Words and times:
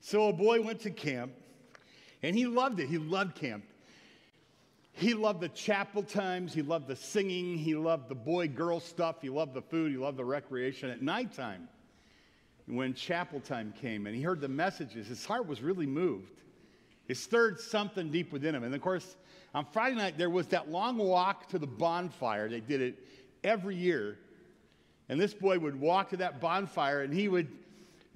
So 0.00 0.28
a 0.28 0.32
boy 0.32 0.62
went 0.62 0.80
to 0.80 0.90
camp 0.90 1.32
and 2.22 2.36
he 2.36 2.46
loved 2.46 2.80
it. 2.80 2.88
He 2.88 2.98
loved 2.98 3.34
camp. 3.34 3.64
He 4.92 5.12
loved 5.12 5.40
the 5.40 5.48
chapel 5.50 6.02
times. 6.02 6.54
He 6.54 6.62
loved 6.62 6.88
the 6.88 6.96
singing. 6.96 7.58
He 7.58 7.74
loved 7.74 8.08
the 8.08 8.14
boy 8.14 8.48
girl 8.48 8.80
stuff. 8.80 9.16
He 9.20 9.28
loved 9.28 9.52
the 9.52 9.60
food. 9.60 9.92
He 9.92 9.98
loved 9.98 10.16
the 10.16 10.24
recreation. 10.24 10.88
At 10.90 11.02
nighttime, 11.02 11.68
when 12.66 12.94
chapel 12.94 13.40
time 13.40 13.74
came 13.80 14.06
and 14.06 14.16
he 14.16 14.22
heard 14.22 14.40
the 14.40 14.48
messages, 14.48 15.06
his 15.06 15.24
heart 15.26 15.46
was 15.46 15.60
really 15.62 15.86
moved. 15.86 16.40
It 17.08 17.16
stirred 17.16 17.60
something 17.60 18.10
deep 18.10 18.32
within 18.32 18.54
him. 18.54 18.64
And 18.64 18.74
of 18.74 18.80
course, 18.80 19.16
on 19.54 19.66
Friday 19.66 19.96
night, 19.96 20.18
there 20.18 20.30
was 20.30 20.46
that 20.48 20.70
long 20.70 20.98
walk 20.98 21.48
to 21.50 21.58
the 21.58 21.66
bonfire. 21.66 22.48
They 22.48 22.60
did 22.60 22.80
it 22.80 22.98
every 23.44 23.76
year. 23.76 24.18
And 25.08 25.20
this 25.20 25.34
boy 25.34 25.58
would 25.58 25.78
walk 25.78 26.10
to 26.10 26.16
that 26.16 26.40
bonfire 26.40 27.02
and 27.02 27.12
he 27.12 27.28
would 27.28 27.48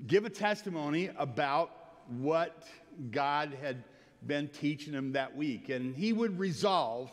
give 0.07 0.25
a 0.25 0.31
testimony 0.31 1.11
about 1.17 1.71
what 2.19 2.65
God 3.11 3.57
had 3.61 3.85
been 4.27 4.49
teaching 4.49 4.93
him 4.93 5.13
that 5.13 5.37
week. 5.37 5.69
And 5.69 5.95
he 5.95 6.13
would 6.13 6.39
resolve 6.39 7.11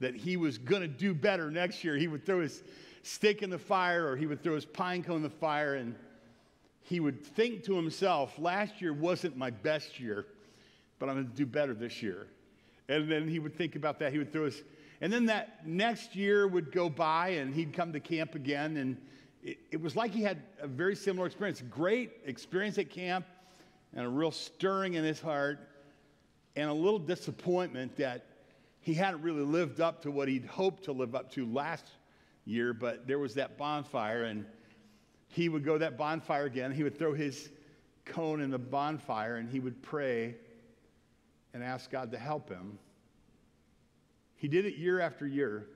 that 0.00 0.14
he 0.14 0.36
was 0.36 0.58
going 0.58 0.82
to 0.82 0.88
do 0.88 1.14
better 1.14 1.50
next 1.50 1.84
year. 1.84 1.96
He 1.96 2.08
would 2.08 2.26
throw 2.26 2.40
his 2.40 2.62
stick 3.02 3.42
in 3.42 3.50
the 3.50 3.58
fire 3.58 4.08
or 4.08 4.16
he 4.16 4.26
would 4.26 4.42
throw 4.42 4.54
his 4.54 4.64
pine 4.64 5.02
cone 5.02 5.16
in 5.16 5.22
the 5.22 5.30
fire 5.30 5.74
and 5.74 5.94
he 6.82 7.00
would 7.00 7.24
think 7.24 7.64
to 7.64 7.74
himself, 7.74 8.38
last 8.38 8.80
year 8.80 8.92
wasn't 8.92 9.36
my 9.36 9.50
best 9.50 9.98
year, 9.98 10.26
but 10.98 11.08
I'm 11.08 11.14
going 11.14 11.30
to 11.30 11.36
do 11.36 11.46
better 11.46 11.72
this 11.72 12.02
year. 12.02 12.26
And 12.88 13.10
then 13.10 13.26
he 13.26 13.38
would 13.38 13.56
think 13.56 13.74
about 13.74 13.98
that. 14.00 14.12
He 14.12 14.18
would 14.18 14.32
throw 14.32 14.44
his, 14.44 14.62
and 15.00 15.10
then 15.10 15.26
that 15.26 15.66
next 15.66 16.14
year 16.14 16.46
would 16.46 16.70
go 16.70 16.90
by 16.90 17.28
and 17.28 17.54
he'd 17.54 17.72
come 17.72 17.94
to 17.94 18.00
camp 18.00 18.34
again. 18.34 18.76
And 18.76 18.98
it, 19.44 19.58
it 19.70 19.80
was 19.80 19.94
like 19.94 20.10
he 20.10 20.22
had 20.22 20.42
a 20.60 20.66
very 20.66 20.96
similar 20.96 21.26
experience. 21.26 21.62
Great 21.70 22.12
experience 22.24 22.78
at 22.78 22.90
camp 22.90 23.26
and 23.94 24.04
a 24.04 24.08
real 24.08 24.30
stirring 24.30 24.94
in 24.94 25.04
his 25.04 25.20
heart 25.20 25.60
and 26.56 26.68
a 26.68 26.72
little 26.72 26.98
disappointment 26.98 27.96
that 27.96 28.24
he 28.80 28.94
hadn't 28.94 29.22
really 29.22 29.44
lived 29.44 29.80
up 29.80 30.02
to 30.02 30.10
what 30.10 30.28
he'd 30.28 30.46
hoped 30.46 30.84
to 30.84 30.92
live 30.92 31.14
up 31.14 31.30
to 31.32 31.46
last 31.46 31.86
year, 32.44 32.72
but 32.72 33.06
there 33.06 33.18
was 33.18 33.34
that 33.34 33.56
bonfire, 33.56 34.24
and 34.24 34.44
he 35.28 35.48
would 35.48 35.64
go 35.64 35.78
that 35.78 35.96
bonfire 35.96 36.44
again. 36.44 36.70
He 36.70 36.82
would 36.82 36.98
throw 36.98 37.14
his 37.14 37.50
cone 38.04 38.40
in 38.40 38.50
the 38.50 38.58
bonfire, 38.58 39.36
and 39.36 39.48
he 39.48 39.60
would 39.60 39.82
pray 39.82 40.36
and 41.54 41.64
ask 41.64 41.90
God 41.90 42.12
to 42.12 42.18
help 42.18 42.50
him. 42.50 42.78
He 44.36 44.48
did 44.48 44.66
it 44.66 44.76
year 44.76 45.00
after 45.00 45.26
year. 45.26 45.66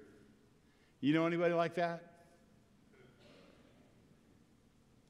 You 1.01 1.15
know 1.15 1.27
anybody 1.27 1.55
like 1.55 1.77
that? 1.77 2.08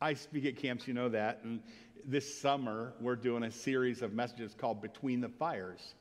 I 0.00 0.14
speak 0.14 0.44
at 0.44 0.56
camps, 0.56 0.86
you 0.86 0.94
know 0.94 1.08
that. 1.08 1.40
And 1.42 1.60
this 2.04 2.40
summer, 2.40 2.92
we're 3.00 3.16
doing 3.16 3.42
a 3.42 3.50
series 3.50 4.00
of 4.02 4.12
messages 4.12 4.54
called 4.56 4.80
Between 4.80 5.20
the 5.20 5.28
Fires. 5.28 5.94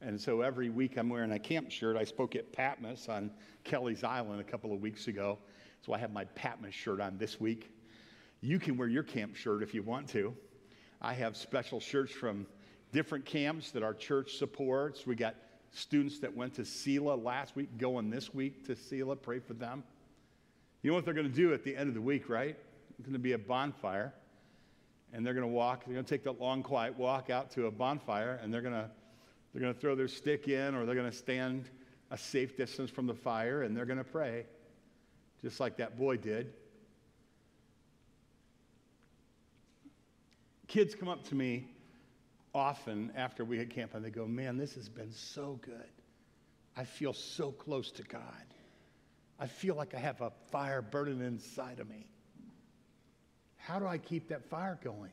And 0.00 0.20
so 0.20 0.42
every 0.42 0.68
week 0.68 0.96
I'm 0.96 1.08
wearing 1.08 1.32
a 1.32 1.38
camp 1.38 1.70
shirt. 1.70 1.96
I 1.96 2.04
spoke 2.04 2.36
at 2.36 2.52
Patmos 2.52 3.08
on 3.08 3.30
Kelleys 3.64 4.04
Island 4.04 4.40
a 4.40 4.44
couple 4.44 4.72
of 4.72 4.80
weeks 4.80 5.08
ago. 5.08 5.38
So 5.84 5.92
I 5.92 5.98
have 5.98 6.12
my 6.12 6.24
Patmos 6.24 6.74
shirt 6.74 7.00
on 7.00 7.18
this 7.18 7.40
week. 7.40 7.72
You 8.40 8.60
can 8.60 8.76
wear 8.76 8.88
your 8.88 9.02
camp 9.02 9.34
shirt 9.34 9.62
if 9.62 9.74
you 9.74 9.82
want 9.82 10.08
to. 10.10 10.34
I 11.02 11.14
have 11.14 11.36
special 11.36 11.80
shirts 11.80 12.12
from 12.12 12.46
different 12.92 13.24
camps 13.24 13.72
that 13.72 13.82
our 13.82 13.94
church 13.94 14.36
supports. 14.36 15.06
We 15.06 15.16
got 15.16 15.34
students 15.72 16.20
that 16.20 16.34
went 16.34 16.54
to 16.54 16.64
Selah 16.64 17.16
last 17.16 17.56
week 17.56 17.76
going 17.76 18.08
this 18.08 18.32
week 18.32 18.64
to 18.66 18.76
Selah. 18.76 19.16
Pray 19.16 19.40
for 19.40 19.54
them. 19.54 19.82
You 20.82 20.90
know 20.90 20.94
what 20.94 21.04
they're 21.04 21.14
going 21.14 21.28
to 21.30 21.36
do 21.36 21.52
at 21.52 21.64
the 21.64 21.76
end 21.76 21.88
of 21.88 21.94
the 21.94 22.00
week, 22.00 22.28
right? 22.28 22.56
It's 22.98 23.06
going 23.06 23.12
to 23.12 23.18
be 23.18 23.32
a 23.32 23.38
bonfire 23.38 24.12
and 25.12 25.24
they're 25.24 25.34
going 25.34 25.46
to 25.46 25.52
walk, 25.52 25.84
they're 25.84 25.94
going 25.94 26.04
to 26.04 26.10
take 26.10 26.24
that 26.24 26.40
long, 26.40 26.62
quiet 26.62 26.98
walk 26.98 27.30
out 27.30 27.50
to 27.52 27.66
a 27.66 27.70
bonfire, 27.70 28.38
and 28.42 28.52
they're 28.52 28.60
going 28.60 28.74
to, 28.74 28.90
they're 29.52 29.62
going 29.62 29.72
to 29.72 29.80
throw 29.80 29.94
their 29.94 30.08
stick 30.08 30.48
in, 30.48 30.74
or 30.74 30.84
they're 30.84 30.94
going 30.94 31.10
to 31.10 31.16
stand 31.16 31.70
a 32.10 32.18
safe 32.18 32.56
distance 32.56 32.90
from 32.90 33.06
the 33.06 33.14
fire, 33.14 33.62
and 33.62 33.76
they're 33.76 33.86
going 33.86 33.98
to 33.98 34.04
pray, 34.04 34.44
just 35.40 35.60
like 35.60 35.76
that 35.78 35.96
boy 35.96 36.16
did. 36.16 36.52
Kids 40.68 40.94
come 40.94 41.08
up 41.08 41.26
to 41.28 41.34
me 41.34 41.68
often 42.52 43.12
after 43.16 43.44
we 43.44 43.56
had 43.56 43.70
camp, 43.70 43.94
and 43.94 44.04
they 44.04 44.10
go, 44.10 44.26
Man, 44.26 44.56
this 44.56 44.74
has 44.74 44.88
been 44.88 45.12
so 45.12 45.58
good. 45.62 45.88
I 46.76 46.84
feel 46.84 47.12
so 47.12 47.52
close 47.52 47.90
to 47.92 48.02
God. 48.02 48.22
I 49.38 49.46
feel 49.46 49.76
like 49.76 49.94
I 49.94 49.98
have 49.98 50.20
a 50.20 50.32
fire 50.50 50.82
burning 50.82 51.20
inside 51.20 51.80
of 51.80 51.88
me. 51.88 52.06
How 53.66 53.80
do 53.80 53.86
I 53.88 53.98
keep 53.98 54.28
that 54.28 54.48
fire 54.48 54.78
going? 54.84 55.10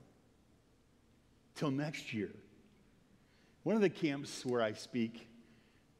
Till 1.55 1.71
next 1.71 2.13
year. 2.13 2.29
One 3.63 3.75
of 3.75 3.81
the 3.81 3.89
camps 3.89 4.45
where 4.45 4.61
I 4.61 4.73
speak, 4.73 5.27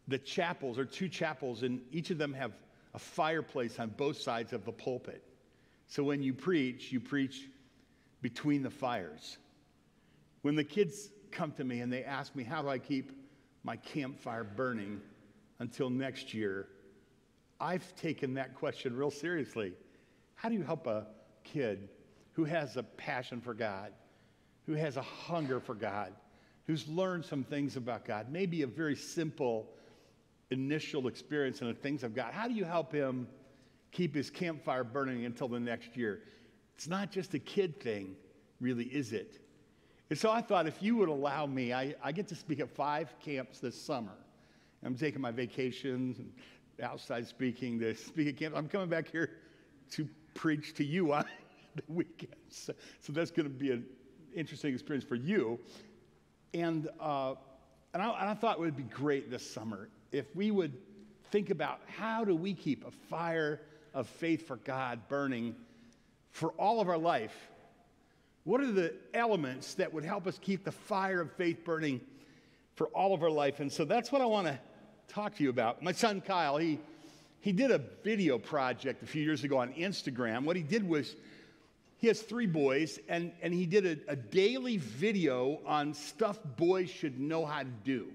the 0.07 0.19
chapels 0.19 0.77
are 0.77 0.85
two 0.85 1.09
chapels, 1.09 1.63
and 1.63 1.81
each 1.91 2.11
of 2.11 2.19
them 2.19 2.31
have 2.33 2.51
a 2.93 2.99
fireplace 2.99 3.79
on 3.79 3.89
both 3.89 4.21
sides 4.21 4.53
of 4.53 4.65
the 4.65 4.71
pulpit. 4.71 5.23
So 5.87 6.03
when 6.03 6.21
you 6.21 6.31
preach, 6.31 6.91
you 6.91 6.99
preach 6.99 7.49
between 8.21 8.61
the 8.61 8.69
fires. 8.69 9.39
When 10.43 10.55
the 10.55 10.63
kids 10.63 11.09
come 11.31 11.53
to 11.53 11.63
me 11.63 11.79
and 11.79 11.91
they 11.91 12.03
ask 12.03 12.35
me, 12.35 12.43
How 12.43 12.61
do 12.61 12.69
I 12.69 12.77
keep 12.77 13.13
my 13.63 13.77
campfire 13.77 14.43
burning 14.43 15.01
until 15.57 15.89
next 15.89 16.35
year? 16.35 16.67
I've 17.59 17.95
taken 17.95 18.35
that 18.35 18.53
question 18.53 18.95
real 18.95 19.09
seriously. 19.09 19.73
How 20.35 20.49
do 20.49 20.55
you 20.55 20.63
help 20.63 20.85
a 20.85 21.07
kid 21.43 21.89
who 22.33 22.43
has 22.43 22.77
a 22.77 22.83
passion 22.83 23.39
for 23.39 23.53
God, 23.53 23.91
who 24.65 24.73
has 24.73 24.97
a 24.97 25.01
hunger 25.01 25.59
for 25.59 25.75
God, 25.75 26.13
who's 26.65 26.87
learned 26.87 27.25
some 27.25 27.43
things 27.43 27.75
about 27.75 28.05
God, 28.05 28.27
maybe 28.31 28.61
a 28.61 28.67
very 28.67 28.95
simple 28.95 29.69
initial 30.51 31.07
experience 31.07 31.61
in 31.61 31.67
the 31.67 31.73
things 31.73 32.03
of 32.03 32.15
God. 32.15 32.33
How 32.33 32.47
do 32.47 32.53
you 32.53 32.65
help 32.65 32.91
him 32.91 33.27
keep 33.91 34.15
his 34.15 34.29
campfire 34.29 34.83
burning 34.83 35.25
until 35.25 35.47
the 35.47 35.59
next 35.59 35.95
year? 35.95 36.21
It's 36.75 36.87
not 36.87 37.11
just 37.11 37.33
a 37.33 37.39
kid 37.39 37.79
thing, 37.79 38.15
really, 38.59 38.85
is 38.85 39.13
it? 39.13 39.39
And 40.09 40.17
so 40.17 40.31
I 40.31 40.41
thought 40.41 40.67
if 40.67 40.81
you 40.81 40.95
would 40.97 41.09
allow 41.09 41.45
me, 41.45 41.73
I, 41.73 41.95
I 42.03 42.11
get 42.11 42.27
to 42.29 42.35
speak 42.35 42.59
at 42.59 42.69
five 42.69 43.13
camps 43.19 43.59
this 43.59 43.79
summer. 43.79 44.13
I'm 44.85 44.95
taking 44.95 45.21
my 45.21 45.31
vacations 45.31 46.19
and 46.19 46.31
outside 46.81 47.27
speaking 47.27 47.79
to 47.79 47.95
speak 47.95 48.27
at 48.27 48.37
camp. 48.37 48.55
I'm 48.55 48.67
coming 48.67 48.89
back 48.89 49.07
here 49.07 49.31
to 49.91 50.07
preach 50.33 50.73
to 50.75 50.83
you 50.83 51.13
weekends. 51.87 52.35
So, 52.49 52.73
so 53.01 53.13
that's 53.13 53.31
going 53.31 53.47
to 53.47 53.53
be 53.53 53.71
an 53.71 53.85
interesting 54.35 54.73
experience 54.73 55.05
for 55.05 55.15
you. 55.15 55.59
And, 56.53 56.87
uh, 56.99 57.35
and, 57.93 58.01
I, 58.01 58.09
and 58.21 58.29
I 58.29 58.33
thought 58.33 58.57
it 58.57 58.61
would 58.61 58.77
be 58.77 58.83
great 58.83 59.31
this 59.31 59.49
summer 59.49 59.89
if 60.11 60.35
we 60.35 60.51
would 60.51 60.73
think 61.31 61.49
about 61.49 61.79
how 61.87 62.23
do 62.23 62.35
we 62.35 62.53
keep 62.53 62.85
a 62.85 62.91
fire 62.91 63.61
of 63.93 64.07
faith 64.07 64.47
for 64.47 64.57
God 64.57 65.07
burning 65.07 65.55
for 66.31 66.51
all 66.51 66.81
of 66.81 66.89
our 66.89 66.97
life. 66.97 67.35
What 68.43 68.61
are 68.61 68.71
the 68.71 68.93
elements 69.13 69.75
that 69.75 69.93
would 69.93 70.03
help 70.03 70.27
us 70.27 70.37
keep 70.41 70.63
the 70.63 70.71
fire 70.71 71.21
of 71.21 71.31
faith 71.33 71.63
burning 71.63 72.01
for 72.75 72.87
all 72.87 73.13
of 73.13 73.23
our 73.23 73.29
life? 73.29 73.59
And 73.59 73.71
so 73.71 73.85
that's 73.85 74.11
what 74.11 74.21
I 74.21 74.25
want 74.25 74.47
to 74.47 74.59
talk 75.07 75.35
to 75.37 75.43
you 75.43 75.49
about. 75.49 75.81
My 75.81 75.91
son 75.91 76.21
Kyle, 76.21 76.57
he, 76.57 76.79
he 77.39 77.51
did 77.51 77.71
a 77.71 77.81
video 78.03 78.37
project 78.37 79.01
a 79.03 79.05
few 79.05 79.23
years 79.23 79.43
ago 79.43 79.57
on 79.57 79.71
Instagram. 79.73 80.43
What 80.43 80.55
he 80.55 80.63
did 80.63 80.87
was 80.87 81.15
he 82.03 82.07
has 82.09 82.21
three 82.21 82.47
boys, 82.47 82.99
and, 83.07 83.31
and 83.41 83.53
he 83.53 83.65
did 83.65 83.85
a, 83.85 84.11
a 84.11 84.15
daily 84.17 84.75
video 84.75 85.61
on 85.65 85.93
stuff 85.93 86.37
boys 86.57 86.89
should 86.89 87.17
know 87.17 87.45
how 87.45 87.59
to 87.59 87.69
do, 87.85 88.09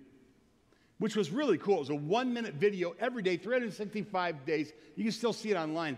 which 0.99 1.17
was 1.17 1.31
really 1.31 1.57
cool. 1.57 1.77
It 1.77 1.79
was 1.79 1.89
a 1.89 1.95
one 1.95 2.35
minute 2.35 2.53
video 2.53 2.95
every 3.01 3.23
day, 3.23 3.39
365 3.39 4.45
days. 4.45 4.75
You 4.95 5.05
can 5.05 5.13
still 5.13 5.33
see 5.33 5.53
it 5.53 5.57
online. 5.57 5.97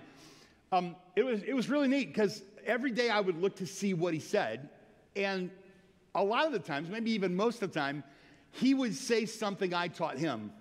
Um, 0.71 0.95
it, 1.17 1.25
was, 1.25 1.43
it 1.43 1.53
was 1.53 1.69
really 1.69 1.89
neat 1.89 2.15
because 2.15 2.45
every 2.65 2.93
day 2.93 3.11
I 3.11 3.19
would 3.19 3.43
look 3.43 3.57
to 3.57 3.67
see 3.67 3.93
what 3.93 4.15
he 4.15 4.21
said, 4.21 4.69
and 5.17 5.51
a 6.15 6.23
lot 6.23 6.47
of 6.47 6.53
the 6.53 6.61
times, 6.61 6.89
maybe 6.91 7.11
even 7.11 7.35
most 7.35 7.61
of 7.61 7.73
the 7.73 7.81
time, 7.81 8.05
he 8.53 8.73
would 8.73 8.95
say 8.95 9.27
something 9.27 9.75
I 9.75 9.89
taught 9.89 10.17
him. 10.17 10.53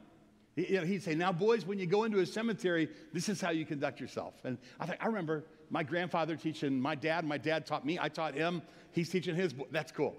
You 0.55 0.79
know, 0.79 0.83
He'd 0.83 1.03
say, 1.03 1.13
Now, 1.13 1.31
boys, 1.31 1.63
when 1.63 1.77
you 1.77 1.85
go 1.85 2.05
into 2.05 2.21
a 2.21 2.25
cemetery, 2.25 2.89
this 3.13 3.29
is 3.29 3.39
how 3.39 3.51
you 3.51 3.67
conduct 3.67 3.99
yourself. 3.99 4.33
And 4.43 4.57
I 4.79 4.87
think, 4.87 4.97
I 4.99 5.05
remember 5.05 5.45
my 5.69 5.83
grandfather 5.83 6.35
teaching 6.35 6.79
my 6.79 6.95
dad. 6.95 7.25
My 7.25 7.37
dad 7.37 7.65
taught 7.65 7.85
me. 7.85 7.99
I 7.99 8.09
taught 8.09 8.33
him. 8.33 8.61
He's 8.91 9.09
teaching 9.09 9.35
his. 9.35 9.53
That's 9.71 9.91
cool. 9.91 10.15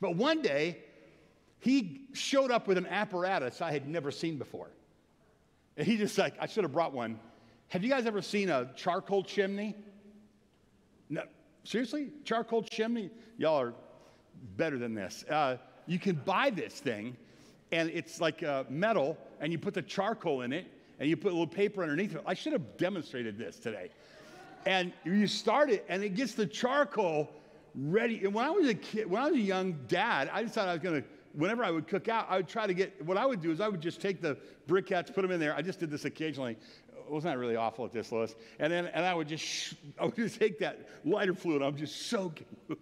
But 0.00 0.16
one 0.16 0.40
day, 0.40 0.78
he 1.58 2.08
showed 2.12 2.50
up 2.50 2.66
with 2.66 2.78
an 2.78 2.86
apparatus 2.86 3.60
I 3.60 3.70
had 3.72 3.88
never 3.88 4.10
seen 4.10 4.38
before. 4.38 4.70
And 5.76 5.86
he 5.86 5.96
just 5.96 6.16
like, 6.18 6.34
I 6.40 6.46
should 6.46 6.64
have 6.64 6.72
brought 6.72 6.92
one. 6.92 7.20
Have 7.68 7.84
you 7.84 7.90
guys 7.90 8.06
ever 8.06 8.22
seen 8.22 8.48
a 8.48 8.70
charcoal 8.74 9.22
chimney? 9.22 9.76
No, 11.08 11.22
seriously? 11.64 12.10
Charcoal 12.24 12.62
chimney? 12.62 13.10
Y'all 13.36 13.60
are 13.60 13.74
better 14.56 14.78
than 14.78 14.94
this. 14.94 15.24
Uh, 15.28 15.58
you 15.86 15.98
can 15.98 16.16
buy 16.16 16.50
this 16.50 16.74
thing, 16.74 17.16
and 17.72 17.90
it's 17.90 18.20
like 18.20 18.42
uh, 18.42 18.64
metal, 18.68 19.16
and 19.40 19.52
you 19.52 19.58
put 19.58 19.74
the 19.74 19.82
charcoal 19.82 20.42
in 20.42 20.52
it, 20.52 20.66
and 20.98 21.08
you 21.08 21.16
put 21.16 21.28
a 21.28 21.34
little 21.34 21.46
paper 21.46 21.82
underneath 21.82 22.14
it. 22.14 22.22
I 22.26 22.34
should 22.34 22.52
have 22.52 22.76
demonstrated 22.76 23.38
this 23.38 23.58
today 23.58 23.90
and 24.66 24.92
you 25.04 25.26
start 25.26 25.70
it 25.70 25.84
and 25.88 26.02
it 26.02 26.10
gets 26.10 26.34
the 26.34 26.46
charcoal 26.46 27.30
ready. 27.74 28.24
And 28.24 28.34
when 28.34 28.44
I 28.44 28.50
was 28.50 28.68
a 28.68 28.74
kid, 28.74 29.10
when 29.10 29.22
I 29.22 29.26
was 29.26 29.36
a 29.36 29.40
young 29.40 29.78
dad, 29.88 30.30
I 30.32 30.42
decided 30.42 30.70
I 30.70 30.72
was 30.74 30.82
going 30.82 31.02
to, 31.02 31.08
whenever 31.32 31.64
I 31.64 31.70
would 31.70 31.86
cook 31.86 32.08
out, 32.08 32.26
I 32.28 32.36
would 32.36 32.48
try 32.48 32.66
to 32.66 32.74
get, 32.74 33.04
what 33.04 33.16
I 33.16 33.26
would 33.26 33.40
do 33.40 33.50
is 33.50 33.60
I 33.60 33.68
would 33.68 33.80
just 33.80 34.00
take 34.00 34.20
the 34.20 34.36
briquettes, 34.68 35.12
put 35.14 35.22
them 35.22 35.30
in 35.30 35.40
there. 35.40 35.54
I 35.54 35.62
just 35.62 35.80
did 35.80 35.90
this 35.90 36.04
occasionally. 36.04 36.56
Was 37.08 37.24
not 37.24 37.38
really 37.38 37.56
awful 37.56 37.84
at 37.84 37.90
this, 37.90 38.12
Lois. 38.12 38.36
And 38.60 38.72
then, 38.72 38.86
and 38.86 39.04
I 39.04 39.14
would 39.14 39.26
just, 39.26 39.42
sh- 39.42 39.74
I 39.98 40.04
would 40.04 40.14
just 40.14 40.38
take 40.38 40.60
that 40.60 40.88
lighter 41.04 41.34
fluid. 41.34 41.60
I'm 41.60 41.76
just 41.76 42.06
soaking 42.06 42.46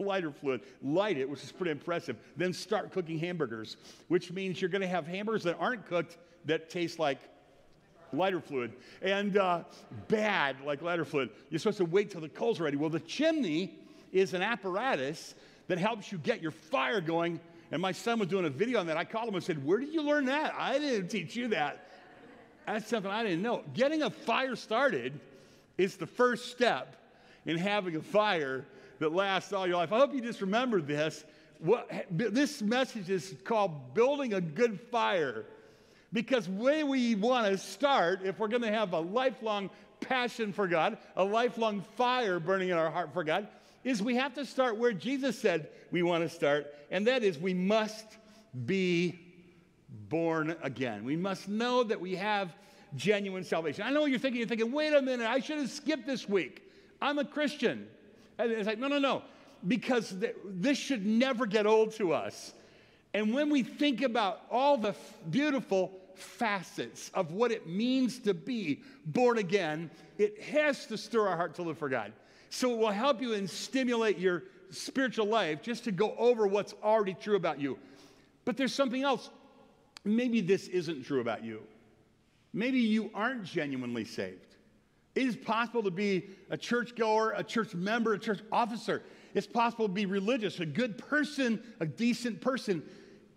lighter 0.00 0.32
fluid, 0.32 0.62
light 0.82 1.16
it, 1.16 1.30
which 1.30 1.44
is 1.44 1.52
pretty 1.52 1.70
impressive. 1.70 2.16
Then 2.36 2.52
start 2.52 2.90
cooking 2.90 3.20
hamburgers, 3.20 3.76
which 4.08 4.32
means 4.32 4.60
you're 4.60 4.68
going 4.68 4.82
to 4.82 4.88
have 4.88 5.06
hamburgers 5.06 5.44
that 5.44 5.56
aren't 5.60 5.86
cooked 5.86 6.18
that 6.46 6.70
taste 6.70 6.98
like 6.98 7.20
lighter 8.12 8.40
fluid, 8.40 8.72
and 9.02 9.36
uh, 9.36 9.64
bad 10.08 10.56
like 10.64 10.82
lighter 10.82 11.04
fluid. 11.04 11.30
You're 11.50 11.58
supposed 11.58 11.78
to 11.78 11.84
wait 11.84 12.10
till 12.10 12.20
the 12.20 12.28
coals 12.28 12.60
are 12.60 12.64
ready. 12.64 12.76
Well, 12.76 12.90
the 12.90 13.00
chimney 13.00 13.78
is 14.12 14.34
an 14.34 14.42
apparatus 14.42 15.34
that 15.68 15.78
helps 15.78 16.10
you 16.10 16.18
get 16.18 16.42
your 16.42 16.50
fire 16.50 17.00
going. 17.00 17.40
And 17.70 17.82
my 17.82 17.92
son 17.92 18.18
was 18.18 18.28
doing 18.28 18.46
a 18.46 18.50
video 18.50 18.80
on 18.80 18.86
that. 18.86 18.96
I 18.96 19.04
called 19.04 19.28
him 19.28 19.34
and 19.34 19.44
said, 19.44 19.64
Where 19.64 19.78
did 19.78 19.92
you 19.92 20.02
learn 20.02 20.24
that? 20.26 20.54
I 20.56 20.78
didn't 20.78 21.08
teach 21.08 21.36
you 21.36 21.48
that. 21.48 21.86
That's 22.66 22.88
something 22.88 23.10
I 23.10 23.22
didn't 23.22 23.42
know. 23.42 23.62
Getting 23.74 24.02
a 24.02 24.10
fire 24.10 24.56
started 24.56 25.20
is 25.76 25.96
the 25.96 26.06
first 26.06 26.50
step 26.50 26.96
in 27.46 27.56
having 27.56 27.96
a 27.96 28.02
fire 28.02 28.66
that 28.98 29.12
lasts 29.12 29.52
all 29.52 29.66
your 29.66 29.76
life. 29.76 29.92
I 29.92 29.98
hope 29.98 30.14
you 30.14 30.20
just 30.20 30.40
remember 30.40 30.80
this. 30.80 31.24
What, 31.60 31.90
this 32.10 32.62
message 32.62 33.10
is 33.10 33.34
called 33.44 33.94
Building 33.94 34.34
a 34.34 34.40
Good 34.40 34.80
Fire. 34.80 35.44
Because 36.12 36.48
where 36.48 36.86
we 36.86 37.14
want 37.14 37.46
to 37.46 37.58
start, 37.58 38.20
if 38.24 38.38
we're 38.38 38.48
going 38.48 38.62
to 38.62 38.72
have 38.72 38.92
a 38.92 39.00
lifelong 39.00 39.70
passion 40.00 40.52
for 40.52 40.66
God, 40.66 40.98
a 41.16 41.24
lifelong 41.24 41.82
fire 41.96 42.40
burning 42.40 42.70
in 42.70 42.76
our 42.76 42.90
heart 42.90 43.12
for 43.12 43.24
God, 43.24 43.48
is 43.84 44.02
we 44.02 44.16
have 44.16 44.34
to 44.34 44.46
start 44.46 44.76
where 44.76 44.92
Jesus 44.92 45.38
said 45.38 45.68
we 45.90 46.02
want 46.02 46.22
to 46.22 46.28
start, 46.28 46.74
and 46.90 47.06
that 47.06 47.22
is 47.22 47.38
we 47.38 47.54
must 47.54 48.06
be 48.66 49.18
born 50.08 50.56
again. 50.62 51.04
We 51.04 51.16
must 51.16 51.48
know 51.48 51.82
that 51.84 52.00
we 52.00 52.16
have 52.16 52.54
genuine 52.96 53.44
salvation. 53.44 53.84
I 53.84 53.90
know 53.90 54.00
what 54.00 54.10
you're 54.10 54.18
thinking. 54.18 54.38
You're 54.38 54.48
thinking, 54.48 54.72
wait 54.72 54.94
a 54.94 55.02
minute, 55.02 55.26
I 55.26 55.40
should 55.40 55.58
have 55.58 55.70
skipped 55.70 56.06
this 56.06 56.28
week. 56.28 56.62
I'm 57.00 57.18
a 57.18 57.24
Christian. 57.24 57.86
And 58.38 58.50
it's 58.50 58.66
like, 58.66 58.78
no, 58.78 58.88
no, 58.88 58.98
no, 58.98 59.22
because 59.66 60.14
th- 60.18 60.36
this 60.44 60.78
should 60.78 61.04
never 61.04 61.46
get 61.46 61.66
old 61.66 61.92
to 61.96 62.12
us. 62.12 62.52
And 63.18 63.34
when 63.34 63.50
we 63.50 63.64
think 63.64 64.02
about 64.02 64.42
all 64.48 64.78
the 64.78 64.90
f- 64.90 65.14
beautiful 65.28 65.90
facets 66.14 67.10
of 67.14 67.32
what 67.32 67.50
it 67.50 67.66
means 67.66 68.20
to 68.20 68.32
be 68.32 68.80
born 69.06 69.38
again, 69.38 69.90
it 70.18 70.40
has 70.40 70.86
to 70.86 70.96
stir 70.96 71.26
our 71.26 71.36
heart 71.36 71.56
to 71.56 71.62
live 71.62 71.78
for 71.78 71.88
God. 71.88 72.12
So 72.50 72.70
it 72.70 72.78
will 72.78 72.92
help 72.92 73.20
you 73.20 73.32
and 73.32 73.50
stimulate 73.50 74.18
your 74.18 74.44
spiritual 74.70 75.26
life 75.26 75.62
just 75.62 75.82
to 75.82 75.90
go 75.90 76.14
over 76.16 76.46
what's 76.46 76.74
already 76.80 77.14
true 77.14 77.34
about 77.34 77.60
you. 77.60 77.76
But 78.44 78.56
there's 78.56 78.72
something 78.72 79.02
else. 79.02 79.30
Maybe 80.04 80.40
this 80.40 80.68
isn't 80.68 81.04
true 81.04 81.20
about 81.20 81.42
you. 81.42 81.64
Maybe 82.52 82.78
you 82.78 83.10
aren't 83.14 83.42
genuinely 83.42 84.04
saved. 84.04 84.54
It 85.16 85.26
is 85.26 85.34
possible 85.34 85.82
to 85.82 85.90
be 85.90 86.30
a 86.50 86.56
churchgoer, 86.56 87.32
a 87.32 87.42
church 87.42 87.74
member, 87.74 88.12
a 88.12 88.18
church 88.20 88.42
officer. 88.52 89.02
It's 89.34 89.46
possible 89.46 89.88
to 89.88 89.92
be 89.92 90.06
religious, 90.06 90.60
a 90.60 90.66
good 90.66 90.96
person, 90.96 91.62
a 91.80 91.86
decent 91.86 92.40
person, 92.40 92.82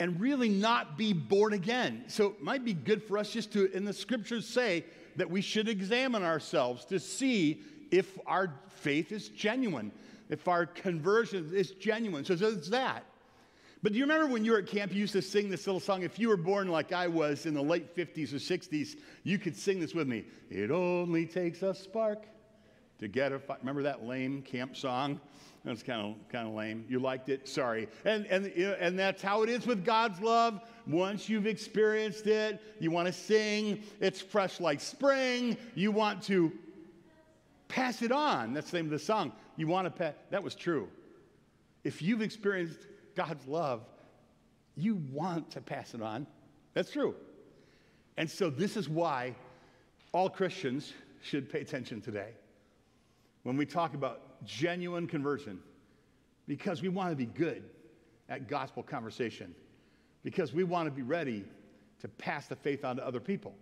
and 0.02 0.20
really 0.20 0.50
not 0.50 0.98
be 0.98 1.14
born 1.14 1.54
again. 1.54 2.04
So 2.08 2.32
it 2.32 2.42
might 2.42 2.66
be 2.66 2.74
good 2.74 3.04
for 3.04 3.20
us 3.20 3.30
just 3.30 3.54
to, 3.54 3.72
in 3.72 3.86
the 3.86 3.94
scriptures, 3.94 4.48
say 4.48 4.84
that 5.16 5.30
we 5.30 5.42
should 5.42 5.70
examine 5.70 6.24
ourselves 6.24 6.86
to 6.86 7.00
see 7.00 7.62
if 7.92 8.18
our 8.26 8.52
faith 8.68 9.12
is 9.12 9.30
genuine, 9.30 9.92
if 10.28 10.48
our 10.48 10.66
conversion 10.66 11.52
is 11.54 11.74
genuine. 11.74 12.26
So 12.26 12.34
there's 12.34 12.72
that. 12.72 13.06
But 13.84 13.92
do 13.92 14.00
you 14.00 14.06
remember 14.06 14.26
when 14.26 14.44
you 14.44 14.54
were 14.54 14.58
at 14.58 14.66
camp, 14.66 14.92
you 14.92 15.02
used 15.02 15.14
to 15.14 15.22
sing 15.22 15.52
this 15.52 15.68
little 15.68 15.80
song? 15.80 16.02
If 16.02 16.18
you 16.18 16.30
were 16.30 16.38
born 16.38 16.68
like 16.70 16.92
I 16.92 17.08
was 17.08 17.46
in 17.46 17.54
the 17.54 17.62
late 17.62 17.96
50s 17.96 18.34
or 18.34 18.38
60s, 18.38 18.98
you 19.24 19.38
could 19.38 19.56
sing 19.56 19.80
this 19.80 19.94
with 19.94 20.08
me. 20.08 20.26
It 20.50 20.72
only 20.72 21.28
takes 21.28 21.62
a 21.62 21.76
spark 21.76 22.26
to 22.98 23.08
get 23.08 23.34
a 23.34 23.38
fire. 23.38 23.58
Remember 23.60 23.84
that 23.84 24.04
lame 24.04 24.42
camp 24.42 24.76
song? 24.76 25.22
That's 25.64 25.84
kind 25.84 26.02
of 26.02 26.30
kind 26.30 26.48
of 26.48 26.56
lame. 26.56 26.86
You 26.90 27.00
liked 27.00 27.30
it? 27.30 27.48
Sorry. 27.48 27.88
And 28.04 28.26
and 28.28 28.48
and 28.48 28.98
that's 28.98 29.22
how 29.22 29.44
it 29.44 29.50
is 29.50 29.68
with 29.68 29.86
God's 29.86 30.20
love. 30.20 30.62
Once 30.88 31.30
you've 31.30 31.46
experienced 31.46 32.26
it, 32.26 32.60
you 32.80 32.90
want 32.90 33.08
to 33.08 33.14
sing. 33.14 33.84
It's 34.00 34.20
fresh 34.20 34.60
like 34.60 34.80
spring. 34.80 35.58
You 35.76 35.92
want 35.92 36.24
to 36.24 36.52
pass 37.68 38.02
it 38.02 38.12
on. 38.12 38.54
That's 38.54 38.72
the 38.72 38.78
name 38.78 38.86
of 38.86 38.92
the 38.92 39.00
song. 39.00 39.34
You 39.56 39.68
want 39.68 39.86
to 39.86 39.92
pass. 39.92 40.16
That 40.32 40.42
was 40.42 40.56
true. 40.56 40.90
If 41.84 42.02
you've 42.02 42.22
experienced 42.22 42.80
God's 43.16 43.48
love, 43.48 43.84
you 44.76 44.96
want 45.12 45.52
to 45.52 45.62
pass 45.62 45.94
it 45.94 46.02
on. 46.02 46.26
That's 46.74 46.92
true. 46.92 47.16
And 48.18 48.30
so 48.30 48.50
this 48.50 48.78
is 48.78 48.90
why 48.90 49.36
all 50.12 50.30
Christians 50.30 50.94
should 51.22 51.52
pay 51.52 51.62
attention 51.62 52.02
today 52.02 52.30
when 53.44 53.58
we 53.58 53.66
talk 53.66 53.94
about 53.94 54.31
genuine 54.46 55.08
conversion, 55.08 55.60
because 56.48 56.82
we 56.82 56.90
want 56.90 57.12
to 57.12 57.16
be 57.16 57.26
good 57.26 57.64
at 58.30 58.48
gospel 58.48 58.84
conversation, 58.84 59.54
because 60.24 60.54
we 60.54 60.64
want 60.64 60.88
to 60.88 60.92
be 60.92 61.02
ready 61.02 61.44
to 62.00 62.08
pass 62.08 62.48
the 62.48 62.56
faith 62.56 62.84
on 62.84 62.96
to 62.96 63.06
other 63.06 63.20
people. 63.20 63.54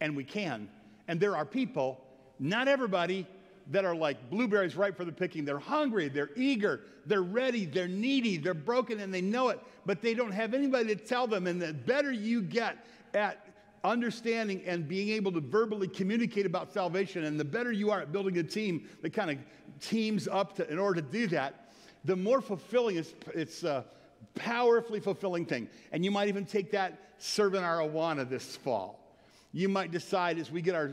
And 0.00 0.16
we 0.16 0.24
can. 0.24 0.68
And 1.08 1.18
there 1.18 1.36
are 1.36 1.44
people, 1.44 2.00
not 2.38 2.68
everybody, 2.68 3.26
that 3.70 3.84
are 3.84 3.94
like 3.94 4.30
blueberries 4.30 4.76
ripe 4.76 4.96
for 4.96 5.04
the 5.04 5.12
picking. 5.12 5.44
They're 5.44 5.58
hungry, 5.58 6.08
they're 6.08 6.30
eager, 6.36 6.80
they're 7.06 7.22
ready, 7.22 7.66
they're 7.66 7.88
needy, 7.88 8.36
they're 8.38 8.54
broken, 8.54 9.00
and 9.00 9.12
they 9.12 9.20
know 9.20 9.48
it, 9.48 9.60
but 9.84 10.00
they 10.00 10.14
don't 10.14 10.32
have 10.32 10.54
anybody 10.54 10.94
to 10.94 10.96
tell 10.96 11.26
them. 11.26 11.46
And 11.46 11.60
the 11.60 11.72
better 11.72 12.12
you 12.12 12.42
get 12.42 12.84
at 13.14 13.47
understanding 13.84 14.62
and 14.66 14.88
being 14.88 15.10
able 15.10 15.32
to 15.32 15.40
verbally 15.40 15.88
communicate 15.88 16.46
about 16.46 16.72
salvation, 16.72 17.24
and 17.24 17.38
the 17.38 17.44
better 17.44 17.72
you 17.72 17.90
are 17.90 18.00
at 18.00 18.12
building 18.12 18.38
a 18.38 18.42
team 18.42 18.88
that 19.02 19.12
kind 19.12 19.30
of 19.30 19.38
teams 19.80 20.28
up 20.28 20.56
to, 20.56 20.70
in 20.70 20.78
order 20.78 21.00
to 21.00 21.06
do 21.06 21.26
that, 21.28 21.72
the 22.04 22.16
more 22.16 22.40
fulfilling 22.40 22.96
it's, 22.96 23.14
it's 23.34 23.64
a 23.64 23.84
powerfully 24.34 25.00
fulfilling 25.00 25.44
thing. 25.44 25.68
And 25.92 26.04
you 26.04 26.10
might 26.10 26.28
even 26.28 26.44
take 26.44 26.70
that 26.72 26.98
serving 27.18 27.62
our 27.62 27.78
Awana 27.78 28.28
this 28.28 28.56
fall. 28.56 28.98
You 29.52 29.68
might 29.68 29.90
decide 29.90 30.38
as 30.38 30.50
we 30.50 30.62
get 30.62 30.74
our, 30.74 30.92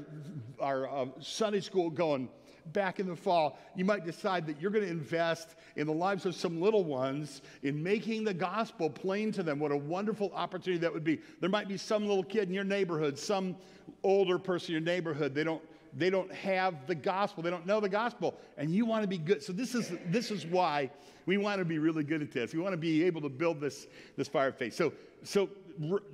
our 0.59 0.87
uh, 0.87 1.05
Sunday 1.19 1.59
school 1.59 1.89
going 1.89 2.29
back 2.73 2.99
in 2.99 3.07
the 3.07 3.15
fall, 3.15 3.57
you 3.75 3.85
might 3.85 4.05
decide 4.05 4.45
that 4.47 4.61
you're 4.61 4.71
going 4.71 4.85
to 4.85 4.91
invest 4.91 5.55
in 5.75 5.87
the 5.87 5.93
lives 5.93 6.25
of 6.25 6.35
some 6.35 6.61
little 6.61 6.83
ones 6.83 7.41
in 7.63 7.81
making 7.81 8.23
the 8.23 8.33
gospel 8.33 8.89
plain 8.89 9.31
to 9.33 9.43
them. 9.43 9.59
What 9.59 9.71
a 9.71 9.77
wonderful 9.77 10.31
opportunity 10.33 10.79
that 10.79 10.93
would 10.93 11.03
be. 11.03 11.19
There 11.39 11.49
might 11.49 11.67
be 11.67 11.77
some 11.77 12.07
little 12.07 12.23
kid 12.23 12.47
in 12.47 12.53
your 12.53 12.63
neighborhood, 12.63 13.17
some 13.17 13.55
older 14.03 14.37
person 14.39 14.75
in 14.75 14.83
your 14.83 14.93
neighborhood. 14.93 15.33
They 15.33 15.43
don't 15.43 15.61
they 15.97 16.09
don't 16.09 16.31
have 16.33 16.87
the 16.87 16.95
gospel. 16.95 17.41
They 17.41 17.49
don't 17.49 17.65
know 17.65 17.79
the 17.79 17.87
gospel. 17.87 18.35
And 18.57 18.69
you 18.69 18.85
want 18.85 19.03
to 19.03 19.07
be 19.07 19.17
good. 19.17 19.41
So 19.41 19.53
this 19.53 19.73
is 19.73 19.93
this 20.07 20.29
is 20.29 20.45
why 20.45 20.91
we 21.25 21.37
want 21.37 21.59
to 21.59 21.65
be 21.65 21.79
really 21.79 22.03
good 22.03 22.21
at 22.21 22.31
this. 22.31 22.53
We 22.53 22.59
want 22.59 22.73
to 22.73 22.77
be 22.77 23.03
able 23.05 23.21
to 23.21 23.29
build 23.29 23.61
this, 23.61 23.87
this 24.17 24.27
fire 24.27 24.49
of 24.49 24.57
faith. 24.57 24.73
So 24.73 24.91
so 25.23 25.49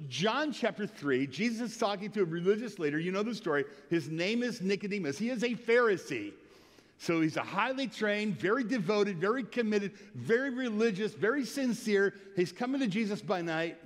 John 0.08 0.51
chapter 0.51 0.88
3, 0.88 1.27
Jesus 1.27 1.72
is 1.72 1.77
talking 1.77 2.12
to 2.12 2.22
a 2.22 2.25
religious 2.25 2.79
leader. 2.79 3.00
You 3.00 3.12
know 3.12 3.24
the 3.24 3.36
story. 3.36 3.65
His 3.89 4.10
name 4.10 4.41
is 4.43 4.62
Nicodemus. 4.62 5.17
He 5.17 5.29
is 5.29 5.43
a 5.43 5.50
Pharisee. 5.50 6.34
So 7.01 7.20
he's 7.20 7.36
a 7.36 7.41
highly 7.41 7.88
trained, 7.88 8.38
very 8.38 8.63
devoted, 8.63 9.17
very 9.17 9.43
committed, 9.43 9.93
very 10.13 10.51
religious, 10.51 11.15
very 11.15 11.46
sincere. 11.46 12.13
He's 12.36 12.51
coming 12.51 12.79
to 12.79 12.86
Jesus 12.86 13.24
by 13.24 13.41
night. 13.41 13.79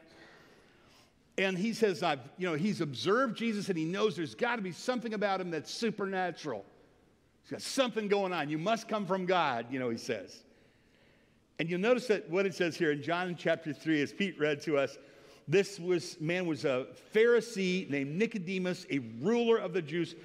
And 1.37 1.57
he 1.57 1.71
says, 1.71 2.03
I've, 2.03 2.19
you 2.37 2.45
know, 2.45 2.55
he's 2.55 2.81
observed 2.81 3.37
Jesus 3.37 3.69
and 3.69 3.77
he 3.77 3.85
knows 3.85 4.17
there's 4.17 4.35
got 4.35 4.57
to 4.57 4.61
be 4.61 4.73
something 4.73 5.13
about 5.13 5.39
him 5.39 5.49
that's 5.49 5.73
supernatural. 5.73 6.65
He's 7.43 7.51
got 7.51 7.61
something 7.61 8.09
going 8.09 8.33
on. 8.33 8.49
You 8.49 8.57
must 8.57 8.89
come 8.89 9.05
from 9.05 9.25
God, 9.25 9.67
you 9.71 9.79
know, 9.79 9.89
he 9.89 9.97
says. 9.97 10.43
And 11.57 11.69
you'll 11.69 11.79
notice 11.79 12.07
that 12.07 12.29
what 12.29 12.45
it 12.45 12.53
says 12.53 12.75
here 12.75 12.91
in 12.91 13.01
John 13.01 13.33
chapter 13.39 13.71
3, 13.71 14.01
as 14.01 14.11
Pete 14.11 14.37
read 14.37 14.59
to 14.63 14.77
us, 14.77 14.97
this 15.47 15.79
was, 15.79 16.19
man 16.19 16.47
was 16.47 16.65
a 16.65 16.87
Pharisee 17.13 17.89
named 17.89 18.13
Nicodemus, 18.13 18.85
a 18.91 18.99
ruler 19.21 19.55
of 19.55 19.71
the 19.71 19.81
Jews. 19.81 20.15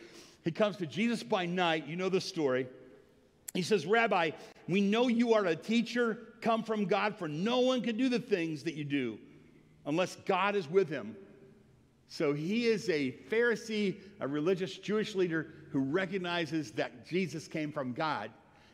He 0.42 0.50
comes 0.50 0.76
to 0.78 0.86
Jesus 0.86 1.22
by 1.22 1.46
night. 1.46 1.86
You 1.86 1.94
know 1.94 2.08
the 2.08 2.20
story. 2.20 2.66
He 3.54 3.62
says, 3.62 3.86
Rabbi, 3.86 4.30
we 4.68 4.80
know 4.80 5.08
you 5.08 5.34
are 5.34 5.44
a 5.46 5.56
teacher 5.56 6.18
come 6.40 6.62
from 6.62 6.84
God, 6.84 7.16
for 7.16 7.28
no 7.28 7.60
one 7.60 7.82
can 7.82 7.96
do 7.96 8.08
the 8.08 8.18
things 8.18 8.62
that 8.64 8.74
you 8.74 8.84
do 8.84 9.18
unless 9.86 10.16
God 10.26 10.54
is 10.54 10.68
with 10.68 10.88
him. 10.88 11.16
So 12.08 12.32
he 12.32 12.66
is 12.66 12.88
a 12.88 13.12
Pharisee, 13.30 13.96
a 14.20 14.26
religious 14.26 14.76
Jewish 14.78 15.14
leader 15.14 15.54
who 15.70 15.80
recognizes 15.80 16.72
that 16.72 17.06
Jesus 17.06 17.46
came 17.46 17.70
from 17.70 17.92
God. 17.92 18.30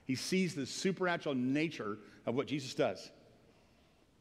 He 0.07 0.15
sees 0.15 0.55
the 0.55 0.67
supernatural 0.67 1.35
nature 1.35 1.99
of 2.25 2.35
what 2.35 2.47
Jesus 2.47 2.75
does. 2.75 3.11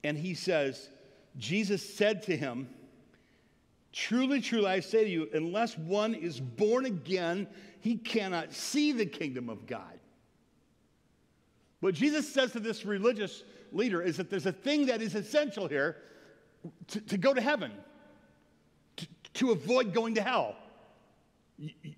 And 0.04 0.18
he 0.18 0.34
says, 0.34 0.90
Jesus 1.38 1.96
said 1.96 2.24
to 2.24 2.36
him, 2.36 2.70
Truly, 3.92 4.42
truly, 4.42 4.68
I 4.68 4.82
say 4.82 5.06
to 5.06 5.10
you, 5.10 5.30
unless 5.34 5.78
one 5.78 6.14
is 6.14 6.40
born 6.40 6.86
again, 6.86 7.48
he 7.80 7.96
cannot 7.96 8.52
see 8.52 8.92
the 8.92 9.06
kingdom 9.06 9.50
of 9.50 9.66
God. 9.66 10.00
What 11.80 11.94
Jesus 11.94 12.32
says 12.32 12.52
to 12.54 12.60
this 12.60 12.86
religious 12.86 13.44
leader 13.72 14.02
is 14.02 14.18
that 14.18 14.30
there's 14.30 14.46
a 14.46 14.52
thing 14.52 14.88
that 14.88 15.02
is 15.02 15.16
essential 15.16 15.68
here 15.68 15.98
to, 16.88 17.02
to 17.02 17.18
go 17.18 17.34
to 17.34 17.42
heaven, 17.42 17.72
to, 18.98 19.08
to 19.36 19.52
avoid 19.52 19.94
going 19.94 20.16
to 20.16 20.22
hell. 20.22 20.56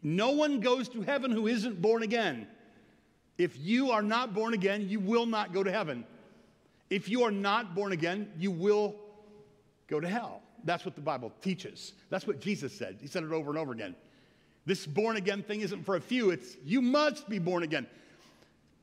No 0.03 0.31
one 0.31 0.59
goes 0.59 0.89
to 0.89 1.01
heaven 1.01 1.31
who 1.31 1.47
isn't 1.47 1.81
born 1.81 2.03
again. 2.03 2.47
If 3.37 3.57
you 3.57 3.91
are 3.91 4.01
not 4.01 4.33
born 4.33 4.53
again, 4.53 4.89
you 4.89 4.99
will 4.99 5.25
not 5.25 5.53
go 5.53 5.63
to 5.63 5.71
heaven. 5.71 6.05
If 6.89 7.09
you 7.09 7.23
are 7.23 7.31
not 7.31 7.75
born 7.75 7.91
again, 7.91 8.31
you 8.37 8.51
will 8.51 8.95
go 9.87 9.99
to 9.99 10.07
hell. 10.07 10.41
That's 10.63 10.85
what 10.85 10.95
the 10.95 11.01
Bible 11.01 11.31
teaches. 11.41 11.93
That's 12.09 12.25
what 12.25 12.39
Jesus 12.39 12.73
said. 12.73 12.97
He 12.99 13.07
said 13.07 13.23
it 13.23 13.31
over 13.31 13.49
and 13.49 13.57
over 13.57 13.71
again. 13.71 13.95
This 14.65 14.85
born 14.85 15.15
again 15.15 15.43
thing 15.43 15.61
isn't 15.61 15.85
for 15.85 15.95
a 15.95 16.01
few, 16.01 16.31
it's 16.31 16.57
you 16.65 16.81
must 16.81 17.29
be 17.29 17.39
born 17.39 17.63
again. 17.63 17.87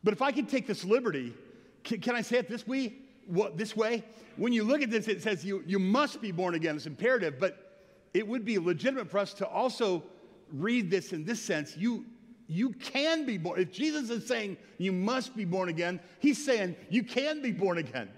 But 0.04 0.12
if 0.12 0.22
I 0.22 0.30
could 0.30 0.48
take 0.48 0.66
this 0.66 0.84
liberty, 0.84 1.34
can, 1.82 2.00
can 2.00 2.14
I 2.14 2.20
say 2.20 2.38
it 2.38 2.48
this 2.48 2.66
way? 2.66 2.94
What, 3.26 3.56
this 3.56 3.74
way? 3.74 4.04
When 4.36 4.52
you 4.52 4.62
look 4.62 4.82
at 4.82 4.90
this, 4.90 5.08
it 5.08 5.22
says 5.22 5.44
you, 5.44 5.64
you 5.66 5.78
must 5.78 6.20
be 6.20 6.30
born 6.30 6.54
again. 6.54 6.76
It's 6.76 6.86
imperative, 6.86 7.40
but 7.40 7.80
it 8.12 8.28
would 8.28 8.44
be 8.44 8.58
legitimate 8.58 9.10
for 9.10 9.18
us 9.18 9.32
to 9.34 9.48
also 9.48 10.04
read 10.52 10.90
this 10.90 11.12
in 11.12 11.24
this 11.24 11.40
sense. 11.40 11.76
You, 11.76 12.04
you 12.46 12.70
can 12.70 13.24
be 13.24 13.38
born. 13.38 13.60
If 13.60 13.72
Jesus 13.72 14.10
is 14.10 14.26
saying 14.26 14.58
you 14.76 14.92
must 14.92 15.34
be 15.34 15.46
born 15.46 15.70
again, 15.70 16.00
he's 16.20 16.44
saying 16.44 16.76
you 16.90 17.02
can 17.02 17.40
be 17.40 17.50
born 17.50 17.78
again. 17.78 18.10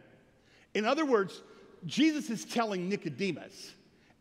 In 0.75 0.85
other 0.85 1.07
words, 1.07 1.43
Jesus 1.87 2.31
is 2.31 2.45
telling 2.45 2.89
Nicodemus, 2.89 3.75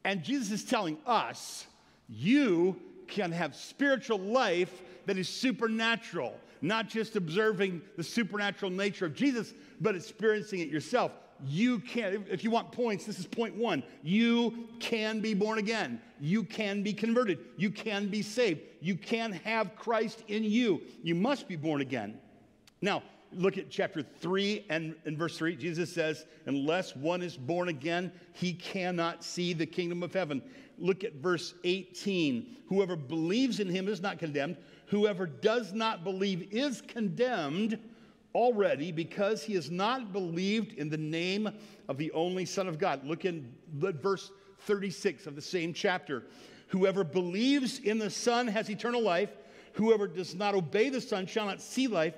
and 0.04 0.24
Jesus 0.24 0.52
is 0.52 0.64
telling 0.64 0.98
us, 1.06 1.66
you 2.08 2.80
can 3.08 3.32
have 3.32 3.56
spiritual 3.56 4.20
life 4.20 4.82
that 5.08 5.18
is 5.18 5.28
supernatural, 5.28 6.40
not 6.66 6.90
just 6.90 7.16
observing 7.16 7.82
the 7.96 8.04
supernatural 8.04 8.72
nature 8.72 9.06
of 9.06 9.14
Jesus, 9.14 9.54
but 9.82 9.96
experiencing 9.96 10.60
it 10.60 10.70
yourself. 10.70 11.12
You 11.46 11.80
can, 11.80 12.26
if 12.30 12.44
you 12.44 12.50
want 12.50 12.72
points, 12.72 13.06
this 13.06 13.20
is 13.20 13.28
point 13.28 13.56
one. 13.56 13.84
You 14.04 14.68
can 14.80 15.20
be 15.20 15.34
born 15.34 15.60
again. 15.60 16.02
You 16.20 16.44
can 16.44 16.82
be 16.82 16.94
converted. 16.94 17.40
You 17.58 17.70
can 17.70 18.08
be 18.08 18.22
saved. 18.22 18.62
You 18.82 18.96
can 18.96 19.34
have 19.34 19.76
Christ 19.76 20.24
in 20.28 20.44
you. 20.44 20.82
You 21.04 21.14
must 21.14 21.48
be 21.48 21.56
born 21.56 21.82
again. 21.82 22.18
Now, 22.82 23.04
look 23.34 23.58
at 23.58 23.70
chapter 23.70 24.02
3 24.02 24.66
and, 24.70 24.96
and 25.06 25.18
verse 25.18 25.38
3. 25.38 25.56
Jesus 25.58 25.94
says, 25.94 26.26
Unless 26.46 26.96
one 26.96 27.22
is 27.22 27.36
born 27.36 27.68
again, 27.68 28.12
he 28.34 28.54
cannot 28.54 29.24
see 29.24 29.54
the 29.54 29.66
kingdom 29.66 30.04
of 30.04 30.14
heaven. 30.14 30.42
Look 30.78 31.04
at 31.04 31.16
verse 31.16 31.54
18. 31.64 32.58
Whoever 32.68 32.96
believes 32.96 33.60
in 33.60 33.70
him 33.70 33.88
is 33.88 34.02
not 34.02 34.20
condemned. 34.20 34.58
Whoever 34.88 35.26
does 35.26 35.74
not 35.74 36.04
believe 36.04 36.48
is 36.52 36.82
condemned 36.82 37.80
already 38.34 38.92
because 38.92 39.44
he 39.44 39.54
has 39.54 39.72
not 39.72 40.12
believed 40.12 40.74
in 40.74 40.90
the 40.90 40.98
name 40.98 41.50
of 41.88 41.98
the 41.98 42.12
only 42.12 42.46
Son 42.46 42.68
of 42.68 42.78
God. 42.78 43.06
Look 43.06 43.26
in 43.26 43.52
verse 43.74 44.32
36 44.62 45.26
of 45.26 45.36
the 45.36 45.42
same 45.42 45.74
chapter. 45.74 46.24
Whoever 46.68 47.04
believes 47.04 47.80
in 47.80 47.98
the 47.98 48.10
Son 48.10 48.48
has 48.48 48.70
eternal 48.70 49.02
life. 49.02 49.30
Whoever 49.74 50.08
does 50.08 50.36
not 50.36 50.56
obey 50.56 50.90
the 50.90 51.02
Son 51.02 51.26
shall 51.26 51.46
not 51.46 51.62
see 51.62 51.88
life, 51.88 52.16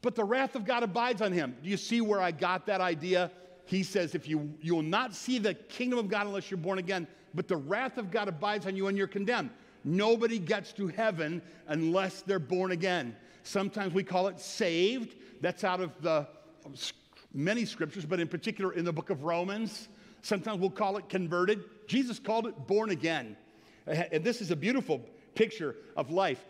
but 0.00 0.14
the 0.14 0.24
wrath 0.24 0.54
of 0.56 0.64
God 0.64 0.82
abides 0.82 1.22
on 1.22 1.32
him. 1.32 1.56
Do 1.62 1.68
you 1.68 1.76
see 1.76 2.00
where 2.00 2.20
I 2.20 2.30
got 2.30 2.66
that 2.66 2.80
idea? 2.80 3.30
He 3.64 3.82
says, 3.82 4.14
if 4.14 4.28
you, 4.28 4.52
you 4.60 4.74
will 4.74 4.82
not 4.82 5.14
see 5.14 5.38
the 5.38 5.54
kingdom 5.54 5.98
of 5.98 6.08
God 6.08 6.26
unless 6.26 6.50
you're 6.50 6.58
born 6.58 6.78
again, 6.78 7.06
but 7.34 7.48
the 7.48 7.56
wrath 7.56 7.98
of 7.98 8.10
God 8.10 8.28
abides 8.28 8.66
on 8.66 8.76
you 8.76 8.88
and 8.88 8.98
you're 8.98 9.06
condemned. 9.06 9.50
Nobody 9.84 10.38
gets 10.38 10.72
to 10.74 10.88
heaven 10.88 11.42
unless 11.68 12.22
they're 12.22 12.38
born 12.38 12.72
again. 12.72 13.16
Sometimes 13.42 13.92
we 13.92 14.04
call 14.04 14.28
it 14.28 14.38
saved. 14.38 15.16
That's 15.40 15.64
out 15.64 15.80
of 15.80 15.90
the 16.00 16.26
many 17.34 17.64
scriptures, 17.64 18.04
but 18.04 18.20
in 18.20 18.28
particular 18.28 18.72
in 18.72 18.84
the 18.84 18.92
book 18.92 19.10
of 19.10 19.24
Romans. 19.24 19.88
Sometimes 20.22 20.60
we'll 20.60 20.70
call 20.70 20.96
it 20.96 21.08
converted. 21.08 21.64
Jesus 21.88 22.18
called 22.18 22.46
it 22.46 22.66
born 22.66 22.90
again. 22.90 23.36
And 23.86 24.22
this 24.22 24.40
is 24.40 24.52
a 24.52 24.56
beautiful 24.56 25.00
picture 25.34 25.76
of 25.96 26.10
life. 26.10 26.44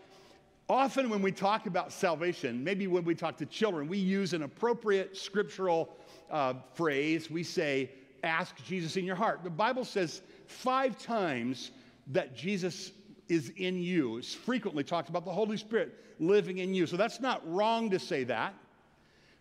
Often, 0.68 1.10
when 1.10 1.22
we 1.22 1.32
talk 1.32 1.66
about 1.66 1.92
salvation, 1.92 2.62
maybe 2.62 2.86
when 2.86 3.04
we 3.04 3.14
talk 3.14 3.36
to 3.38 3.46
children, 3.46 3.88
we 3.88 3.98
use 3.98 4.32
an 4.32 4.42
appropriate 4.42 5.16
scriptural 5.16 5.96
uh, 6.30 6.54
phrase. 6.74 7.30
We 7.30 7.42
say, 7.42 7.90
Ask 8.22 8.62
Jesus 8.64 8.96
in 8.96 9.04
your 9.04 9.16
heart. 9.16 9.42
The 9.42 9.50
Bible 9.50 9.84
says 9.84 10.22
five 10.46 10.96
times 10.96 11.72
that 12.08 12.36
Jesus 12.36 12.92
is 13.32 13.50
in 13.56 13.82
you. 13.82 14.18
It's 14.18 14.34
frequently 14.34 14.84
talked 14.84 15.08
about 15.08 15.24
the 15.24 15.32
Holy 15.32 15.56
Spirit 15.56 15.94
living 16.20 16.58
in 16.58 16.74
you. 16.74 16.86
So 16.86 16.98
that's 16.98 17.18
not 17.18 17.40
wrong 17.50 17.88
to 17.90 17.98
say 17.98 18.24
that, 18.24 18.54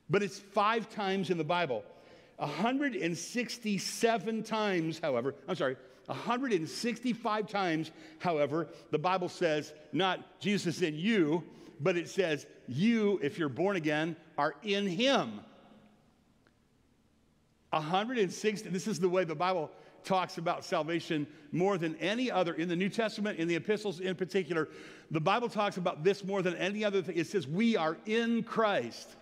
but 0.09 0.23
it's 0.23 0.39
five 0.39 0.89
times 0.89 1.29
in 1.29 1.37
the 1.37 1.43
Bible. 1.43 1.83
167 2.37 4.43
times, 4.43 4.99
however, 4.99 5.35
I'm 5.47 5.55
sorry, 5.55 5.75
165 6.05 7.47
times, 7.47 7.91
however, 8.19 8.69
the 8.91 8.97
Bible 8.97 9.29
says 9.29 9.73
not 9.91 10.39
Jesus 10.39 10.81
in 10.81 10.95
you, 10.95 11.43
but 11.81 11.97
it 11.97 12.09
says 12.09 12.47
you, 12.67 13.19
if 13.21 13.37
you're 13.37 13.49
born 13.49 13.75
again, 13.75 14.15
are 14.37 14.55
in 14.63 14.87
him. 14.87 15.41
160, 17.71 18.69
this 18.69 18.87
is 18.87 18.99
the 18.99 19.09
way 19.09 19.25
the 19.25 19.35
Bible 19.35 19.69
talks 20.03 20.37
about 20.37 20.63
salvation 20.63 21.27
more 21.51 21.77
than 21.77 21.95
any 21.97 22.31
other 22.31 22.53
in 22.53 22.67
the 22.67 22.75
New 22.75 22.89
Testament, 22.89 23.39
in 23.39 23.47
the 23.47 23.55
epistles 23.55 23.99
in 23.99 24.15
particular. 24.15 24.69
The 25.11 25.19
Bible 25.19 25.49
talks 25.49 25.77
about 25.77 26.03
this 26.03 26.23
more 26.23 26.41
than 26.41 26.55
any 26.55 26.85
other 26.85 27.01
thing. 27.01 27.17
It 27.17 27.27
says, 27.27 27.47
We 27.47 27.75
are 27.75 27.97
in 28.05 28.43
Christ. 28.43 29.15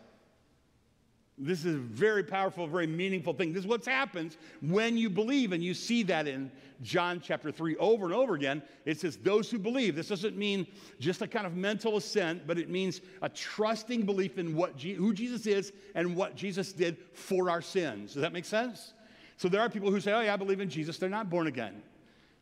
This 1.41 1.63
is 1.63 1.75
a 1.75 1.77
very 1.77 2.23
powerful, 2.23 2.67
very 2.67 2.85
meaningful 2.85 3.33
thing. 3.33 3.53
This 3.53 3.61
is 3.61 3.67
what 3.67 3.85
happens 3.85 4.37
when 4.61 4.97
you 4.97 5.09
believe, 5.09 5.53
and 5.53 5.63
you 5.63 5.73
see 5.73 6.03
that 6.03 6.27
in 6.27 6.51
John 6.81 7.21
chapter 7.23 7.49
3 7.49 7.77
over 7.77 8.05
and 8.05 8.13
over 8.13 8.35
again. 8.35 8.61
It 8.85 8.99
says, 8.99 9.15
Those 9.15 9.49
who 9.49 9.57
believe. 9.57 9.95
This 9.95 10.09
doesn't 10.09 10.37
mean 10.37 10.67
just 10.99 11.21
a 11.21 11.27
kind 11.27 11.47
of 11.47 11.55
mental 11.55 11.95
assent, 11.95 12.45
but 12.45 12.57
it 12.57 12.69
means 12.69 12.99
a 13.21 13.29
trusting 13.29 14.05
belief 14.05 14.37
in 14.37 14.53
what 14.53 14.75
Je- 14.75 14.93
who 14.93 15.13
Jesus 15.13 15.47
is 15.47 15.71
and 15.95 16.15
what 16.15 16.35
Jesus 16.35 16.73
did 16.73 16.97
for 17.13 17.49
our 17.49 17.61
sins. 17.61 18.13
Does 18.13 18.21
that 18.21 18.33
make 18.33 18.45
sense? 18.45 18.93
So 19.39 19.49
there 19.49 19.61
are 19.61 19.69
people 19.69 19.89
who 19.89 19.99
say, 19.99 20.13
Oh, 20.13 20.21
yeah, 20.21 20.35
I 20.35 20.37
believe 20.37 20.59
in 20.59 20.69
Jesus. 20.69 20.99
They're 20.99 21.09
not 21.09 21.31
born 21.31 21.47
again. 21.47 21.81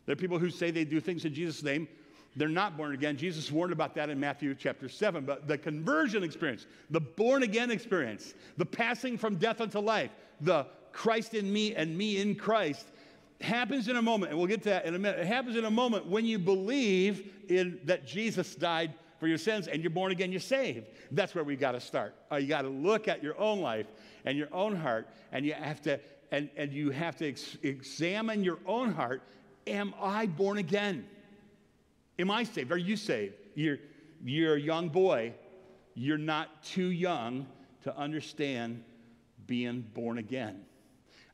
There 0.05 0.13
are 0.13 0.17
people 0.17 0.37
who 0.37 0.49
say 0.49 0.71
they 0.71 0.83
do 0.83 0.99
things 0.99 1.23
in 1.23 1.33
Jesus' 1.33 1.63
name 1.63 1.87
they're 2.37 2.47
not 2.47 2.77
born 2.77 2.93
again. 2.93 3.17
Jesus 3.17 3.51
warned 3.51 3.73
about 3.73 3.95
that 3.95 4.09
in 4.09 4.19
Matthew 4.19 4.53
chapter 4.53 4.87
7. 4.87 5.25
But 5.25 5.47
the 5.47 5.57
conversion 5.57 6.23
experience, 6.23 6.67
the 6.91 7.01
born 7.01 7.41
again 7.41 7.71
experience, 7.71 8.35
the 8.57 8.65
passing 8.65 9.17
from 9.17 9.37
death 9.37 9.59
unto 9.59 9.79
life, 9.79 10.11
the 10.41 10.67
Christ 10.91 11.33
in 11.33 11.51
me 11.51 11.75
and 11.75 11.97
me 11.97 12.21
in 12.21 12.35
Christ 12.35 12.85
happens 13.41 13.87
in 13.87 13.95
a 13.95 14.01
moment, 14.01 14.31
and 14.31 14.39
we'll 14.39 14.47
get 14.47 14.63
to 14.63 14.69
that 14.69 14.85
in 14.85 14.93
a 14.95 14.99
minute. 14.99 15.19
It 15.19 15.27
happens 15.27 15.55
in 15.55 15.65
a 15.65 15.71
moment 15.71 16.05
when 16.05 16.25
you 16.25 16.37
believe 16.37 17.31
in 17.49 17.79
that 17.85 18.05
Jesus 18.05 18.55
died 18.55 18.93
for 19.19 19.27
your 19.27 19.37
sins 19.39 19.67
and 19.67 19.81
you're 19.81 19.89
born 19.89 20.11
again, 20.11 20.31
you're 20.31 20.39
saved. 20.39 20.87
That's 21.11 21.33
where 21.33 21.43
we 21.43 21.55
got 21.55 21.71
to 21.71 21.79
start. 21.79 22.15
Uh, 22.31 22.35
you 22.35 22.47
got 22.47 22.63
to 22.63 22.69
look 22.69 23.07
at 23.07 23.23
your 23.23 23.37
own 23.39 23.61
life 23.61 23.87
and 24.25 24.37
your 24.37 24.53
own 24.53 24.75
heart, 24.75 25.07
and 25.31 25.43
you 25.43 25.53
have 25.53 25.81
to 25.83 25.99
and, 26.31 26.49
and 26.57 26.73
you 26.73 26.91
have 26.91 27.15
to 27.17 27.27
ex- 27.27 27.57
examine 27.63 28.43
your 28.43 28.59
own 28.65 28.93
heart. 28.93 29.23
Am 29.65 29.93
I 30.01 30.25
born 30.25 30.57
again? 30.57 31.05
Am 32.19 32.31
I 32.31 32.43
saved? 32.43 32.71
Are 32.71 32.77
you 32.77 32.95
saved? 32.95 33.35
You're, 33.55 33.77
you're 34.23 34.55
a 34.55 34.59
young 34.59 34.89
boy. 34.89 35.33
You're 35.93 36.17
not 36.17 36.63
too 36.63 36.87
young 36.87 37.47
to 37.83 37.95
understand 37.97 38.83
being 39.45 39.81
born 39.93 40.17
again. 40.17 40.61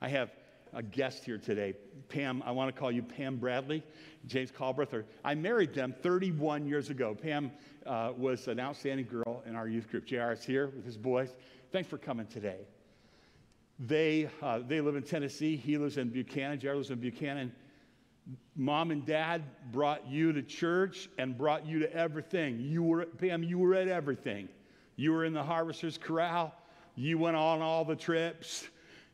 I 0.01 0.09
have 0.09 0.31
a 0.73 0.83
guest 0.83 1.23
here 1.23 1.37
today. 1.37 1.73
Pam, 2.09 2.43
I 2.45 2.51
want 2.51 2.73
to 2.73 2.79
call 2.79 2.91
you 2.91 3.03
Pam 3.03 3.37
Bradley, 3.37 3.83
James 4.25 4.51
Callbreath. 4.51 5.03
I 5.23 5.35
married 5.35 5.73
them 5.73 5.93
31 6.01 6.65
years 6.65 6.89
ago. 6.89 7.15
Pam 7.15 7.51
uh, 7.85 8.11
was 8.17 8.47
an 8.47 8.59
outstanding 8.59 9.05
girl 9.05 9.43
in 9.45 9.55
our 9.55 9.67
youth 9.67 9.89
group. 9.89 10.05
JR 10.05 10.31
is 10.31 10.43
here 10.43 10.67
with 10.67 10.85
his 10.85 10.97
boys. 10.97 11.35
Thanks 11.71 11.89
for 11.89 11.97
coming 11.97 12.27
today. 12.27 12.59
They, 13.79 14.29
uh, 14.41 14.59
they 14.67 14.81
live 14.81 14.95
in 14.95 15.03
Tennessee. 15.03 15.55
He 15.55 15.77
lives 15.77 15.97
in 15.97 16.09
Buchanan. 16.09 16.59
Jared 16.59 16.77
lives 16.77 16.91
in 16.91 16.99
Buchanan 16.99 17.51
mom 18.55 18.91
and 18.91 19.05
dad 19.05 19.43
brought 19.71 20.07
you 20.07 20.31
to 20.33 20.41
church 20.41 21.09
and 21.17 21.37
brought 21.37 21.65
you 21.65 21.79
to 21.79 21.93
everything. 21.93 22.59
You 22.59 22.83
were, 22.83 23.05
Pam, 23.05 23.43
you 23.43 23.57
were 23.57 23.73
at 23.75 23.87
everything. 23.87 24.47
You 24.95 25.11
were 25.11 25.25
in 25.25 25.33
the 25.33 25.43
harvester's 25.43 25.97
corral. 25.97 26.53
You 26.95 27.17
went 27.17 27.35
on 27.35 27.61
all 27.61 27.83
the 27.83 27.95
trips. 27.95 28.67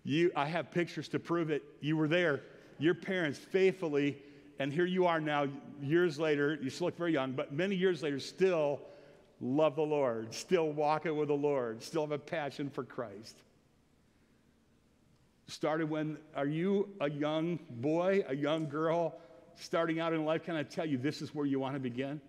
You, 0.04 0.32
I 0.36 0.46
have 0.46 0.72
pictures 0.72 1.08
to 1.10 1.20
prove 1.20 1.50
it. 1.50 1.64
You 1.82 1.98
were 1.98 2.08
there. 2.08 2.42
Your 2.78 2.94
parents 2.94 3.40
faithfully, 3.40 4.18
and 4.60 4.72
here 4.72 4.86
you 4.86 5.06
are 5.06 5.20
now, 5.20 5.48
years 5.82 6.20
later. 6.20 6.58
You 6.62 6.70
still 6.70 6.88
look 6.88 6.98
very 6.98 7.14
young, 7.14 7.32
but 7.34 7.54
many 7.54 7.76
years 7.76 8.04
later, 8.04 8.20
still 8.20 8.82
love 9.42 9.76
the 9.76 9.82
Lord, 9.82 10.34
still 10.34 10.72
walking 10.72 11.16
with 11.16 11.30
the 11.30 11.34
Lord, 11.34 11.82
still 11.82 12.02
have 12.02 12.12
a 12.12 12.18
passion 12.18 12.70
for 12.70 12.84
Christ 12.84 13.44
started 15.50 15.90
when, 15.90 16.18
are 16.36 16.46
you 16.46 16.90
a 17.02 17.10
young 17.10 17.60
boy, 17.70 18.24
a 18.28 18.36
young 18.36 18.70
girl 18.70 19.20
starting 19.56 20.00
out 20.00 20.14
in 20.14 20.26
life? 20.26 20.44
Can 20.44 20.56
I 20.56 20.64
tell 20.64 20.86
you 20.86 20.98
this 20.98 21.22
is 21.22 21.34
where 21.34 21.46
you 21.46 21.60
want 21.60 21.74
to 21.76 21.80
begin? 21.80 22.22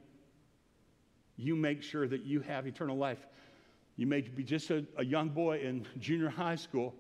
You 1.37 1.57
make 1.57 1.83
sure 1.83 2.07
that 2.09 2.23
you 2.25 2.41
have 2.41 2.67
eternal 2.67 2.97
life. 2.97 3.27
You 3.97 4.07
may 4.07 4.23
be 4.23 4.43
just 4.43 4.71
a, 4.71 4.85
a 4.97 5.05
young 5.05 5.29
boy 5.29 5.61
in 5.61 5.87
junior 5.99 6.29
high 6.29 6.57
school. 6.57 6.95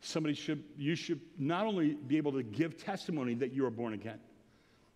Somebody 0.00 0.34
should, 0.34 0.64
you 0.76 0.94
should 0.94 1.20
not 1.38 1.66
only 1.66 1.94
be 1.94 2.16
able 2.16 2.32
to 2.32 2.42
give 2.42 2.76
testimony 2.76 3.34
that 3.34 3.52
you 3.52 3.64
are 3.64 3.70
born 3.70 3.92
again, 3.92 4.18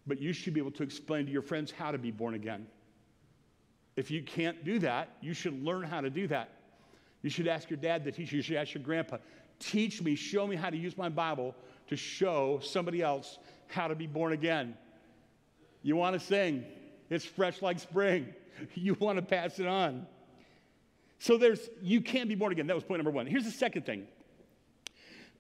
but 0.06 0.20
you 0.20 0.32
should 0.32 0.54
be 0.54 0.60
able 0.60 0.72
to 0.72 0.82
explain 0.82 1.26
to 1.26 1.32
your 1.32 1.42
friends 1.42 1.70
how 1.70 1.90
to 1.90 1.98
be 1.98 2.10
born 2.10 2.34
again. 2.34 2.66
If 3.96 4.10
you 4.10 4.22
can't 4.22 4.64
do 4.64 4.78
that, 4.80 5.10
you 5.20 5.32
should 5.32 5.64
learn 5.64 5.84
how 5.84 6.00
to 6.00 6.10
do 6.10 6.26
that. 6.28 6.50
You 7.22 7.30
should 7.30 7.48
ask 7.48 7.70
your 7.70 7.78
dad 7.78 8.04
to 8.04 8.12
teach 8.12 8.30
you. 8.30 8.36
You 8.36 8.42
should 8.42 8.56
ask 8.56 8.74
your 8.74 8.82
grandpa, 8.82 9.16
teach 9.58 10.02
me, 10.02 10.14
show 10.14 10.46
me 10.46 10.56
how 10.56 10.70
to 10.70 10.76
use 10.76 10.96
my 10.96 11.08
Bible 11.08 11.54
to 11.88 11.96
show 11.96 12.60
somebody 12.62 13.02
else 13.02 13.38
how 13.68 13.88
to 13.88 13.94
be 13.94 14.06
born 14.06 14.32
again. 14.32 14.76
You 15.82 15.96
want 15.96 16.14
to 16.14 16.20
sing, 16.20 16.64
it's 17.10 17.24
fresh 17.24 17.62
like 17.62 17.78
spring. 17.78 18.34
You 18.74 18.94
want 18.94 19.18
to 19.18 19.22
pass 19.22 19.58
it 19.58 19.66
on. 19.66 20.06
So 21.18 21.36
there's 21.36 21.68
you 21.82 22.00
can't 22.00 22.26
be 22.26 22.34
born 22.34 22.52
again. 22.52 22.66
That 22.66 22.74
was 22.74 22.84
point 22.84 23.00
number 23.00 23.10
one. 23.10 23.26
Here's 23.26 23.44
the 23.44 23.50
second 23.50 23.84
thing. 23.84 24.06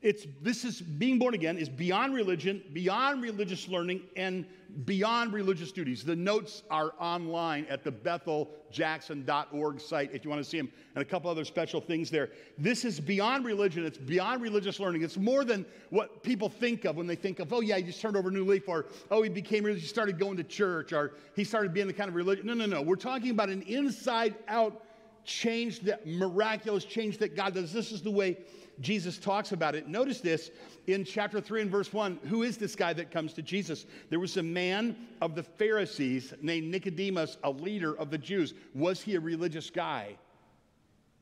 It's 0.06 0.24
this 0.40 0.64
is 0.64 0.80
being 0.80 1.18
born 1.18 1.34
again 1.34 1.58
is 1.58 1.68
beyond 1.68 2.14
religion, 2.14 2.62
beyond 2.72 3.22
religious 3.22 3.66
learning, 3.66 4.02
and 4.14 4.46
beyond 4.84 5.32
religious 5.32 5.72
duties. 5.72 6.04
The 6.04 6.14
notes 6.14 6.62
are 6.70 6.92
online 7.00 7.66
at 7.68 7.82
the 7.82 7.90
betheljackson.org 7.90 9.80
site 9.80 10.10
if 10.12 10.22
you 10.22 10.30
want 10.30 10.44
to 10.44 10.48
see 10.48 10.58
them, 10.58 10.70
and 10.94 11.02
a 11.02 11.04
couple 11.04 11.28
other 11.28 11.44
special 11.44 11.80
things 11.80 12.08
there. 12.08 12.30
This 12.56 12.84
is 12.84 13.00
beyond 13.00 13.44
religion, 13.44 13.84
it's 13.84 13.98
beyond 13.98 14.42
religious 14.42 14.78
learning. 14.78 15.02
It's 15.02 15.16
more 15.16 15.44
than 15.44 15.66
what 15.90 16.22
people 16.22 16.48
think 16.48 16.84
of 16.84 16.94
when 16.94 17.08
they 17.08 17.16
think 17.16 17.40
of, 17.40 17.52
oh 17.52 17.60
yeah, 17.60 17.78
he 17.78 17.82
just 17.82 18.00
turned 18.00 18.16
over 18.16 18.28
a 18.28 18.32
new 18.32 18.44
leaf, 18.44 18.68
or 18.68 18.86
oh, 19.10 19.22
he 19.22 19.28
became 19.28 19.64
religious, 19.64 19.82
he 19.82 19.88
started 19.88 20.20
going 20.20 20.36
to 20.36 20.44
church, 20.44 20.92
or 20.92 21.14
he 21.34 21.42
started 21.42 21.74
being 21.74 21.88
the 21.88 21.92
kind 21.92 22.08
of 22.08 22.14
religion. 22.14 22.46
No, 22.46 22.54
no, 22.54 22.66
no. 22.66 22.80
We're 22.80 22.94
talking 22.94 23.30
about 23.30 23.48
an 23.48 23.62
inside 23.62 24.36
out 24.46 24.84
change, 25.24 25.80
that 25.80 26.06
miraculous 26.06 26.84
change 26.84 27.18
that 27.18 27.34
God 27.34 27.54
does. 27.54 27.72
This 27.72 27.90
is 27.90 28.02
the 28.02 28.12
way 28.12 28.36
Jesus 28.80 29.18
talks 29.18 29.52
about 29.52 29.74
it. 29.74 29.88
Notice 29.88 30.20
this 30.20 30.50
in 30.86 31.04
chapter 31.04 31.40
3 31.40 31.62
and 31.62 31.70
verse 31.70 31.92
1. 31.92 32.20
Who 32.28 32.42
is 32.42 32.58
this 32.58 32.76
guy 32.76 32.92
that 32.92 33.10
comes 33.10 33.32
to 33.34 33.42
Jesus? 33.42 33.86
There 34.10 34.20
was 34.20 34.36
a 34.36 34.42
man 34.42 34.96
of 35.22 35.34
the 35.34 35.42
Pharisees 35.42 36.34
named 36.42 36.70
Nicodemus, 36.70 37.38
a 37.42 37.50
leader 37.50 37.96
of 37.96 38.10
the 38.10 38.18
Jews. 38.18 38.54
Was 38.74 39.00
he 39.00 39.14
a 39.14 39.20
religious 39.20 39.70
guy? 39.70 40.16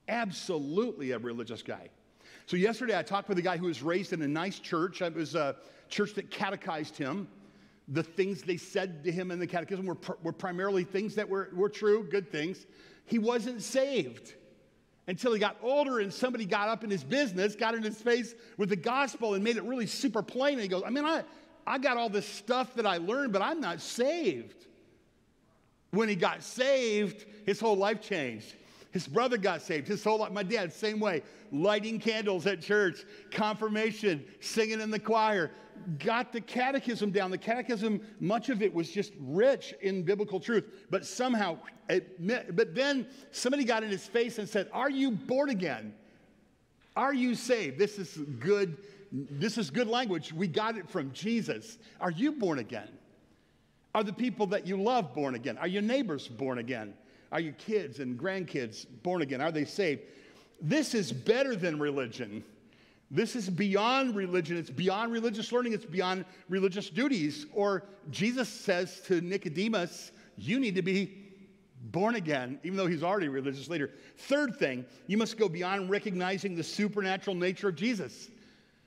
Absolutely 0.09 1.13
a 1.13 1.19
religious 1.19 1.63
guy. 1.63 1.89
So, 2.47 2.57
yesterday 2.57 2.99
I 2.99 3.03
talked 3.03 3.29
with 3.29 3.39
a 3.39 3.43
guy 3.43 3.57
who 3.57 3.67
was 3.67 3.83
raised 3.83 4.13
in 4.13 4.21
a 4.21 4.29
nice 4.29 4.59
church. 4.59 5.01
It 5.01 5.15
was 5.15 5.35
a 5.35 5.57
church 5.89 6.15
that 6.15 6.31
catechized 6.31 6.97
him. 6.97 7.29
The 7.89 8.03
things 8.03 8.43
they 8.43 8.57
said 8.57 9.05
to 9.05 9.13
him 9.13 9.31
in 9.31 9.39
the 9.39 9.47
catechism 9.47 9.87
were, 9.87 9.95
pr- 9.95 10.13
were 10.23 10.33
primarily 10.33 10.85
things 10.85 11.15
that 11.15 11.29
were, 11.29 11.51
were 11.55 11.69
true, 11.69 12.07
good 12.11 12.31
things. 12.31 12.67
He 13.07 13.19
wasn't 13.19 13.63
saved 13.63 14.35
until 15.07 15.33
he 15.33 15.39
got 15.39 15.57
older 15.63 16.01
and 16.01 16.13
somebody 16.13 16.45
got 16.45 16.69
up 16.69 16.83
in 16.85 16.91
his 16.91 17.05
business, 17.05 17.55
got 17.55 17.75
in 17.75 17.83
his 17.83 18.01
face 18.01 18.35
with 18.57 18.69
the 18.71 18.77
gospel 18.77 19.35
and 19.35 19.45
made 19.45 19.57
it 19.57 19.65
really 19.65 19.87
super 19.87 20.23
plain. 20.23 20.55
And 20.55 20.63
he 20.63 20.69
goes, 20.69 20.83
I 20.85 20.91
mean, 20.91 21.05
I, 21.05 21.25
I 21.67 21.79
got 21.79 21.97
all 21.97 22.09
this 22.09 22.27
stuff 22.27 22.75
that 22.75 22.87
I 22.87 22.99
learned, 22.99 23.33
but 23.33 23.43
I'm 23.43 23.61
not 23.61 23.81
saved. 23.81 24.67
When 25.91 26.09
he 26.09 26.17
got 26.17 26.43
saved, 26.43 27.27
his 27.47 27.61
whole 27.61 27.77
life 27.77 28.01
changed. 28.01 28.55
His 28.95 29.09
brother 29.09 29.37
got 29.37 29.61
saved. 29.61 29.89
His 29.89 30.05
whole 30.05 30.21
life, 30.21 30.31
my 30.31 30.45
dad, 30.45 30.73
same 30.73 31.01
way. 31.01 31.23
Lighting 31.51 31.99
candles 31.99 32.47
at 32.47 32.63
church, 32.63 33.05
confirmation, 33.33 34.25
singing 34.39 34.81
in 34.81 34.93
the 34.93 35.01
choir. 35.01 35.51
Got 35.99 36.33
the 36.33 36.41
catechism 36.41 37.11
down. 37.11 37.33
The 37.33 37.37
catechism, 37.37 38.01
much 38.21 38.51
of 38.51 38.63
it 38.63 38.73
was 38.73 38.89
just 38.89 39.13
rich 39.19 39.75
in 39.81 40.05
biblical 40.05 40.39
truth, 40.39 40.87
but 40.91 41.05
somehow, 41.05 41.59
it, 41.89 42.25
but 42.55 42.77
then 42.77 43.09
somebody 43.33 43.65
got 43.65 43.83
in 43.83 43.91
his 43.91 44.07
face 44.07 44.39
and 44.39 44.49
said, 44.49 44.71
Are 44.73 44.91
you 44.91 45.11
born 45.11 45.51
again? 45.51 45.93
Are 46.95 47.13
you 47.13 47.35
saved? 47.35 47.81
This 47.81 47.99
is 47.99 48.17
good. 48.39 48.77
This 49.11 49.59
is 49.59 49.71
good 49.71 49.89
language. 49.89 50.33
We 50.33 50.47
got 50.47 50.77
it 50.77 50.89
from 50.89 51.11
Jesus. 51.13 51.79
Are 52.01 52.13
you 52.13 52.31
born 52.31 52.61
again? 52.61 52.91
Are 53.93 54.05
the 54.05 54.13
people 54.13 54.47
that 54.47 54.69
you 54.69 54.81
love 54.81 55.13
born 55.15 55.35
again? 55.35 55.59
Are 55.59 55.67
your 55.67 55.83
neighbors 55.83 56.29
born 56.29 56.59
again? 56.59 56.95
Are 57.33 57.41
your 57.41 57.53
kids 57.55 58.01
and 58.01 58.19
grandkids 58.19 58.87
born 59.03 59.23
again? 59.23 59.41
Are 59.41 59.53
they 59.53 59.65
saved? 59.65 60.03
This 60.61 60.95
is 60.95 61.13
better 61.13 61.57
than 61.57 61.79
religion. 61.79 62.45
This 63.11 63.37
is 63.37 63.51
beyond 63.51 64.17
religion. 64.17 64.57
It's 64.57 64.71
beyond 64.71 65.13
religious 65.13 65.53
learning. 65.53 65.73
It's 65.73 65.85
beyond 65.85 66.25
religious 66.49 66.91
duties. 66.91 67.47
Or 67.53 67.85
Jesus 68.11 68.49
says 68.49 69.01
to 69.03 69.21
Nicodemus, 69.21 70.13
You 70.37 70.59
need 70.59 70.75
to 70.77 70.83
be 70.83 71.25
born 71.91 72.15
again, 72.15 72.59
even 72.63 72.77
though 72.77 72.87
he's 72.87 73.03
already 73.03 73.27
a 73.27 73.31
religious 73.31 73.69
leader. 73.69 73.91
Third 74.17 74.57
thing, 74.57 74.85
you 75.07 75.19
must 75.19 75.37
go 75.37 75.49
beyond 75.49 75.91
recognizing 75.91 76.55
the 76.55 76.65
supernatural 76.65 77.37
nature 77.37 77.69
of 77.69 77.77
Jesus. 77.77 78.31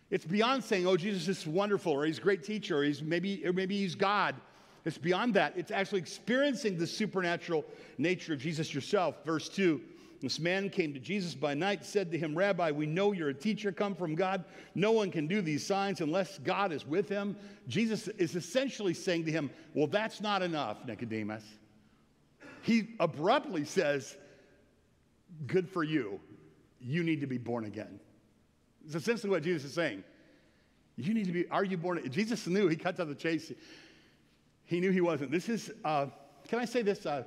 It's 0.10 0.26
beyond 0.26 0.64
saying, 0.64 0.88
Oh, 0.88 0.98
Jesus 0.98 1.28
is 1.28 1.46
wonderful, 1.46 1.94
or 1.94 2.06
he's 2.06 2.18
a 2.18 2.22
great 2.22 2.44
teacher, 2.44 2.80
or 2.80 2.84
he's 2.84 3.04
maybe, 3.04 3.46
or 3.46 3.54
maybe 3.54 3.78
he's 3.78 3.96
God. 3.96 4.36
It's 4.86 4.98
beyond 4.98 5.34
that. 5.34 5.54
It's 5.58 5.72
actually 5.72 6.00
experiencing 6.00 6.78
the 6.78 6.88
supernatural 6.88 7.66
nature 7.98 8.34
of 8.34 8.40
Jesus 8.40 8.74
yourself. 8.74 9.16
Verse 9.26 9.50
2 9.50 9.82
This 10.22 10.40
man 10.40 10.70
came 10.70 10.94
to 10.94 11.00
Jesus 11.00 11.36
by 11.36 11.54
night, 11.54 11.86
said 11.86 12.12
to 12.12 12.18
him, 12.18 12.38
Rabbi, 12.38 12.72
we 12.72 12.86
know 12.86 13.12
you're 13.12 13.30
a 13.30 13.34
teacher 13.34 13.72
come 13.72 13.96
from 13.96 14.16
God. 14.16 14.46
No 14.76 14.92
one 14.92 15.12
can 15.12 15.28
do 15.28 15.42
these 15.42 15.66
signs 15.66 16.02
unless 16.02 16.40
God 16.40 16.72
is 16.72 16.86
with 16.86 17.10
him. 17.10 17.36
Jesus 17.68 18.08
is 18.08 18.36
essentially 18.36 18.94
saying 18.94 19.26
to 19.26 19.32
him, 19.32 19.50
Well, 19.74 19.88
that's 19.88 20.22
not 20.22 20.42
enough, 20.42 20.86
Nicodemus. 20.86 21.44
He 22.62 22.96
abruptly 23.00 23.66
says, 23.66 24.16
Good 25.46 25.70
for 25.70 25.84
you. 25.84 26.20
You 26.80 27.04
need 27.04 27.22
to 27.22 27.28
be 27.28 27.38
born 27.38 27.66
again. 27.66 28.00
It's 28.86 28.96
essentially 28.96 29.30
what 29.30 29.44
Jesus 29.44 29.66
is 29.66 29.74
saying. 29.74 30.04
You 30.96 31.14
need 31.14 31.26
to 31.26 31.32
be, 31.32 31.48
are 31.50 31.64
you 31.64 31.78
born? 31.78 32.02
Jesus 32.10 32.48
knew, 32.48 32.68
he 32.68 32.76
cuts 32.76 33.00
out 33.00 33.08
the 33.08 33.16
chase. 33.16 33.52
He 34.68 34.80
knew 34.80 34.92
he 34.92 35.02
wasn't. 35.02 35.32
This 35.32 35.50
is, 35.50 35.72
uh, 35.84 36.08
can 36.48 36.60
I 36.60 36.66
say 36.66 36.82
this? 36.82 37.06
Uh, 37.06 37.24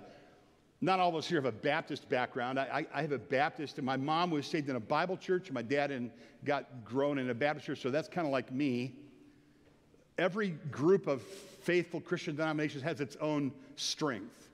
not 0.83 1.01
all 1.01 1.09
of 1.09 1.15
us 1.15 1.27
here 1.27 1.39
have 1.39 1.47
a 1.47 1.53
Baptist 1.53 2.09
background. 2.09 2.61
I, 2.61 2.87
I, 2.93 2.99
I, 2.99 3.03
have 3.03 3.13
a 3.13 3.19
Baptist, 3.19 3.79
and 3.79 3.87
my 3.87 3.97
mom 3.97 4.31
was 4.31 4.47
saved 4.47 4.69
in 4.69 4.77
a 4.77 4.81
Bible 4.81 5.17
church, 5.17 5.49
and 5.49 5.55
my 5.55 5.63
dad 5.63 5.91
and 5.91 6.11
got 6.45 6.85
grown 6.85 7.19
in 7.19 7.29
a 7.29 7.35
Baptist 7.35 7.67
church, 7.67 7.81
so 7.81 7.91
that's 7.91 8.09
kind 8.09 8.27
of 8.27 8.33
like 8.33 8.53
me. 8.53 8.95
Every 10.17 10.51
group 10.71 11.07
of 11.07 11.23
faithful 11.23 12.01
Christian 12.01 12.37
denominations 12.37 12.83
has 12.83 13.01
its 13.01 13.17
own 13.17 13.53
strength. 13.77 14.49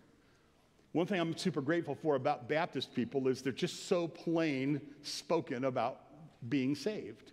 One 0.92 1.07
thing 1.07 1.20
I'm 1.20 1.37
super 1.37 1.61
grateful 1.61 1.94
for 1.94 2.14
about 2.14 2.49
Baptist 2.49 2.94
people 2.94 3.27
is 3.29 3.42
they're 3.42 3.53
just 3.53 3.87
so 3.87 4.09
plain 4.09 4.81
spoken 5.03 5.64
about 5.64 6.01
being 6.49 6.75
saved. 6.75 7.33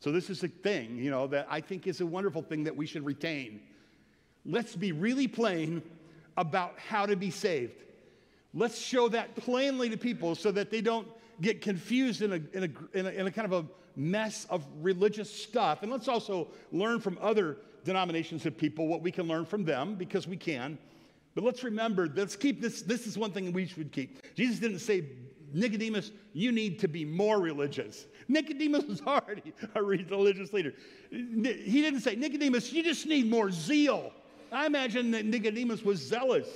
So 0.00 0.10
this 0.10 0.28
is 0.28 0.42
a 0.42 0.48
thing, 0.48 0.96
you 0.96 1.10
know, 1.10 1.28
that 1.28 1.46
I 1.48 1.60
think 1.60 1.86
is 1.86 2.00
a 2.00 2.06
wonderful 2.06 2.42
thing 2.42 2.64
that 2.64 2.76
we 2.76 2.86
should 2.86 3.04
retain. 3.04 3.60
Let's 4.44 4.74
be 4.74 4.92
really 4.92 5.28
plain 5.28 5.82
about 6.36 6.78
how 6.78 7.06
to 7.06 7.16
be 7.16 7.30
saved. 7.30 7.82
Let's 8.54 8.78
show 8.78 9.08
that 9.08 9.34
plainly 9.36 9.88
to 9.90 9.96
people 9.96 10.34
so 10.34 10.50
that 10.52 10.70
they 10.70 10.80
don't 10.80 11.08
get 11.40 11.60
confused 11.60 12.22
in 12.22 12.32
a, 12.32 12.56
in 12.56 12.64
a, 12.64 12.98
in 12.98 13.06
a, 13.06 13.10
in 13.10 13.26
a 13.26 13.30
kind 13.30 13.52
of 13.52 13.64
a 13.64 13.68
mess 13.96 14.46
of 14.50 14.66
religious 14.80 15.30
stuff. 15.30 15.82
And 15.82 15.90
let's 15.90 16.08
also 16.08 16.48
learn 16.70 17.00
from 17.00 17.18
other 17.20 17.58
denominations 17.84 18.46
of 18.46 18.56
people 18.56 18.86
what 18.86 19.02
we 19.02 19.10
can 19.10 19.26
learn 19.26 19.44
from 19.44 19.64
them 19.64 19.94
because 19.94 20.26
we 20.26 20.36
can. 20.36 20.78
But 21.34 21.44
let's 21.44 21.64
remember, 21.64 22.08
let's 22.14 22.36
keep 22.36 22.60
this. 22.60 22.82
This 22.82 23.06
is 23.06 23.16
one 23.16 23.32
thing 23.32 23.52
we 23.52 23.66
should 23.66 23.90
keep. 23.90 24.34
Jesus 24.34 24.58
didn't 24.58 24.80
say, 24.80 25.04
Nicodemus, 25.54 26.12
you 26.32 26.52
need 26.52 26.78
to 26.80 26.88
be 26.88 27.04
more 27.04 27.40
religious. 27.40 28.06
Nicodemus 28.28 28.84
was 28.84 29.00
already 29.02 29.52
a 29.74 29.82
religious 29.82 30.52
leader. 30.52 30.74
He 31.10 31.82
didn't 31.82 32.00
say, 32.00 32.16
Nicodemus, 32.16 32.72
you 32.72 32.82
just 32.82 33.06
need 33.06 33.30
more 33.30 33.50
zeal. 33.50 34.12
I 34.52 34.66
imagine 34.66 35.10
that 35.12 35.24
Nicodemus 35.24 35.82
was 35.82 35.98
zealous. 35.98 36.46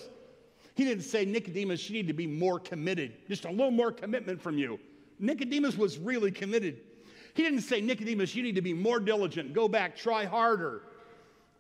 He 0.75 0.85
didn't 0.85 1.05
say, 1.05 1.25
Nicodemus, 1.25 1.89
you 1.89 1.95
need 1.95 2.07
to 2.09 2.13
be 2.13 2.27
more 2.27 2.61
committed, 2.61 3.15
just 3.29 3.47
a 3.47 3.51
little 3.51 3.71
more 3.71 3.91
commitment 3.91 4.41
from 4.41 4.59
you. 4.59 4.79
Nicodemus 5.19 5.77
was 5.77 5.97
really 5.97 6.31
committed. 6.31 6.81
He 7.33 7.43
didn't 7.43 7.63
say, 7.63 7.81
Nicodemus, 7.81 8.35
you 8.35 8.43
need 8.43 8.57
to 8.57 8.63
be 8.63 8.75
more 8.75 9.01
diligent, 9.01 9.55
go 9.55 9.69
back, 9.69 9.97
try 9.97 10.27
harder, 10.27 10.83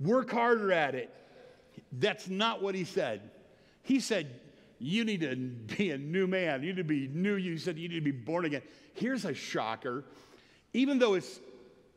work 0.00 0.30
harder 0.30 0.72
at 0.72 0.94
it. 0.94 1.14
That's 1.92 2.28
not 2.28 2.62
what 2.62 2.74
he 2.74 2.84
said. 2.84 3.30
He 3.82 4.00
said, 4.00 4.40
you 4.78 5.04
need 5.04 5.20
to 5.22 5.36
be 5.76 5.90
a 5.90 5.98
new 5.98 6.26
man. 6.26 6.62
You 6.62 6.68
need 6.68 6.76
to 6.76 6.84
be 6.84 7.08
new. 7.08 7.36
You 7.36 7.56
said 7.56 7.78
you 7.78 7.88
need 7.88 7.94
to 7.94 8.00
be 8.02 8.10
born 8.10 8.44
again. 8.44 8.62
Here's 8.94 9.24
a 9.24 9.32
shocker. 9.32 10.04
Even 10.74 10.98
though 10.98 11.14
it's 11.14 11.40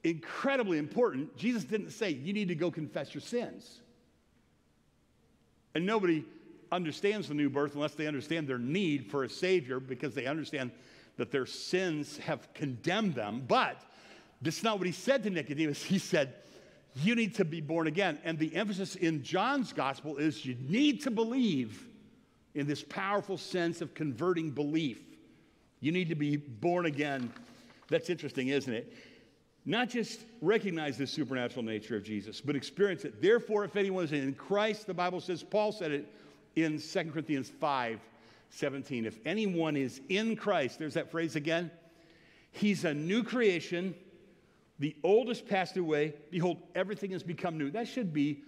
incredibly 0.04 0.78
important, 0.78 1.36
Jesus 1.36 1.65
didn't 1.65 1.91
say 1.91 2.12
you 2.12 2.32
need 2.32 2.47
to 2.47 2.56
go 2.56 2.71
confess 2.71 3.13
your 3.13 3.21
sins. 3.21 3.78
And 5.75 5.86
nobody 5.86 6.25
understands 6.71 7.27
the 7.27 7.34
new 7.34 7.49
birth 7.49 7.75
unless 7.75 7.93
they 7.93 8.08
understand 8.08 8.47
their 8.47 8.60
need 8.60 9.10
for 9.10 9.23
a 9.23 9.29
Savior 9.29 9.79
because 9.79 10.13
they 10.13 10.25
understand 10.25 10.71
that 11.17 11.32
their 11.32 11.45
sins 11.45 12.17
have 12.17 12.51
condemned 12.53 13.15
them. 13.15 13.43
But 13.47 13.82
that's 14.41 14.63
not 14.63 14.77
what 14.77 14.88
he 14.88 14.93
said 14.93 15.23
to 15.23 15.29
Nicodemus. 15.29 15.84
He 15.84 15.99
said, 15.99 16.34
You 16.95 17.15
need 17.15 17.36
to 17.36 17.45
be 17.45 17.62
born 17.62 17.88
again. 17.88 18.19
And 18.23 18.39
the 18.39 18.55
emphasis 18.55 18.95
in 18.95 19.23
John's 19.23 19.73
gospel 19.73 20.17
is 20.17 20.45
you 20.45 20.55
need 20.67 21.01
to 21.03 21.12
believe 21.12 21.88
in 22.55 22.67
this 22.67 22.84
powerful 22.84 23.38
sense 23.38 23.82
of 23.82 23.93
converting 23.93 24.51
belief. 24.51 25.01
You 25.82 25.91
need 25.91 26.10
to 26.10 26.15
be 26.15 26.38
born 26.38 26.86
again. 26.86 27.32
That's 27.89 28.10
interesting, 28.10 28.49
isn't 28.49 28.73
it? 28.73 28.93
Not 29.65 29.89
just 29.89 30.21
recognize 30.41 30.97
the 30.97 31.07
supernatural 31.07 31.63
nature 31.63 31.95
of 31.95 32.03
Jesus, 32.03 32.41
but 32.41 32.55
experience 32.55 33.05
it. 33.05 33.21
Therefore, 33.21 33.65
if 33.65 33.75
anyone 33.75 34.05
is 34.05 34.11
in 34.11 34.33
Christ, 34.33 34.87
the 34.87 34.93
Bible 34.93 35.21
says, 35.21 35.43
Paul 35.43 35.71
said 35.71 35.91
it 35.91 36.11
in 36.55 36.79
2 36.79 37.11
Corinthians 37.11 37.49
5 37.49 37.99
17. 38.51 39.05
If 39.05 39.19
anyone 39.25 39.77
is 39.77 40.01
in 40.09 40.35
Christ, 40.35 40.79
there's 40.79 40.95
that 40.95 41.11
phrase 41.11 41.35
again. 41.35 41.69
He's 42.51 42.83
a 42.83 42.93
new 42.93 43.23
creation. 43.23 43.93
The 44.79 44.95
oldest 45.03 45.47
passed 45.47 45.77
away. 45.77 46.15
Behold, 46.31 46.57
everything 46.73 47.11
has 47.11 47.21
become 47.21 47.57
new. 47.59 47.69
That 47.69 47.87
should 47.87 48.11
be 48.11 48.41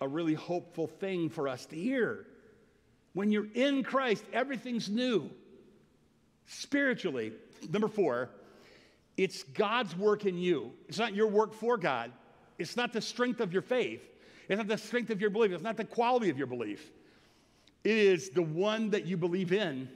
a 0.00 0.08
really 0.08 0.34
hopeful 0.34 0.86
thing 0.86 1.28
for 1.28 1.48
us 1.48 1.66
to 1.66 1.76
hear. 1.76 2.26
When 3.12 3.30
you're 3.30 3.48
in 3.54 3.82
Christ, 3.82 4.24
everything's 4.32 4.88
new. 4.88 5.30
Spiritually, 6.46 7.32
number 7.70 7.88
four, 7.88 8.30
it's 9.16 9.42
God's 9.42 9.96
work 9.96 10.26
in 10.26 10.36
you. 10.36 10.72
It's 10.88 10.98
not 10.98 11.14
your 11.14 11.26
work 11.26 11.54
for 11.54 11.76
God. 11.76 12.12
It's 12.58 12.76
not 12.76 12.92
the 12.92 13.00
strength 13.00 13.40
of 13.40 13.52
your 13.52 13.62
faith. 13.62 14.02
It's 14.48 14.58
not 14.58 14.68
the 14.68 14.78
strength 14.78 15.10
of 15.10 15.20
your 15.20 15.30
belief. 15.30 15.52
It's 15.52 15.62
not 15.62 15.76
the 15.76 15.84
quality 15.84 16.30
of 16.30 16.38
your 16.38 16.46
belief. 16.46 16.90
It 17.84 17.96
is 17.96 18.30
the 18.30 18.42
one 18.42 18.90
that 18.90 19.06
you 19.06 19.16
believe 19.16 19.52
in. 19.52 19.88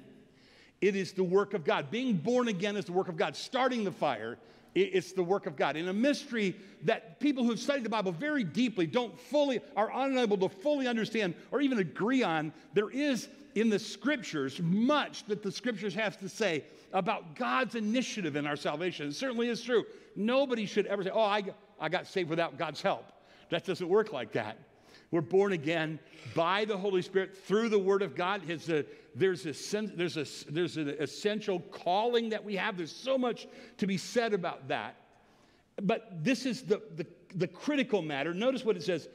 It 0.80 0.96
is 0.96 1.12
the 1.12 1.24
work 1.24 1.54
of 1.54 1.64
God. 1.64 1.90
Being 1.90 2.16
born 2.16 2.48
again 2.48 2.76
is 2.76 2.87
the 2.87 2.92
work 2.92 3.09
of 3.09 3.16
God. 3.16 3.37
Starting 3.37 3.85
the 3.85 3.92
fire, 3.92 4.38
it's 4.74 5.12
the 5.12 5.22
work 5.22 5.46
of 5.46 5.56
God. 5.56 5.76
In 5.76 5.88
a 5.88 5.92
mystery 5.92 6.56
that 6.85 7.20
people 7.20 7.44
who 7.44 7.50
have 7.50 7.59
studied 7.59 7.85
the 7.85 7.90
Bible 7.90 8.12
very 8.12 8.44
deeply 8.44 8.87
don't 8.87 9.18
fully, 9.18 9.61
are 9.76 9.90
unable 9.92 10.38
to 10.38 10.48
fully 10.48 10.87
understand 10.87 11.35
or 11.50 11.61
even 11.61 11.78
agree 11.78 12.22
on, 12.22 12.52
there 12.72 12.90
is 12.90 13.28
in 13.56 13.68
the 13.68 13.78
scriptures 13.78 14.61
much 14.61 15.24
that 15.24 15.42
the 15.42 15.50
scriptures 15.50 15.94
have 15.94 16.18
to 16.20 16.28
say 16.28 16.64
about 16.92 17.37
God's 17.37 17.74
initiative 17.74 18.37
in 18.37 18.46
our 18.46 18.57
salvation. 18.57 19.09
It 19.09 19.14
certainly 19.14 19.48
is 19.48 19.62
true. 19.62 19.85
Nobody 20.16 20.66
should 20.66 20.87
ever 20.87 21.05
say, 21.05 21.11
Oh, 21.12 21.20
I, 21.20 21.44
I 21.79 21.88
got 21.88 22.07
saved 22.07 22.31
without 22.31 22.59
God's 22.59 22.83
help. 22.83 23.05
That 23.50 23.64
doesn't 23.64 23.88
work 23.88 24.12
like 24.12 24.33
that. 24.33 24.59
We're 25.11 25.20
born 25.20 25.53
again 25.53 25.98
by 26.37 26.64
the 26.64 26.76
Holy 26.76 27.03
Spirit 27.03 27.37
through 27.37 27.68
the 27.68 27.79
Word 27.79 28.03
of 28.03 28.14
God. 28.14 28.48
A, 28.48 28.55
uh, 28.55 28.83
there's, 29.16 29.44
a, 29.44 29.83
there's, 29.83 30.16
a, 30.16 30.26
there's 30.50 30.76
an 30.76 30.88
essential 31.00 31.59
calling 31.59 32.29
that 32.29 32.44
we 32.44 32.55
have. 32.57 32.76
There's 32.76 32.94
so 32.94 33.18
much 33.18 33.48
to 33.79 33.87
be 33.88 33.96
said 33.96 34.33
about 34.33 34.68
that. 34.68 34.94
But 35.83 36.22
this 36.22 36.46
is 36.46 36.62
the, 36.62 36.81
the, 36.94 37.07
the 37.35 37.48
critical 37.48 38.03
matter. 38.03 38.33
Notice 38.33 38.64
what 38.64 38.76
it 38.76 38.85
says 38.85 39.09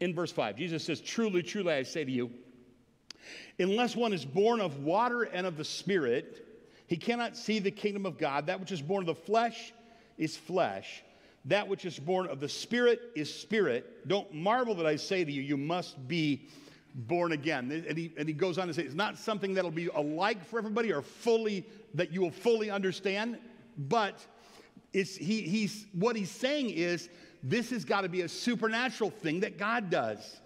in 0.00 0.14
verse 0.14 0.32
5. 0.32 0.56
Jesus 0.56 0.84
says, 0.84 1.00
Truly, 1.00 1.42
truly, 1.42 1.74
I 1.74 1.82
say 1.82 2.04
to 2.04 2.10
you, 2.10 2.30
unless 3.58 3.94
one 3.94 4.14
is 4.14 4.24
born 4.24 4.60
of 4.60 4.78
water 4.78 5.22
and 5.24 5.46
of 5.46 5.58
the 5.58 5.64
Spirit, 5.64 6.46
he 6.92 6.98
cannot 6.98 7.38
see 7.38 7.58
the 7.58 7.70
kingdom 7.70 8.04
of 8.04 8.18
God. 8.18 8.48
That 8.48 8.60
which 8.60 8.70
is 8.70 8.82
born 8.82 9.00
of 9.00 9.06
the 9.06 9.14
flesh 9.14 9.72
is 10.18 10.36
flesh. 10.36 11.02
That 11.46 11.66
which 11.66 11.86
is 11.86 11.98
born 11.98 12.26
of 12.26 12.38
the 12.38 12.50
Spirit 12.50 13.00
is 13.14 13.32
spirit. 13.32 14.06
Don't 14.06 14.30
marvel 14.34 14.74
that 14.74 14.84
I 14.84 14.96
say 14.96 15.24
to 15.24 15.32
you, 15.32 15.40
you 15.40 15.56
must 15.56 16.06
be 16.06 16.50
born 16.94 17.32
again. 17.32 17.84
And 17.88 17.96
he, 17.96 18.12
and 18.18 18.28
he 18.28 18.34
goes 18.34 18.58
on 18.58 18.68
to 18.68 18.74
say, 18.74 18.82
it's 18.82 18.94
not 18.94 19.16
something 19.16 19.54
that'll 19.54 19.70
be 19.70 19.86
alike 19.86 20.44
for 20.44 20.58
everybody 20.58 20.92
or 20.92 21.00
fully, 21.00 21.64
that 21.94 22.12
you 22.12 22.20
will 22.20 22.30
fully 22.30 22.68
understand, 22.68 23.38
but 23.78 24.26
it's, 24.92 25.16
he, 25.16 25.40
he's, 25.40 25.86
what 25.94 26.14
he's 26.14 26.30
saying 26.30 26.68
is 26.68 27.08
this 27.42 27.70
has 27.70 27.86
got 27.86 28.02
to 28.02 28.10
be 28.10 28.20
a 28.20 28.28
supernatural 28.28 29.08
thing 29.08 29.40
that 29.40 29.56
God 29.56 29.88
does. 29.88 30.41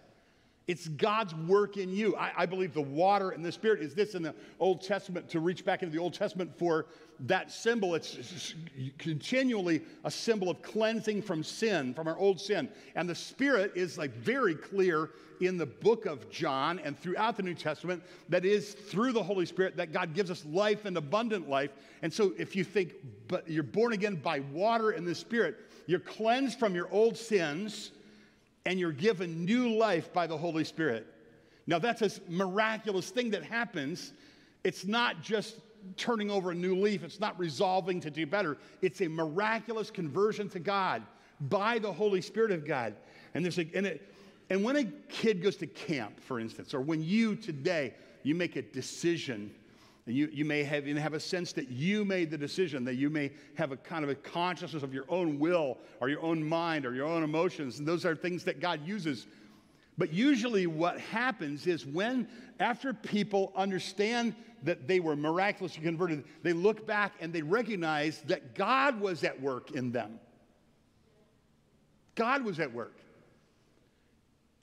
It's 0.67 0.89
God's 0.89 1.33
work 1.33 1.77
in 1.77 1.95
you. 1.95 2.17
I, 2.17 2.33
I, 2.39 2.47
believe 2.47 2.75
the 2.75 2.83
water 2.83 3.31
and 3.31 3.45
the 3.45 3.53
Spirit 3.53 3.81
is 3.81 3.95
this 3.95 4.17
in 4.17 4.23
the 4.23 4.35
Old 4.59 4.83
Testament 4.83 5.29
to 5.29 5.39
reach 5.39 5.65
back 5.65 5.85
into 5.85 5.95
the 5.95 6.03
Old 6.03 6.13
Testament 6.13 6.51
for 6.59 6.87
that 7.21 7.53
symbol. 7.53 7.95
It's, 7.95 8.17
it's 8.17 8.55
continually 8.99 9.83
a 10.03 10.11
symbol 10.11 10.51
of 10.51 10.61
cleansing 10.63 11.23
from 11.23 11.45
sin, 11.45 11.95
from 11.95 12.09
our 12.09 12.19
old 12.19 12.41
sin. 12.41 12.69
And 12.97 13.09
the 13.09 13.15
Spirit 13.15 13.73
is 13.77 13.97
like 13.97 14.13
very 14.17 14.57
clear 14.57 15.11
in 15.41 15.57
the 15.57 15.67
book 15.67 16.05
of 16.05 16.29
John 16.31 16.81
and 16.81 16.99
throughout 16.99 17.37
the 17.37 17.45
New 17.45 17.55
Testament 17.55 18.03
that 18.29 18.45
is 18.45 18.75
through 18.75 19.13
the 19.13 19.23
Holy 19.23 19.47
Spirit 19.47 19.77
that 19.77 19.93
God 19.93 20.15
gives 20.15 20.33
us 20.33 20.45
life 20.47 20.85
and 20.85 20.97
abundant 20.97 21.49
life. 21.49 21.71
And 22.03 22.13
so 22.13 22.33
if 22.37 22.57
you 22.57 22.65
think, 22.65 22.95
but 23.29 23.49
you're 23.49 23.63
born 23.63 23.93
again 23.93 24.17
by 24.17 24.41
water 24.53 24.91
and 24.91 25.07
the 25.07 25.15
Spirit, 25.15 25.59
you're 25.87 26.01
cleansed 26.01 26.59
from 26.59 26.75
your 26.75 26.91
old 26.91 27.17
sins 27.17 27.93
and 28.67 28.79
you're 28.81 28.93
given 28.93 29.45
new 29.45 29.77
life 29.77 30.13
by 30.13 30.27
the 30.27 30.37
Holy 30.37 30.65
Spirit. 30.65 31.07
Now, 31.69 31.79
that's 31.79 32.03
a 32.03 32.11
miraculous 32.29 33.09
thing 33.09 33.31
that 33.31 33.45
happens. 33.45 34.13
It's 34.65 34.85
not 34.85 35.23
just 35.23 35.57
turning 35.97 36.31
over 36.31 36.51
a 36.51 36.55
new 36.55 36.75
leaf, 36.75 37.05
it's 37.05 37.21
not 37.21 37.39
resolving 37.39 38.01
to 38.01 38.11
do 38.11 38.27
better. 38.27 38.59
It's 38.83 39.01
a 39.01 39.09
miraculous 39.09 39.91
conversion 39.91 40.49
to 40.51 40.59
God 40.59 41.05
by 41.43 41.79
the 41.79 41.93
Holy 41.93 42.21
Spirit 42.21 42.51
of 42.51 42.67
God. 42.67 42.95
And, 43.35 43.45
there's 43.45 43.59
a, 43.59 43.69
and, 43.73 43.87
it, 43.87 44.13
and 44.51 44.65
when 44.65 44.77
a 44.77 44.85
kid 45.09 45.43
goes 45.43 45.57
to 45.57 45.67
camp, 45.69 46.19
for 46.21 46.41
instance, 46.41 46.75
or 46.75 46.81
when 46.81 47.03
you 47.03 47.37
today, 47.37 47.95
you 48.25 48.35
make 48.35 48.57
a 48.57 48.63
decision 48.63 49.55
and 50.07 50.15
you, 50.15 50.29
you 50.33 50.45
may 50.45 50.63
have, 50.63 50.87
have 50.87 51.15
a 51.15 51.21
sense 51.21 51.53
that 51.55 51.69
you 51.69 52.05
made 52.05 52.31
the 52.31 52.39
decision, 52.39 52.85
that 52.85 52.95
you 52.95 53.11
may 53.11 53.33
have 53.57 53.73
a 53.73 53.77
kind 53.77 54.05
of 54.05 54.11
a 54.11 54.15
consciousness 54.15 54.85
of 54.85 54.95
your 54.95 55.05
own 55.09 55.39
will 55.41 55.79
or 56.01 56.09
your 56.09 56.23
own 56.23 56.43
mind 56.43 56.87
or 56.87 56.95
your 56.95 57.07
own 57.07 57.25
emotions. 57.25 57.81
And 57.81 57.89
those 57.89 58.05
are 58.07 58.15
things 58.15 58.45
that 58.45 58.61
God 58.61 58.87
uses. 58.87 59.27
But 59.99 60.13
usually, 60.13 60.69
what 60.69 61.01
happens 61.01 61.67
is 61.67 61.85
when, 61.85 62.29
after 62.61 62.93
people 62.93 63.53
understand 63.57 64.35
that 64.63 64.87
they 64.87 65.01
were 65.01 65.17
miraculously 65.17 65.83
converted, 65.83 66.25
they 66.43 66.53
look 66.53 66.87
back 66.87 67.15
and 67.21 67.33
they 67.33 67.43
recognize 67.43 68.21
that 68.27 68.55
God 68.55 69.01
was 69.01 69.25
at 69.25 69.41
work 69.41 69.73
in 69.73 69.91
them. 69.91 70.21
God 72.15 72.45
was 72.45 72.61
at 72.61 72.73
work. 72.73 72.99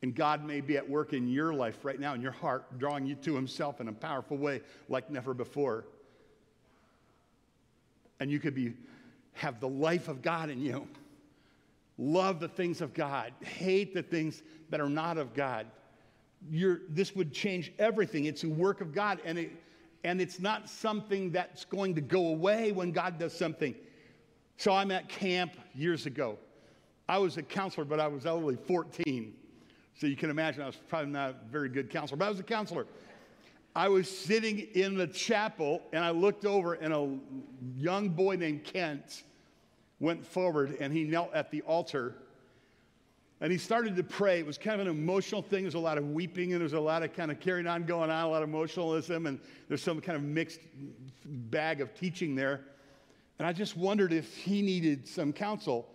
And 0.03 0.13
God 0.13 0.43
may 0.43 0.59
be 0.59 0.75
at 0.75 0.87
work 0.87 1.13
in 1.13 1.29
your 1.29 1.53
life 1.53 1.85
right 1.85 1.97
now, 1.97 2.13
in 2.13 2.21
your 2.21 2.33
heart, 2.33 2.77
drawing 2.77 3.05
you 3.05 3.15
to 3.15 3.35
Himself 3.35 3.79
in 3.79 3.87
a 3.87 3.93
powerful 3.93 4.35
way 4.35 4.59
like 4.89 5.09
never 5.09 5.33
before. 5.33 5.85
And 8.19 8.29
you 8.29 8.37
could 8.37 8.53
be, 8.53 8.73
have 9.31 9.61
the 9.61 9.69
life 9.69 10.09
of 10.09 10.21
God 10.21 10.49
in 10.49 10.59
you. 10.59 10.89
Love 11.97 12.41
the 12.41 12.49
things 12.49 12.81
of 12.81 12.93
God, 12.93 13.31
hate 13.39 13.93
the 13.93 14.03
things 14.03 14.43
that 14.69 14.81
are 14.81 14.89
not 14.89 15.17
of 15.17 15.33
God. 15.33 15.67
You're, 16.51 16.81
this 16.89 17.15
would 17.15 17.31
change 17.31 17.71
everything. 17.79 18.25
It's 18.25 18.43
a 18.43 18.49
work 18.49 18.81
of 18.81 18.93
God, 18.93 19.21
and, 19.23 19.37
it, 19.37 19.51
and 20.03 20.19
it's 20.19 20.41
not 20.41 20.67
something 20.67 21.31
that's 21.31 21.63
going 21.63 21.95
to 21.95 22.01
go 22.01 22.27
away 22.27 22.73
when 22.73 22.91
God 22.91 23.17
does 23.17 23.33
something. 23.33 23.73
So 24.57 24.73
I'm 24.73 24.91
at 24.91 25.07
camp 25.07 25.53
years 25.73 26.07
ago. 26.07 26.37
I 27.07 27.19
was 27.19 27.37
a 27.37 27.43
counselor, 27.43 27.85
but 27.85 28.01
I 28.01 28.07
was 28.07 28.25
only 28.25 28.57
14. 28.57 29.35
So 29.99 30.07
you 30.07 30.15
can 30.15 30.29
imagine 30.29 30.61
I 30.61 30.67
was 30.67 30.77
probably 30.87 31.11
not 31.11 31.29
a 31.31 31.35
very 31.51 31.69
good 31.69 31.89
counselor, 31.89 32.17
but 32.17 32.25
I 32.25 32.29
was 32.29 32.39
a 32.39 32.43
counselor. 32.43 32.85
I 33.75 33.87
was 33.87 34.09
sitting 34.09 34.59
in 34.73 34.95
the 34.97 35.07
chapel 35.07 35.81
and 35.93 36.03
I 36.03 36.11
looked 36.11 36.45
over, 36.45 36.73
and 36.73 36.93
a 36.93 37.09
young 37.75 38.09
boy 38.09 38.35
named 38.35 38.63
Kent 38.63 39.23
went 39.99 40.25
forward 40.25 40.77
and 40.79 40.91
he 40.91 41.03
knelt 41.03 41.33
at 41.33 41.49
the 41.49 41.61
altar 41.61 42.15
and 43.43 43.51
he 43.51 43.57
started 43.57 43.97
to 43.97 44.03
pray. 44.03 44.39
It 44.39 44.45
was 44.45 44.57
kind 44.57 44.79
of 44.79 44.87
an 44.87 44.93
emotional 44.93 45.41
thing. 45.41 45.63
There's 45.63 45.73
a 45.73 45.79
lot 45.79 45.97
of 45.97 46.11
weeping 46.11 46.53
and 46.53 46.61
there's 46.61 46.73
a 46.73 46.79
lot 46.79 47.03
of 47.03 47.13
kind 47.13 47.29
of 47.29 47.41
carrying 47.41 47.67
on 47.67 47.83
going 47.83 48.09
on, 48.09 48.23
a 48.23 48.29
lot 48.29 48.41
of 48.41 48.47
emotionalism, 48.47 49.25
and 49.27 49.37
there's 49.67 49.81
some 49.81 49.99
kind 49.99 50.15
of 50.15 50.23
mixed 50.23 50.61
bag 51.25 51.81
of 51.81 51.93
teaching 51.93 52.35
there. 52.35 52.61
And 53.39 53.47
I 53.47 53.51
just 53.51 53.75
wondered 53.75 54.13
if 54.13 54.33
he 54.37 54.61
needed 54.61 55.05
some 55.05 55.33
counsel 55.33 55.89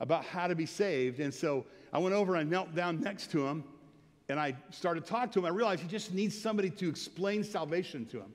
about 0.00 0.24
how 0.24 0.48
to 0.48 0.56
be 0.56 0.66
saved. 0.66 1.20
And 1.20 1.32
so 1.32 1.64
I 1.92 1.98
went 1.98 2.14
over 2.14 2.34
and 2.34 2.46
I 2.46 2.50
knelt 2.50 2.74
down 2.74 3.00
next 3.00 3.30
to 3.32 3.46
him 3.46 3.64
and 4.28 4.38
I 4.38 4.54
started 4.70 5.04
to 5.04 5.10
talk 5.10 5.32
to 5.32 5.38
him. 5.38 5.46
I 5.46 5.50
realized 5.50 5.82
he 5.82 5.88
just 5.88 6.12
needs 6.12 6.38
somebody 6.38 6.70
to 6.70 6.88
explain 6.88 7.42
salvation 7.42 8.04
to 8.06 8.18
him. 8.18 8.32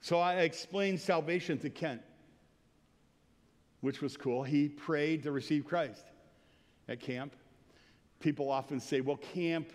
So 0.00 0.18
I 0.18 0.40
explained 0.40 1.00
salvation 1.00 1.58
to 1.58 1.70
Kent, 1.70 2.02
which 3.80 4.00
was 4.00 4.16
cool. 4.16 4.42
He 4.42 4.68
prayed 4.68 5.22
to 5.24 5.32
receive 5.32 5.64
Christ 5.64 6.04
at 6.88 7.00
camp. 7.00 7.34
People 8.20 8.50
often 8.50 8.80
say, 8.80 9.00
well, 9.00 9.16
camp 9.16 9.72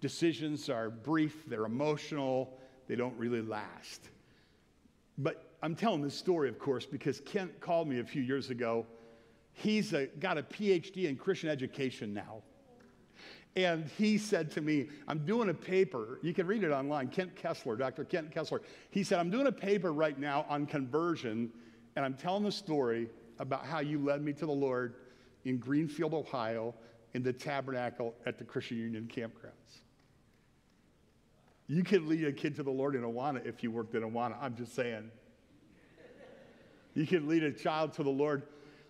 decisions 0.00 0.68
are 0.68 0.90
brief, 0.90 1.44
they're 1.48 1.64
emotional, 1.64 2.58
they 2.86 2.94
don't 2.94 3.16
really 3.16 3.42
last. 3.42 4.10
But 5.18 5.54
I'm 5.62 5.74
telling 5.74 6.02
this 6.02 6.16
story, 6.16 6.48
of 6.48 6.58
course, 6.58 6.86
because 6.86 7.20
Kent 7.20 7.60
called 7.60 7.88
me 7.88 8.00
a 8.00 8.04
few 8.04 8.22
years 8.22 8.50
ago 8.50 8.86
He's 9.58 9.94
a, 9.94 10.06
got 10.06 10.36
a 10.36 10.42
PhD 10.42 11.08
in 11.08 11.16
Christian 11.16 11.48
education 11.48 12.12
now. 12.12 12.42
And 13.56 13.86
he 13.96 14.18
said 14.18 14.50
to 14.50 14.60
me, 14.60 14.88
I'm 15.08 15.24
doing 15.24 15.48
a 15.48 15.54
paper. 15.54 16.18
You 16.22 16.34
can 16.34 16.46
read 16.46 16.62
it 16.62 16.70
online. 16.70 17.08
Kent 17.08 17.34
Kessler, 17.34 17.74
Dr. 17.74 18.04
Kent 18.04 18.30
Kessler. 18.30 18.60
He 18.90 19.02
said, 19.02 19.18
I'm 19.18 19.30
doing 19.30 19.46
a 19.46 19.52
paper 19.52 19.94
right 19.94 20.18
now 20.18 20.44
on 20.50 20.66
conversion, 20.66 21.50
and 21.96 22.04
I'm 22.04 22.12
telling 22.12 22.44
the 22.44 22.52
story 22.52 23.08
about 23.38 23.64
how 23.64 23.78
you 23.78 23.98
led 23.98 24.22
me 24.22 24.34
to 24.34 24.44
the 24.44 24.52
Lord 24.52 24.96
in 25.46 25.56
Greenfield, 25.56 26.12
Ohio, 26.12 26.74
in 27.14 27.22
the 27.22 27.32
tabernacle 27.32 28.14
at 28.26 28.36
the 28.36 28.44
Christian 28.44 28.76
Union 28.76 29.10
campgrounds. 29.10 29.80
You 31.66 31.82
could 31.82 32.02
lead 32.02 32.26
a 32.26 32.32
kid 32.32 32.56
to 32.56 32.62
the 32.62 32.70
Lord 32.70 32.94
in 32.94 33.02
Awana 33.02 33.44
if 33.46 33.62
you 33.62 33.70
worked 33.70 33.94
in 33.94 34.02
Awana. 34.02 34.36
I'm 34.38 34.54
just 34.54 34.74
saying. 34.74 35.10
You 36.92 37.06
can 37.06 37.26
lead 37.26 37.42
a 37.42 37.52
child 37.52 37.94
to 37.94 38.02
the 38.02 38.10
Lord. 38.10 38.42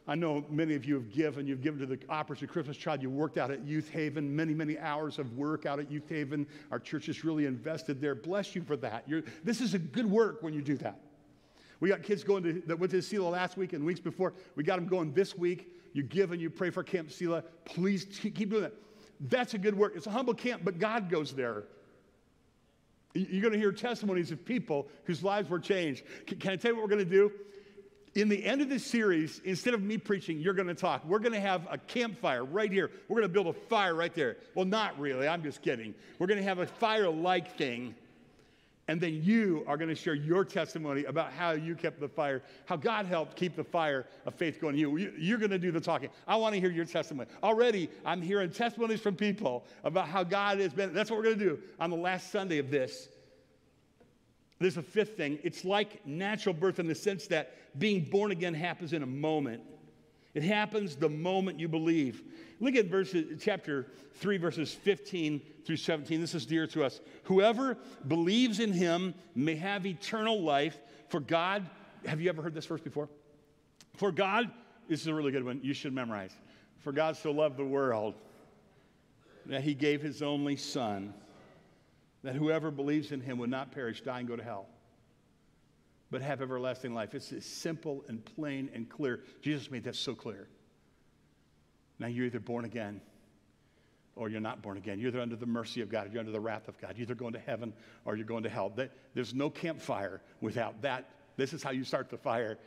I 0.08 0.14
know 0.14 0.44
many 0.48 0.74
of 0.74 0.84
you 0.84 0.94
have 0.94 1.10
given. 1.10 1.46
You've 1.46 1.62
given 1.62 1.80
to 1.80 1.86
the 1.86 1.98
Operation 2.08 2.46
Christmas 2.46 2.76
Child. 2.76 3.02
You 3.02 3.10
worked 3.10 3.38
out 3.38 3.50
at 3.50 3.64
Youth 3.64 3.88
Haven, 3.90 4.34
many, 4.34 4.54
many 4.54 4.78
hours 4.78 5.18
of 5.18 5.36
work 5.36 5.66
out 5.66 5.80
at 5.80 5.90
Youth 5.90 6.08
Haven. 6.08 6.46
Our 6.70 6.78
church 6.78 7.06
has 7.06 7.24
really 7.24 7.44
invested 7.44 8.00
there. 8.00 8.14
Bless 8.14 8.54
you 8.54 8.62
for 8.62 8.76
that. 8.76 9.02
You're, 9.08 9.22
this 9.42 9.60
is 9.60 9.74
a 9.74 9.78
good 9.78 10.08
work 10.08 10.42
when 10.42 10.54
you 10.54 10.62
do 10.62 10.76
that. 10.78 11.00
We 11.80 11.88
got 11.88 12.02
kids 12.02 12.22
going 12.22 12.44
to, 12.44 12.62
that 12.66 12.78
went 12.78 12.92
to 12.92 13.02
Selah 13.02 13.28
last 13.28 13.56
week 13.56 13.72
and 13.72 13.84
weeks 13.84 14.00
before. 14.00 14.32
We 14.54 14.62
got 14.62 14.76
them 14.76 14.86
going 14.86 15.12
this 15.12 15.36
week. 15.36 15.72
You 15.92 16.04
give 16.04 16.30
and 16.30 16.40
you 16.40 16.50
pray 16.50 16.70
for 16.70 16.84
Camp 16.84 17.10
Selah. 17.10 17.42
Please 17.64 18.04
keep 18.04 18.50
doing 18.50 18.62
that. 18.62 18.74
That's 19.20 19.54
a 19.54 19.58
good 19.58 19.76
work. 19.76 19.94
It's 19.96 20.06
a 20.06 20.10
humble 20.10 20.34
camp, 20.34 20.62
but 20.64 20.78
God 20.78 21.10
goes 21.10 21.32
there. 21.32 21.64
You're 23.14 23.40
going 23.40 23.54
to 23.54 23.58
hear 23.58 23.72
testimonies 23.72 24.30
of 24.30 24.44
people 24.44 24.88
whose 25.04 25.22
lives 25.22 25.48
were 25.48 25.58
changed. 25.58 26.04
Can 26.26 26.52
I 26.52 26.56
tell 26.56 26.72
you 26.72 26.76
what 26.76 26.82
we're 26.82 26.94
going 26.94 27.04
to 27.04 27.10
do? 27.10 27.32
In 28.16 28.28
the 28.28 28.44
end 28.44 28.62
of 28.62 28.68
this 28.68 28.84
series, 28.84 29.40
instead 29.44 29.74
of 29.74 29.82
me 29.82 29.98
preaching, 29.98 30.40
you're 30.40 30.54
going 30.54 30.68
to 30.68 30.74
talk. 30.74 31.04
We're 31.04 31.18
going 31.18 31.34
to 31.34 31.40
have 31.40 31.68
a 31.70 31.76
campfire 31.76 32.44
right 32.44 32.72
here. 32.72 32.90
We're 33.08 33.16
going 33.16 33.28
to 33.28 33.32
build 33.32 33.46
a 33.46 33.52
fire 33.52 33.94
right 33.94 34.14
there. 34.14 34.38
Well, 34.54 34.64
not 34.64 34.98
really. 34.98 35.28
I'm 35.28 35.42
just 35.42 35.60
kidding. 35.60 35.94
We're 36.18 36.26
going 36.26 36.38
to 36.38 36.44
have 36.44 36.58
a 36.58 36.66
fire 36.66 37.10
like 37.10 37.56
thing 37.56 37.94
and 38.88 39.00
then 39.00 39.20
you 39.22 39.64
are 39.66 39.76
going 39.76 39.88
to 39.88 39.94
share 39.94 40.14
your 40.14 40.44
testimony 40.44 41.04
about 41.04 41.32
how 41.32 41.52
you 41.52 41.74
kept 41.74 41.98
the 41.98 42.08
fire, 42.08 42.42
how 42.66 42.76
God 42.76 43.06
helped 43.06 43.36
keep 43.36 43.56
the 43.56 43.64
fire 43.64 44.06
of 44.26 44.34
faith 44.34 44.60
going. 44.60 44.76
You, 44.76 44.96
you're 45.18 45.38
going 45.38 45.50
to 45.50 45.58
do 45.58 45.72
the 45.72 45.80
talking. 45.80 46.08
I 46.26 46.36
want 46.36 46.54
to 46.54 46.60
hear 46.60 46.70
your 46.70 46.84
testimony. 46.84 47.28
Already, 47.42 47.90
I'm 48.04 48.22
hearing 48.22 48.50
testimonies 48.50 49.00
from 49.00 49.16
people 49.16 49.64
about 49.82 50.08
how 50.08 50.22
God 50.22 50.60
has 50.60 50.72
been. 50.72 50.94
That's 50.94 51.10
what 51.10 51.16
we're 51.16 51.24
going 51.24 51.38
to 51.38 51.44
do 51.44 51.58
on 51.80 51.90
the 51.90 51.96
last 51.96 52.30
Sunday 52.30 52.58
of 52.58 52.70
this. 52.70 53.08
There's 54.58 54.76
a 54.76 54.82
fifth 54.82 55.16
thing. 55.16 55.38
It's 55.42 55.64
like 55.64 56.06
natural 56.06 56.54
birth 56.54 56.78
in 56.78 56.86
the 56.86 56.94
sense 56.94 57.26
that 57.28 57.78
being 57.78 58.02
born 58.02 58.30
again 58.30 58.54
happens 58.54 58.92
in 58.92 59.02
a 59.02 59.06
moment. 59.06 59.62
It 60.34 60.42
happens 60.42 60.96
the 60.96 61.08
moment 61.08 61.58
you 61.58 61.68
believe. 61.68 62.22
Look 62.60 62.74
at 62.74 62.86
verses, 62.86 63.40
chapter 63.42 63.86
3, 64.14 64.36
verses 64.38 64.72
15 64.72 65.40
through 65.64 65.76
17. 65.76 66.20
This 66.20 66.34
is 66.34 66.46
dear 66.46 66.66
to 66.68 66.84
us. 66.84 67.00
Whoever 67.24 67.76
believes 68.06 68.60
in 68.60 68.72
him 68.72 69.14
may 69.34 69.56
have 69.56 69.86
eternal 69.86 70.42
life. 70.42 70.78
For 71.08 71.20
God, 71.20 71.68
have 72.04 72.20
you 72.20 72.28
ever 72.28 72.42
heard 72.42 72.54
this 72.54 72.66
verse 72.66 72.80
before? 72.80 73.08
For 73.96 74.12
God, 74.12 74.50
this 74.88 75.00
is 75.00 75.06
a 75.06 75.14
really 75.14 75.32
good 75.32 75.44
one. 75.44 75.60
You 75.62 75.74
should 75.74 75.92
memorize. 75.92 76.32
For 76.80 76.92
God 76.92 77.16
so 77.16 77.30
loved 77.30 77.56
the 77.56 77.64
world 77.64 78.14
that 79.46 79.62
he 79.62 79.74
gave 79.74 80.02
his 80.02 80.22
only 80.22 80.56
Son, 80.56 81.14
that 82.26 82.34
whoever 82.34 82.70
believes 82.70 83.12
in 83.12 83.20
him 83.20 83.38
would 83.38 83.50
not 83.50 83.72
perish, 83.72 84.02
die, 84.02 84.20
and 84.20 84.28
go 84.28 84.36
to 84.36 84.42
hell 84.42 84.66
but 86.10 86.22
have 86.22 86.40
everlasting 86.40 86.94
life. 86.94 87.14
It's 87.14 87.32
simple 87.44 88.04
and 88.08 88.24
plain 88.24 88.70
and 88.74 88.88
clear. 88.88 89.20
Jesus 89.42 89.70
made 89.70 89.84
that 89.84 89.96
so 89.96 90.14
clear. 90.14 90.48
Now 91.98 92.06
you're 92.06 92.26
either 92.26 92.40
born 92.40 92.64
again 92.64 93.00
or 94.14 94.28
you're 94.28 94.40
not 94.40 94.62
born 94.62 94.76
again. 94.76 94.98
You're 94.98 95.08
either 95.08 95.20
under 95.20 95.36
the 95.36 95.46
mercy 95.46 95.80
of 95.80 95.88
God 95.88 96.06
or 96.06 96.10
you're 96.10 96.20
under 96.20 96.32
the 96.32 96.40
wrath 96.40 96.68
of 96.68 96.78
God. 96.78 96.94
You're 96.96 97.02
either 97.02 97.14
going 97.14 97.32
to 97.32 97.38
heaven 97.38 97.72
or 98.04 98.16
you're 98.16 98.26
going 98.26 98.44
to 98.44 98.48
hell. 98.48 98.72
There's 99.14 99.34
no 99.34 99.50
campfire 99.50 100.22
without 100.40 100.80
that. 100.82 101.10
This 101.36 101.52
is 101.52 101.62
how 101.62 101.70
you 101.70 101.84
start 101.84 102.08
the 102.08 102.16
fire. 102.16 102.58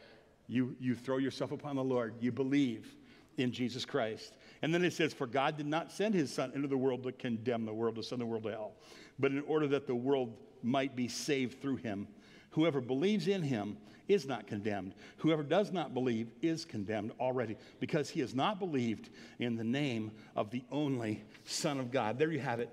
You, 0.48 0.76
you 0.80 0.95
throw 0.95 1.17
yourself 1.17 1.52
upon 1.52 1.76
the 1.76 1.84
Lord. 1.84 2.15
You 2.19 2.32
believe 2.32 2.95
in 3.38 3.52
Jesus 3.52 3.86
Christ. 3.86 4.34
And 4.62 4.74
then 4.74 4.84
it 4.84 4.93
says, 4.93 5.13
For 5.13 5.28
God 5.28 5.58
did 5.58 5.65
not 5.65 5.91
send 5.91 6.13
his 6.13 6.32
Son 6.32 6.52
into 6.54 6.67
the 6.67 6.78
world 6.78 7.04
to 7.04 7.12
condemn 7.12 7.65
the 7.65 7.74
world, 7.74 7.95
to 7.95 8.04
send 8.04 8.22
the 8.22 8.26
world 8.26 8.43
to 8.43 8.52
hell, 8.52 8.74
but 9.19 9.32
in 9.32 9.41
order 9.41 9.67
that 9.67 9.88
the 9.88 9.95
world 9.95 10.34
might 10.63 10.95
be 10.95 11.08
saved 11.08 11.62
through 11.62 11.77
him. 11.77 12.08
Whoever 12.51 12.82
believes 12.82 13.27
in 13.27 13.41
him 13.41 13.77
is 14.08 14.25
not 14.25 14.47
condemned. 14.47 14.95
Whoever 15.17 15.43
does 15.43 15.71
not 15.71 15.93
believe 15.93 16.29
is 16.41 16.65
condemned 16.65 17.12
already 17.19 17.55
because 17.79 18.10
he 18.10 18.19
has 18.21 18.34
not 18.34 18.60
believed 18.60 19.10
in 19.38 19.55
the 19.55 19.63
name 19.63 20.12
of 20.36 20.49
the 20.49 20.63
only 20.71 21.23
Son 21.45 21.79
of 21.79 21.91
God. 21.91 22.17
There 22.17 22.32
you 22.32 22.39
have 22.39 22.60
it. 22.60 22.69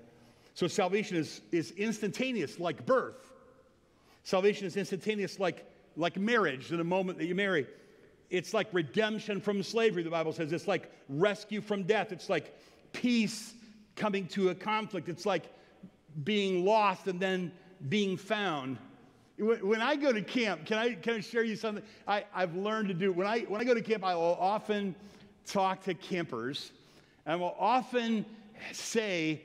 So 0.55 0.67
salvation 0.67 1.15
is, 1.15 1.41
is 1.51 1.71
instantaneous, 1.71 2.59
like 2.59 2.85
birth. 2.85 3.31
Salvation 4.23 4.65
is 4.65 4.75
instantaneous, 4.75 5.39
like, 5.39 5.71
like 5.95 6.17
marriage, 6.17 6.71
in 6.71 6.77
the 6.79 6.83
moment 6.83 7.19
that 7.19 7.27
you 7.27 7.35
marry. 7.35 7.67
It's 8.31 8.53
like 8.53 8.67
redemption 8.73 9.39
from 9.39 9.61
slavery, 9.61 10.01
the 10.03 10.09
Bible 10.09 10.33
says. 10.33 10.51
It's 10.51 10.67
like 10.67 10.91
rescue 11.07 11.61
from 11.61 11.83
death. 11.83 12.11
It's 12.11 12.29
like 12.29 12.57
peace 12.91 13.53
coming 13.95 14.27
to 14.29 14.49
a 14.49 14.55
conflict. 14.55 15.07
It's 15.07 15.25
like 15.25 15.43
being 16.23 16.65
lost 16.65 17.07
and 17.07 17.19
then 17.19 17.51
being 17.89 18.17
found. 18.17 18.77
When 19.37 19.81
I 19.81 19.95
go 19.95 20.11
to 20.11 20.21
camp, 20.21 20.65
can 20.65 20.77
I, 20.77 20.93
can 20.95 21.15
I 21.15 21.19
share 21.19 21.43
you 21.43 21.55
something 21.55 21.83
I, 22.07 22.25
I've 22.33 22.55
learned 22.55 22.87
to 22.87 22.93
do? 22.93 23.11
When 23.11 23.27
I, 23.27 23.41
when 23.41 23.61
I 23.61 23.63
go 23.63 23.75
to 23.75 23.81
camp, 23.81 24.03
I 24.03 24.15
will 24.15 24.37
often 24.39 24.95
talk 25.45 25.83
to 25.83 25.93
campers 25.93 26.71
and 27.25 27.39
will 27.39 27.55
often 27.59 28.25
say, 28.71 29.41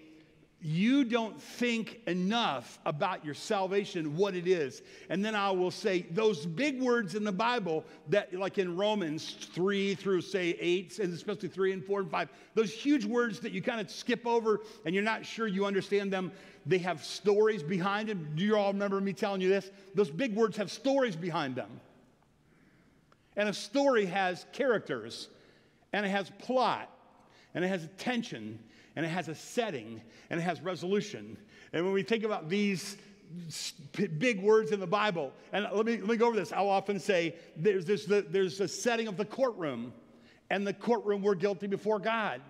you 0.64 1.02
don't 1.02 1.40
think 1.42 1.98
enough 2.06 2.78
about 2.86 3.24
your 3.24 3.34
salvation, 3.34 4.16
what 4.16 4.36
it 4.36 4.46
is. 4.46 4.82
And 5.08 5.24
then 5.24 5.34
I 5.34 5.50
will 5.50 5.72
say 5.72 6.06
those 6.12 6.46
big 6.46 6.80
words 6.80 7.16
in 7.16 7.24
the 7.24 7.32
Bible 7.32 7.84
that, 8.10 8.32
like 8.32 8.58
in 8.58 8.76
Romans 8.76 9.48
3 9.52 9.96
through, 9.96 10.20
say, 10.20 10.56
8, 10.60 11.00
and 11.00 11.12
especially 11.12 11.48
3 11.48 11.72
and 11.72 11.84
4 11.84 12.02
and 12.02 12.10
5, 12.10 12.28
those 12.54 12.72
huge 12.72 13.04
words 13.04 13.40
that 13.40 13.50
you 13.50 13.60
kind 13.60 13.80
of 13.80 13.90
skip 13.90 14.24
over 14.24 14.60
and 14.86 14.94
you're 14.94 15.02
not 15.02 15.26
sure 15.26 15.48
you 15.48 15.66
understand 15.66 16.12
them, 16.12 16.30
they 16.66 16.78
have 16.78 17.04
stories 17.04 17.62
behind 17.62 18.08
them. 18.08 18.30
Do 18.34 18.44
you 18.44 18.56
all 18.56 18.72
remember 18.72 19.00
me 19.00 19.12
telling 19.12 19.40
you 19.40 19.48
this? 19.48 19.70
Those 19.94 20.10
big 20.10 20.34
words 20.34 20.56
have 20.56 20.70
stories 20.70 21.16
behind 21.16 21.56
them. 21.56 21.80
And 23.36 23.48
a 23.48 23.54
story 23.54 24.06
has 24.06 24.46
characters, 24.52 25.28
and 25.92 26.04
it 26.04 26.10
has 26.10 26.30
plot, 26.38 26.90
and 27.54 27.64
it 27.64 27.68
has 27.68 27.88
tension, 27.98 28.58
and 28.96 29.06
it 29.06 29.08
has 29.08 29.28
a 29.28 29.34
setting 29.34 30.00
and 30.30 30.40
it 30.40 30.42
has 30.42 30.60
resolution. 30.60 31.36
And 31.72 31.84
when 31.84 31.94
we 31.94 32.02
think 32.02 32.24
about 32.24 32.48
these 32.48 32.96
big 34.18 34.42
words 34.42 34.72
in 34.72 34.80
the 34.80 34.86
Bible, 34.86 35.32
and 35.52 35.66
let 35.72 35.86
me, 35.86 35.96
let 35.98 36.08
me 36.08 36.16
go 36.16 36.26
over 36.26 36.36
this. 36.36 36.52
I'll 36.52 36.68
often 36.68 36.98
say 36.98 37.34
there's, 37.56 37.84
this, 37.84 38.04
there's 38.06 38.60
a 38.60 38.68
setting 38.68 39.08
of 39.08 39.16
the 39.16 39.24
courtroom, 39.24 39.92
and 40.50 40.66
the 40.66 40.74
courtroom 40.74 41.22
we're 41.22 41.34
guilty 41.34 41.66
before 41.66 41.98
God. 41.98 42.42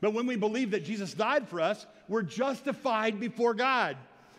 But 0.00 0.12
when 0.12 0.26
we 0.26 0.36
believe 0.36 0.70
that 0.72 0.84
Jesus 0.84 1.14
died 1.14 1.48
for 1.48 1.60
us, 1.60 1.86
we're 2.08 2.22
justified 2.22 3.20
before 3.20 3.54
God. 3.54 3.96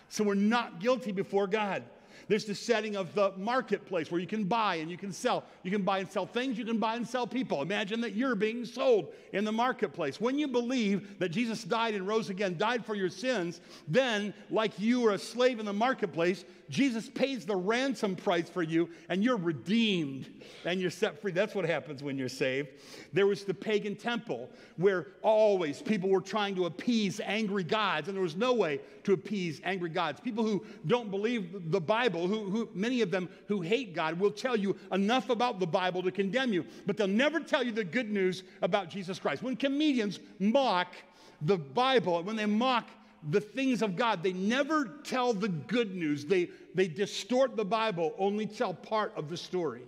So 0.10 0.23
we're 0.23 0.36
not 0.36 0.79
guilty 0.79 1.12
before 1.12 1.47
God. 1.47 1.84
There's 2.28 2.46
the 2.46 2.56
setting 2.56 2.96
of 2.96 3.14
the 3.14 3.34
marketplace 3.38 4.12
where 4.12 4.20
you 4.20 4.28
can 4.28 4.46
buy 4.46 4.76
and 4.76 4.90
you 4.90 4.98
can 4.98 5.12
sell. 5.12 5.44
You 5.64 5.72
can 5.72 5.84
buy 5.84 6.00
and 6.00 6.12
sell 6.12 6.26
things, 6.26 6.58
you 6.58 6.66
can 6.66 6.80
buy 6.80 6.96
and 6.96 7.08
sell 7.08 7.28
people. 7.28 7.62
Imagine 7.62 8.02
that 8.02 8.16
you're 8.16 8.36
being 8.36 8.66
sold 8.66 9.14
in 9.34 9.46
the 9.46 9.52
marketplace. 9.52 10.20
When 10.20 10.40
you 10.40 10.48
believe 10.48 11.20
that 11.20 11.30
Jesus 11.30 11.64
died 11.64 11.94
and 11.94 12.08
rose 12.08 12.30
again, 12.30 12.58
died 12.58 12.86
for 12.86 12.96
your 12.96 13.10
sins, 13.10 13.62
then, 13.88 14.34
like 14.50 14.80
you 14.80 15.02
were 15.02 15.12
a 15.12 15.20
slave 15.20 15.60
in 15.60 15.66
the 15.66 15.74
marketplace, 15.74 16.46
Jesus 16.70 17.10
pays 17.10 17.46
the 17.46 17.56
ransom 17.56 18.16
price 18.16 18.50
for 18.50 18.64
you 18.64 18.90
and 19.10 19.24
you're 19.24 19.38
redeemed 19.38 20.30
and 20.66 20.82
you're 20.82 20.90
set 20.90 21.22
free. 21.22 21.32
That's 21.32 21.54
what 21.54 21.66
happens 21.66 22.02
when 22.02 22.18
you're 22.18 22.30
saved. 22.30 22.70
There 23.14 23.28
was 23.28 23.44
the 23.44 23.54
pagan 23.54 23.96
temple 23.96 24.50
where 24.78 25.08
always 25.22 25.82
people 25.82 26.10
were 26.10 26.22
trying 26.22 26.56
to 26.56 26.66
appease 26.66 27.22
angry 27.24 27.64
gods, 27.64 28.08
and 28.08 28.16
there 28.16 28.24
was 28.24 28.36
no 28.36 28.54
way 28.54 28.80
to 29.04 29.14
appease 29.14 29.62
angry 29.64 29.90
gods. 29.90 30.20
People 30.20 30.44
who 30.44 30.66
don't 30.88 31.12
believe 31.12 31.72
the 31.72 31.82
Bible, 31.82 32.14
who, 32.15 32.49
who 32.49 32.69
many 32.73 33.01
of 33.01 33.12
them 33.12 33.30
who 33.47 33.62
hate 33.62 33.93
God, 33.93 34.19
will 34.19 34.32
tell 34.32 34.56
you 34.56 34.75
enough 34.91 35.30
about 35.30 35.60
the 35.60 35.67
Bible 35.67 36.04
to 36.04 36.12
condemn 36.12 36.54
you, 36.54 36.65
but 36.86 36.97
they'll 36.97 37.08
never 37.08 37.39
tell 37.39 37.63
you 37.63 37.71
the 37.71 37.84
good 37.84 38.12
news 38.12 38.43
about 38.62 38.89
Jesus 38.89 39.19
Christ. 39.19 39.43
When 39.43 39.56
comedians 39.56 40.19
mock 40.39 40.93
the 41.41 41.58
Bible, 41.58 42.23
when 42.23 42.36
they 42.36 42.45
mock 42.45 42.88
the 43.30 43.41
things 43.41 43.82
of 43.82 43.95
God. 43.95 44.23
They 44.23 44.34
never 44.34 44.86
tell 45.04 45.34
the 45.34 45.49
good 45.49 45.95
news. 45.95 46.25
They, 46.25 46.49
they 46.73 46.88
distort 46.88 47.56
the 47.56 47.65
Bible, 47.65 48.13
only 48.17 48.45
tell 48.45 48.73
part 48.73 49.13
of 49.15 49.30
the 49.30 49.38
story. 49.38 49.82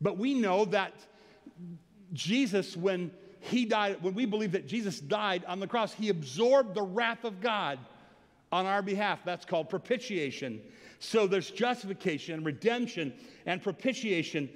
But 0.00 0.18
we 0.18 0.34
know 0.34 0.64
that 0.66 0.92
Jesus, 2.12 2.76
when 2.76 3.10
he 3.40 3.64
died, 3.64 4.02
when 4.02 4.14
we 4.14 4.26
believe 4.26 4.52
that 4.52 4.66
Jesus 4.66 5.00
died 5.00 5.44
on 5.46 5.60
the 5.60 5.66
cross, 5.66 5.92
he 5.92 6.08
absorbed 6.08 6.74
the 6.74 6.82
wrath 6.82 7.24
of 7.24 7.40
God 7.40 7.78
on 8.54 8.66
our 8.66 8.82
behalf. 8.82 9.18
That's 9.24 9.44
called 9.44 9.68
propitiation. 9.68 10.62
So 11.00 11.26
there's 11.26 11.50
justification, 11.50 12.44
redemption, 12.44 13.12
and 13.46 13.60
propitiation. 13.60 14.48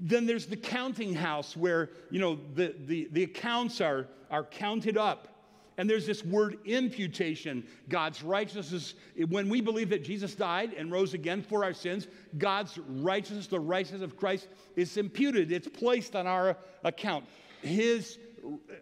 Then 0.00 0.24
there's 0.24 0.46
the 0.46 0.56
counting 0.56 1.12
house 1.12 1.54
where, 1.54 1.90
you 2.10 2.18
know, 2.18 2.38
the, 2.54 2.74
the, 2.86 3.08
the 3.12 3.24
accounts 3.24 3.82
are, 3.82 4.08
are 4.30 4.44
counted 4.44 4.96
up 4.96 5.28
and 5.76 5.88
there's 5.88 6.06
this 6.06 6.24
word 6.24 6.58
imputation. 6.64 7.66
God's 7.90 8.22
righteousness, 8.22 8.94
when 9.28 9.50
we 9.50 9.60
believe 9.60 9.90
that 9.90 10.02
Jesus 10.02 10.34
died 10.34 10.72
and 10.72 10.90
rose 10.90 11.12
again 11.12 11.42
for 11.42 11.62
our 11.62 11.74
sins, 11.74 12.08
God's 12.38 12.78
righteousness, 12.78 13.48
the 13.48 13.60
righteousness 13.60 14.02
of 14.02 14.16
Christ, 14.16 14.48
is 14.76 14.96
imputed. 14.96 15.52
It's 15.52 15.68
placed 15.68 16.16
on 16.16 16.26
our 16.26 16.56
account. 16.84 17.26
His 17.60 18.18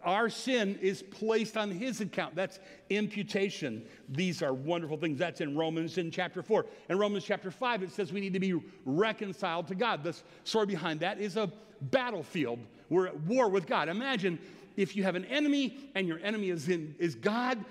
our 0.03 0.29
sin 0.29 0.77
is 0.81 1.03
placed 1.03 1.57
on 1.57 1.71
his 1.71 2.01
account. 2.01 2.35
That's 2.35 2.59
imputation. 2.89 3.83
These 4.09 4.41
are 4.41 4.53
wonderful 4.53 4.97
things. 4.97 5.19
That's 5.19 5.41
in 5.41 5.55
Romans 5.57 5.97
in 5.97 6.11
chapter 6.11 6.41
4. 6.41 6.65
In 6.89 6.97
Romans 6.97 7.23
chapter 7.23 7.51
5, 7.51 7.83
it 7.83 7.91
says 7.91 8.11
we 8.11 8.21
need 8.21 8.33
to 8.33 8.39
be 8.39 8.59
reconciled 8.85 9.67
to 9.67 9.75
God. 9.75 10.03
The 10.03 10.15
story 10.43 10.65
behind 10.65 10.99
that 11.01 11.19
is 11.19 11.37
a 11.37 11.51
battlefield. 11.81 12.59
We're 12.89 13.07
at 13.07 13.19
war 13.21 13.49
with 13.49 13.67
God. 13.67 13.89
Imagine 13.89 14.39
if 14.77 14.95
you 14.95 15.03
have 15.03 15.15
an 15.15 15.25
enemy 15.25 15.91
and 15.95 16.07
your 16.07 16.19
enemy 16.19 16.49
is, 16.49 16.67
in, 16.67 16.95
is 16.97 17.15
God, 17.15 17.63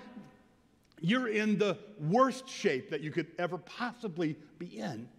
you're 0.99 1.27
in 1.27 1.57
the 1.57 1.77
worst 1.99 2.47
shape 2.47 2.89
that 2.91 3.01
you 3.01 3.11
could 3.11 3.27
ever 3.37 3.57
possibly 3.57 4.37
be 4.59 4.79
in. 4.79 5.09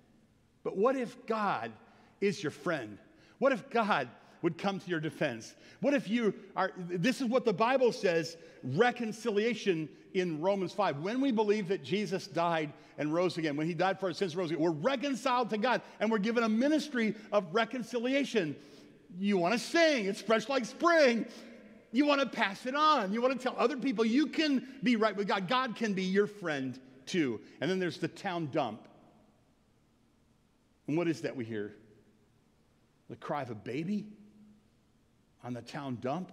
But 0.65 0.77
what 0.77 0.97
if 0.97 1.27
God 1.27 1.73
is 2.21 2.43
your 2.43 2.53
friend? 2.53 2.99
What 3.39 3.53
if 3.53 3.69
God 3.69 4.09
would 4.43 4.59
come 4.59 4.79
to 4.79 4.91
your 4.91 5.01
defense? 5.01 5.55
What 5.81 5.95
if 5.95 6.09
you 6.09 6.35
are, 6.57 6.73
this 6.77 7.21
is 7.21 7.27
what 7.27 7.45
the 7.45 7.53
Bible 7.53 7.93
says 7.93 8.37
reconciliation 8.63 9.89
in 10.15 10.41
Romans 10.41 10.73
5. 10.73 10.99
When 10.99 11.21
we 11.21 11.33
believe 11.33 11.69
that 11.69 11.83
Jesus 11.83 12.27
died 12.27 12.73
and 12.99 13.13
rose 13.13 13.39
again, 13.39 13.57
when 13.57 13.67
he 13.67 13.75
died 13.75 13.99
for 13.99 14.07
our 14.07 14.13
sins, 14.13 14.37
rose 14.37 14.51
again, 14.51 14.63
we're 14.63 14.71
reconciled 14.71 15.51
to 15.51 15.59
God 15.59 15.83
and 16.01 16.11
we're 16.11 16.19
given 16.19 16.45
a 16.45 16.49
ministry 16.49 17.15
of 17.33 17.47
reconciliation. 17.53 18.55
You 19.19 19.39
want 19.39 19.55
to 19.55 19.59
sing, 19.59 20.07
it's 20.07 20.21
fresh 20.21 20.49
like 20.49 20.65
spring. 20.65 21.27
You 21.93 22.07
want 22.07 22.21
to 22.21 22.27
pass 22.27 22.65
it 22.65 22.75
on. 22.75 23.13
You 23.13 23.21
want 23.21 23.39
to 23.39 23.43
tell 23.43 23.55
other 23.59 23.77
people 23.77 24.05
you 24.05 24.27
can 24.27 24.67
be 24.83 24.97
right 24.97 25.15
with 25.15 25.29
God. 25.29 25.47
God 25.47 25.77
can 25.77 25.93
be 25.93 26.05
your 26.05 26.27
friend 26.27 26.79
too. 27.05 27.41
And 27.61 27.71
then 27.71 27.79
there's 27.79 27.99
the 27.99 28.09
town 28.09 28.49
dump. 28.51 28.89
And 30.87 30.97
what 30.97 31.07
is 31.07 31.21
that 31.21 31.37
we 31.37 31.45
hear? 31.45 31.75
The 33.11 33.17
cry 33.17 33.43
of 33.43 33.51
a 33.51 33.55
baby? 33.55 34.07
On 35.45 35.53
the 35.53 35.63
town 35.63 35.99
dump. 36.01 36.33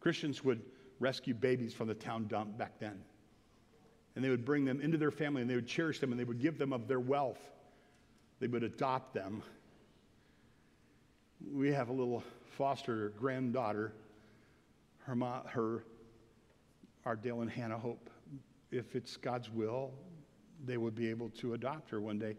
Christians 0.00 0.44
would 0.44 0.62
rescue 1.00 1.34
babies 1.34 1.74
from 1.74 1.88
the 1.88 1.94
town 1.94 2.26
dump 2.26 2.56
back 2.58 2.78
then. 2.78 3.00
And 4.14 4.24
they 4.24 4.28
would 4.28 4.44
bring 4.44 4.64
them 4.64 4.80
into 4.80 4.98
their 4.98 5.10
family 5.10 5.40
and 5.40 5.50
they 5.50 5.54
would 5.54 5.66
cherish 5.66 5.98
them 5.98 6.12
and 6.12 6.20
they 6.20 6.24
would 6.24 6.40
give 6.40 6.58
them 6.58 6.72
of 6.72 6.86
their 6.88 7.00
wealth. 7.00 7.40
They 8.40 8.46
would 8.46 8.62
adopt 8.62 9.14
them. 9.14 9.42
We 11.52 11.72
have 11.72 11.88
a 11.88 11.92
little 11.92 12.22
foster 12.56 13.12
granddaughter, 13.18 13.92
her, 15.06 15.14
ma, 15.14 15.42
her 15.46 15.84
our 17.04 17.16
Dale 17.16 17.40
and 17.40 17.50
Hannah 17.50 17.78
Hope. 17.78 18.10
If 18.70 18.94
it's 18.94 19.16
God's 19.16 19.50
will, 19.50 19.92
they 20.64 20.76
would 20.76 20.94
be 20.94 21.08
able 21.10 21.30
to 21.30 21.54
adopt 21.54 21.90
her 21.90 22.00
one 22.00 22.18
day. 22.18 22.36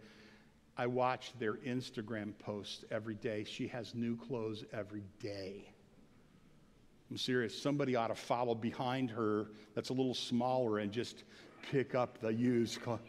I 0.77 0.88
watch 0.88 1.33
their 1.39 1.53
Instagram 1.55 2.38
posts 2.39 2.83
every 2.89 3.15
day. 3.15 3.43
She 3.43 3.67
has 3.67 3.93
new 3.93 4.17
clothes 4.17 4.63
every 4.73 5.03
day. 5.19 5.69
I'm 7.12 7.17
serious. 7.17 7.59
Somebody 7.59 7.95
ought 7.95 8.07
to 8.07 8.15
follow 8.15 8.55
behind 8.55 9.12
her 9.12 9.47
that's 9.75 9.89
a 9.89 9.93
little 9.93 10.15
smaller 10.15 10.79
and 10.79 10.91
just 10.91 11.23
pick 11.71 11.93
up 11.93 12.19
the 12.19 12.33
used. 12.33 12.81
clothes. 12.81 13.01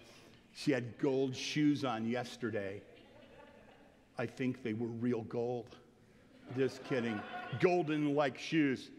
She 0.55 0.72
had 0.72 0.98
gold 0.98 1.35
shoes 1.35 1.85
on 1.85 2.07
yesterday. 2.07 2.83
I 4.18 4.27
think 4.27 4.62
they 4.62 4.74
were 4.74 4.88
real 4.88 5.22
gold. 5.22 5.77
Just 6.57 6.85
kidding. 6.85 7.20
Golden 7.61 8.14
like 8.14 8.38
shoes. 8.38 8.90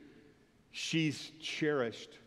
She's 0.71 1.32
cherished. 1.39 2.17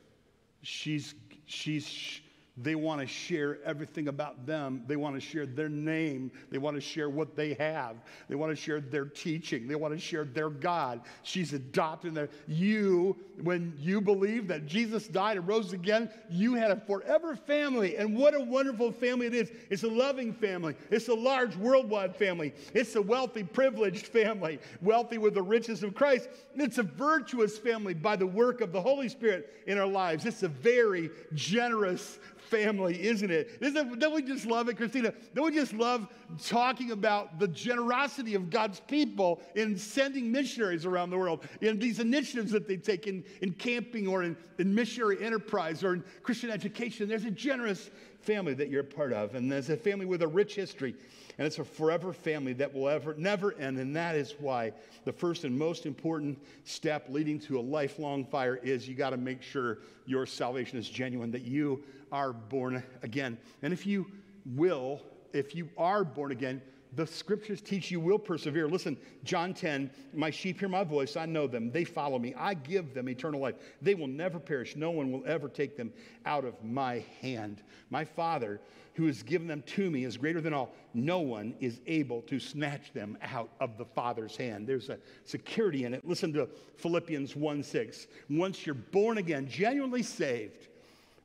She's, 0.62 1.14
she's, 1.46 2.20
they 2.62 2.74
want 2.74 3.00
to 3.00 3.06
share 3.06 3.58
everything 3.64 4.08
about 4.08 4.46
them. 4.46 4.82
They 4.86 4.96
want 4.96 5.14
to 5.14 5.20
share 5.20 5.46
their 5.46 5.68
name. 5.68 6.32
They 6.50 6.58
want 6.58 6.76
to 6.76 6.80
share 6.80 7.08
what 7.08 7.36
they 7.36 7.54
have. 7.54 7.96
They 8.28 8.34
want 8.34 8.50
to 8.50 8.56
share 8.56 8.80
their 8.80 9.04
teaching. 9.04 9.68
They 9.68 9.76
want 9.76 9.94
to 9.94 10.00
share 10.00 10.24
their 10.24 10.50
God. 10.50 11.02
She's 11.22 11.52
adopting 11.52 12.14
there. 12.14 12.30
You, 12.46 13.16
when 13.42 13.74
you 13.78 14.00
believe 14.00 14.48
that 14.48 14.66
Jesus 14.66 15.06
died 15.06 15.36
and 15.36 15.46
rose 15.46 15.72
again, 15.72 16.10
you 16.28 16.54
had 16.54 16.70
a 16.70 16.76
forever 16.76 17.36
family. 17.36 17.96
And 17.96 18.16
what 18.16 18.34
a 18.34 18.40
wonderful 18.40 18.90
family 18.92 19.26
it 19.26 19.34
is. 19.34 19.52
It's 19.70 19.84
a 19.84 19.88
loving 19.88 20.32
family. 20.32 20.74
It's 20.90 21.08
a 21.08 21.14
large 21.14 21.54
worldwide 21.56 22.16
family. 22.16 22.54
It's 22.74 22.96
a 22.96 23.02
wealthy, 23.02 23.44
privileged 23.44 24.06
family, 24.06 24.58
wealthy 24.82 25.18
with 25.18 25.34
the 25.34 25.42
riches 25.42 25.82
of 25.82 25.94
Christ. 25.94 26.28
It's 26.56 26.78
a 26.78 26.82
virtuous 26.82 27.56
family 27.56 27.94
by 27.94 28.16
the 28.16 28.26
work 28.26 28.60
of 28.60 28.72
the 28.72 28.80
Holy 28.80 29.08
Spirit 29.08 29.54
in 29.66 29.78
our 29.78 29.86
lives. 29.86 30.26
It's 30.26 30.42
a 30.42 30.48
very 30.48 31.10
generous 31.34 32.18
family, 32.48 33.02
isn't 33.02 33.30
it? 33.30 33.58
Isn't, 33.60 33.98
don't 33.98 34.14
we 34.14 34.22
just 34.22 34.46
love 34.46 34.68
it, 34.68 34.76
Christina? 34.76 35.12
Don't 35.34 35.44
we 35.44 35.52
just 35.52 35.72
love 35.72 36.08
talking 36.44 36.90
about 36.90 37.38
the 37.38 37.48
generosity 37.48 38.34
of 38.34 38.50
God's 38.50 38.80
people 38.80 39.40
in 39.54 39.76
sending 39.76 40.32
missionaries 40.32 40.84
around 40.84 41.10
the 41.10 41.18
world, 41.18 41.44
in 41.60 41.78
these 41.78 42.00
initiatives 42.00 42.50
that 42.52 42.66
they 42.66 42.76
take 42.76 43.06
in, 43.06 43.24
in 43.42 43.52
camping 43.52 44.08
or 44.08 44.22
in, 44.22 44.36
in 44.58 44.74
missionary 44.74 45.22
enterprise 45.22 45.84
or 45.84 45.94
in 45.94 46.04
Christian 46.22 46.50
education? 46.50 47.08
There's 47.08 47.24
a 47.24 47.30
generous 47.30 47.90
family 48.20 48.54
that 48.54 48.68
you're 48.68 48.80
a 48.80 48.84
part 48.84 49.12
of, 49.12 49.34
and 49.34 49.50
there's 49.50 49.70
a 49.70 49.76
family 49.76 50.06
with 50.06 50.22
a 50.22 50.28
rich 50.28 50.54
history. 50.54 50.94
And 51.38 51.46
it's 51.46 51.60
a 51.60 51.64
forever 51.64 52.12
family 52.12 52.52
that 52.54 52.74
will 52.74 52.88
ever 52.88 53.14
never 53.16 53.56
end. 53.58 53.78
And 53.78 53.94
that 53.94 54.16
is 54.16 54.34
why 54.40 54.72
the 55.04 55.12
first 55.12 55.44
and 55.44 55.56
most 55.56 55.86
important 55.86 56.36
step 56.64 57.06
leading 57.08 57.38
to 57.40 57.60
a 57.60 57.62
lifelong 57.62 58.24
fire 58.24 58.56
is 58.56 58.88
you 58.88 58.96
got 58.96 59.10
to 59.10 59.16
make 59.16 59.40
sure 59.40 59.78
your 60.04 60.26
salvation 60.26 60.80
is 60.80 60.88
genuine, 60.88 61.30
that 61.30 61.42
you 61.42 61.84
are 62.12 62.32
born 62.32 62.82
again. 63.02 63.38
And 63.62 63.72
if 63.72 63.86
you 63.86 64.06
will, 64.54 65.02
if 65.32 65.54
you 65.54 65.68
are 65.76 66.04
born 66.04 66.32
again, 66.32 66.62
the 66.94 67.06
scriptures 67.06 67.60
teach 67.60 67.90
you 67.90 68.00
will 68.00 68.18
persevere. 68.18 68.66
Listen, 68.66 68.96
John 69.24 69.52
10, 69.52 69.90
my 70.14 70.30
sheep 70.30 70.58
hear 70.58 70.68
my 70.68 70.84
voice. 70.84 71.16
I 71.16 71.26
know 71.26 71.46
them. 71.46 71.70
They 71.70 71.84
follow 71.84 72.18
me. 72.18 72.34
I 72.36 72.54
give 72.54 72.94
them 72.94 73.08
eternal 73.08 73.40
life. 73.40 73.56
They 73.82 73.94
will 73.94 74.06
never 74.06 74.38
perish. 74.38 74.76
No 74.76 74.90
one 74.90 75.12
will 75.12 75.22
ever 75.26 75.48
take 75.48 75.76
them 75.76 75.92
out 76.24 76.44
of 76.44 76.62
my 76.64 77.04
hand. 77.20 77.62
My 77.90 78.04
Father, 78.04 78.60
who 78.94 79.06
has 79.06 79.22
given 79.22 79.46
them 79.46 79.62
to 79.66 79.90
me, 79.90 80.04
is 80.04 80.16
greater 80.16 80.40
than 80.40 80.54
all. 80.54 80.74
No 80.94 81.20
one 81.20 81.54
is 81.60 81.80
able 81.86 82.22
to 82.22 82.40
snatch 82.40 82.92
them 82.92 83.18
out 83.22 83.50
of 83.60 83.76
the 83.76 83.84
Father's 83.84 84.36
hand. 84.36 84.66
There's 84.66 84.88
a 84.88 84.98
security 85.24 85.84
in 85.84 85.94
it. 85.94 86.06
Listen 86.06 86.32
to 86.32 86.48
Philippians 86.76 87.36
1 87.36 87.62
6. 87.62 88.06
Once 88.30 88.64
you're 88.64 88.74
born 88.74 89.18
again, 89.18 89.46
genuinely 89.48 90.02
saved, 90.02 90.68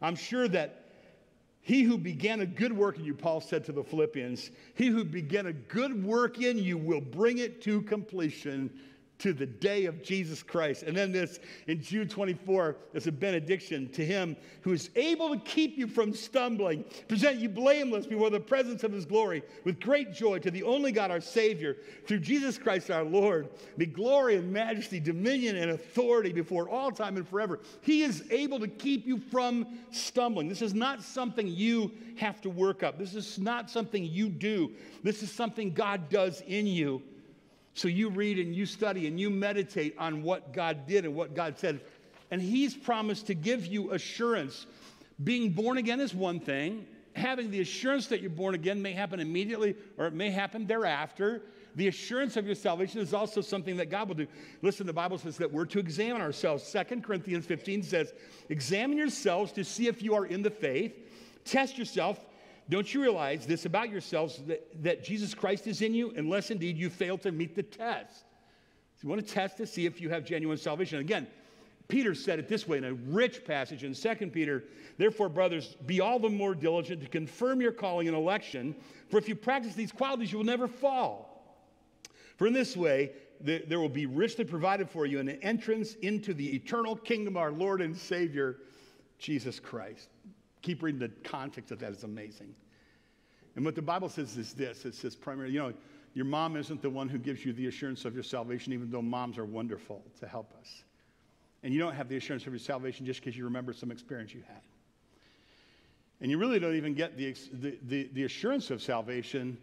I'm 0.03 0.15
sure 0.15 0.49
that 0.49 0.83
he 1.61 1.83
who 1.83 1.97
began 1.97 2.41
a 2.41 2.45
good 2.45 2.73
work 2.73 2.99
in 2.99 3.05
you, 3.05 3.13
Paul 3.13 3.39
said 3.39 3.63
to 3.65 3.71
the 3.71 3.83
Philippians, 3.83 4.51
he 4.75 4.87
who 4.87 5.05
began 5.05 5.45
a 5.45 5.53
good 5.53 6.03
work 6.03 6.41
in 6.41 6.57
you 6.57 6.77
will 6.77 6.99
bring 6.99 7.37
it 7.37 7.61
to 7.61 7.81
completion 7.83 8.69
to 9.23 9.31
the 9.31 9.45
day 9.45 9.85
of 9.85 10.03
Jesus 10.03 10.43
Christ. 10.43 10.83
And 10.83 10.97
then 10.97 11.13
this 11.13 11.39
in 11.67 11.81
Jude 11.81 12.09
24 12.09 12.75
is 12.93 13.07
a 13.07 13.11
benediction 13.11 13.87
to 13.93 14.05
him 14.05 14.35
who 14.63 14.73
is 14.73 14.89
able 14.97 15.29
to 15.33 15.39
keep 15.45 15.77
you 15.77 15.87
from 15.87 16.13
stumbling, 16.13 16.83
present 17.07 17.37
you 17.37 17.47
blameless 17.47 18.05
before 18.05 18.29
the 18.29 18.39
presence 18.41 18.83
of 18.83 18.91
his 18.91 19.05
glory 19.05 19.41
with 19.63 19.79
great 19.79 20.11
joy 20.13 20.39
to 20.39 20.51
the 20.51 20.63
only 20.63 20.91
God 20.91 21.09
our 21.09 21.21
Savior, 21.21 21.77
through 22.05 22.19
Jesus 22.19 22.57
Christ 22.57 22.91
our 22.91 23.05
Lord. 23.05 23.47
Be 23.77 23.85
glory 23.85 24.35
and 24.35 24.51
majesty, 24.51 24.99
dominion 24.99 25.55
and 25.55 25.71
authority 25.71 26.33
before 26.33 26.67
all 26.67 26.91
time 26.91 27.15
and 27.15 27.25
forever. 27.25 27.61
He 27.79 28.03
is 28.03 28.25
able 28.29 28.59
to 28.59 28.67
keep 28.67 29.07
you 29.07 29.17
from 29.17 29.79
stumbling. 29.91 30.49
This 30.49 30.61
is 30.61 30.73
not 30.73 31.01
something 31.01 31.47
you 31.47 31.93
have 32.17 32.41
to 32.41 32.49
work 32.49 32.83
up. 32.83 32.99
This 32.99 33.15
is 33.15 33.39
not 33.39 33.71
something 33.71 34.03
you 34.03 34.27
do. 34.27 34.73
This 35.01 35.23
is 35.23 35.31
something 35.31 35.71
God 35.71 36.09
does 36.09 36.41
in 36.41 36.67
you. 36.67 37.01
So 37.73 37.87
you 37.87 38.09
read 38.09 38.39
and 38.39 38.55
you 38.55 38.65
study 38.65 39.07
and 39.07 39.19
you 39.19 39.29
meditate 39.29 39.95
on 39.97 40.23
what 40.23 40.53
God 40.53 40.85
did 40.85 41.05
and 41.05 41.15
what 41.15 41.35
God 41.35 41.57
said. 41.57 41.81
And 42.31 42.41
He's 42.41 42.75
promised 42.75 43.27
to 43.27 43.33
give 43.33 43.65
you 43.65 43.91
assurance. 43.91 44.65
Being 45.23 45.51
born 45.51 45.77
again 45.77 45.99
is 45.99 46.13
one 46.13 46.39
thing, 46.39 46.85
having 47.13 47.51
the 47.51 47.61
assurance 47.61 48.07
that 48.07 48.21
you're 48.21 48.29
born 48.29 48.55
again 48.55 48.81
may 48.81 48.91
happen 48.91 49.19
immediately 49.19 49.75
or 49.97 50.07
it 50.07 50.13
may 50.13 50.29
happen 50.29 50.67
thereafter. 50.67 51.43
The 51.75 51.87
assurance 51.87 52.37
of 52.37 52.45
your 52.45 52.55
salvation 52.55 53.01
is 53.01 53.15
also 53.15 53.41
something 53.41 53.77
that 53.77 53.89
God 53.89 54.07
will 54.07 54.15
do. 54.15 54.27
Listen, 54.61 54.85
the 54.85 54.93
Bible 54.93 55.17
says 55.17 55.37
that 55.37 55.51
we're 55.51 55.65
to 55.65 55.79
examine 55.79 56.21
ourselves. 56.21 56.63
Second 56.63 57.03
Corinthians 57.03 57.47
15 57.47 57.81
says, 57.81 58.13
Examine 58.49 58.97
yourselves 58.97 59.51
to 59.53 59.63
see 59.63 59.87
if 59.87 60.03
you 60.03 60.13
are 60.13 60.27
in 60.27 60.43
the 60.43 60.51
faith. 60.51 60.93
Test 61.45 61.77
yourself 61.79 62.23
don't 62.69 62.93
you 62.93 63.01
realize 63.01 63.45
this 63.45 63.65
about 63.65 63.89
yourselves 63.89 64.41
that, 64.47 64.83
that 64.83 65.03
Jesus 65.03 65.33
Christ 65.33 65.67
is 65.67 65.81
in 65.81 65.93
you, 65.93 66.13
unless 66.15 66.49
indeed 66.49 66.77
you 66.77 66.89
fail 66.89 67.17
to 67.19 67.31
meet 67.31 67.55
the 67.55 67.63
test? 67.63 68.19
So 68.95 68.99
you 69.03 69.09
want 69.09 69.25
to 69.25 69.33
test 69.33 69.57
to 69.57 69.67
see 69.67 69.85
if 69.85 69.99
you 69.99 70.09
have 70.09 70.23
genuine 70.23 70.57
salvation. 70.57 70.99
Again, 70.99 71.27
Peter 71.89 72.15
said 72.15 72.39
it 72.39 72.47
this 72.47 72.67
way 72.67 72.77
in 72.77 72.85
a 72.85 72.93
rich 72.93 73.43
passage 73.43 73.83
in 73.83 73.93
2 73.93 74.27
Peter. 74.27 74.63
Therefore, 74.97 75.27
brothers, 75.29 75.75
be 75.85 75.99
all 75.99 76.19
the 76.19 76.29
more 76.29 76.55
diligent 76.55 77.01
to 77.01 77.07
confirm 77.09 77.59
your 77.59 77.73
calling 77.73 78.07
and 78.07 78.15
election, 78.15 78.75
for 79.09 79.17
if 79.17 79.27
you 79.27 79.35
practice 79.35 79.75
these 79.75 79.91
qualities, 79.91 80.31
you 80.31 80.37
will 80.37 80.45
never 80.45 80.67
fall. 80.67 81.43
For 82.37 82.47
in 82.47 82.53
this 82.53 82.77
way, 82.77 83.11
the, 83.41 83.63
there 83.67 83.79
will 83.79 83.89
be 83.89 84.05
richly 84.05 84.45
provided 84.45 84.89
for 84.89 85.05
you 85.05 85.19
an 85.19 85.29
entrance 85.29 85.95
into 85.95 86.33
the 86.33 86.55
eternal 86.55 86.95
kingdom 86.95 87.35
of 87.35 87.41
our 87.41 87.51
Lord 87.51 87.81
and 87.81 87.95
Savior, 87.95 88.57
Jesus 89.19 89.59
Christ. 89.59 90.09
Keep 90.63 90.81
reading 90.81 90.99
the 90.99 91.09
context 91.23 91.71
of 91.71 91.79
that, 91.79 91.91
it's 91.91 92.03
amazing. 92.03 92.55
And 93.55 93.63
what 93.63 93.75
the 93.75 93.81
Bible 93.81 94.09
says 94.09 94.35
is 94.37 94.53
this 94.53 94.85
it 94.85 94.95
says 94.95 95.15
primarily, 95.15 95.53
you 95.53 95.59
know, 95.59 95.73
your 96.15 96.25
mom 96.25 96.55
isn't 96.57 96.81
the 96.81 96.89
one 96.89 97.09
who 97.09 97.17
gives 97.17 97.45
you 97.45 97.53
the 97.53 97.67
assurance 97.67 98.05
of 98.05 98.13
your 98.13 98.23
salvation, 98.23 98.73
even 98.73 98.89
though 98.89 99.01
moms 99.01 99.37
are 99.37 99.45
wonderful 99.45 100.03
to 100.19 100.27
help 100.27 100.53
us. 100.59 100.83
And 101.63 101.73
you 101.73 101.79
don't 101.79 101.93
have 101.93 102.09
the 102.09 102.17
assurance 102.17 102.45
of 102.45 102.53
your 102.53 102.59
salvation 102.59 103.05
just 103.05 103.19
because 103.19 103.37
you 103.37 103.45
remember 103.45 103.73
some 103.73 103.91
experience 103.91 104.33
you 104.33 104.43
had. 104.47 104.61
And 106.21 106.29
you 106.29 106.37
really 106.37 106.59
don't 106.59 106.75
even 106.75 106.93
get 106.93 107.17
the, 107.17 107.35
the, 107.53 107.77
the, 107.83 108.09
the 108.13 108.23
assurance 108.23 108.69
of 108.69 108.81
salvation 108.81 109.57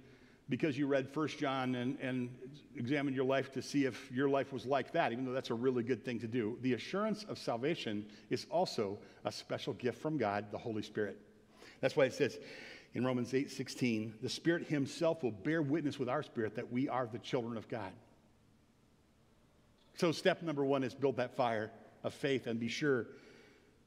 because 0.51 0.77
you 0.77 0.89
read 0.89 1.09
1 1.15 1.29
John 1.29 1.77
and, 1.77 1.97
and 2.01 2.29
examined 2.77 3.15
your 3.15 3.25
life 3.25 3.53
to 3.53 3.63
see 3.63 3.85
if 3.85 4.11
your 4.11 4.29
life 4.29 4.53
was 4.53 4.67
like 4.67 4.93
that, 4.93 5.13
even 5.13 5.25
though 5.25 5.33
that's 5.33 5.51
a 5.51 5.55
really 5.55 5.85
good 5.85 6.05
thing 6.05 6.19
to 6.19 6.27
do. 6.27 6.59
The 6.63 6.75
assurance 6.75 7.25
of 7.29 7.39
salvation 7.39 8.05
is 8.31 8.47
also 8.51 8.99
a 9.25 9.31
special 9.31 9.73
gift 9.75 10.03
from 10.03 10.19
God, 10.19 10.47
the 10.51 10.59
Holy 10.59 10.83
Spirit. 10.83 11.19
That's 11.81 11.97
why 11.97 12.07
it 12.07 12.15
says 12.15 12.39
in 12.95 13.07
Romans 13.07 13.33
8 13.33 13.49
16, 13.49 14.15
the 14.21 14.29
Spirit 14.29 14.67
Himself 14.67 15.23
will 15.23 15.31
bear 15.31 15.63
witness 15.63 16.01
with 16.01 16.09
our 16.09 16.25
spirit 16.25 16.57
that 16.57 16.71
we 16.71 16.89
are 16.89 17.07
the 17.07 17.21
children 17.21 17.57
of 17.57 17.69
God. 17.69 17.93
So, 19.95 20.11
step 20.11 20.43
number 20.43 20.65
one 20.65 20.83
is 20.83 20.95
build 20.95 21.17
that 21.19 21.37
fire 21.37 21.71
of 22.03 22.13
faith 22.13 22.49
and 22.49 22.59
be 22.59 22.69
sure 22.69 23.07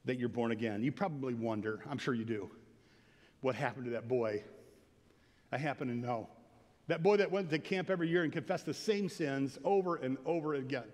that 0.06 0.18
you're 0.18 0.28
born 0.30 0.50
again. 0.50 0.82
You 0.82 0.92
probably 0.92 1.34
wonder, 1.34 1.80
I'm 1.90 1.98
sure 1.98 2.14
you 2.14 2.24
do, 2.24 2.50
what 3.42 3.54
happened 3.54 3.84
to 3.86 3.90
that 3.92 4.08
boy? 4.08 4.42
I 5.52 5.58
happen 5.58 5.88
to 5.88 5.94
know. 5.94 6.28
That 6.86 7.02
boy 7.02 7.16
that 7.16 7.30
went 7.30 7.50
to 7.50 7.58
camp 7.58 7.88
every 7.90 8.08
year 8.08 8.24
and 8.24 8.32
confessed 8.32 8.66
the 8.66 8.74
same 8.74 9.08
sins 9.08 9.58
over 9.64 9.96
and 9.96 10.18
over 10.26 10.54
again. 10.54 10.84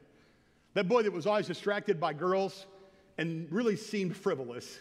That 0.75 0.89
boy 0.89 1.03
that 1.03 1.13
was 1.13 1.27
always 1.27 1.47
distracted 1.47 1.99
by 1.99 2.13
girls 2.13 2.67
and 3.19 3.51
really 3.51 3.77
seemed 3.77 4.17
frivolous. 4.17 4.79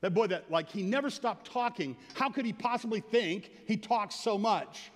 That 0.00 0.14
boy 0.14 0.26
that, 0.26 0.50
like, 0.50 0.68
he 0.68 0.82
never 0.82 1.10
stopped 1.10 1.50
talking. 1.52 1.96
How 2.14 2.28
could 2.28 2.44
he 2.44 2.52
possibly 2.52 3.00
think 3.00 3.50
he 3.66 3.76
talks 3.76 4.16
so 4.16 4.36
much? 4.36 4.90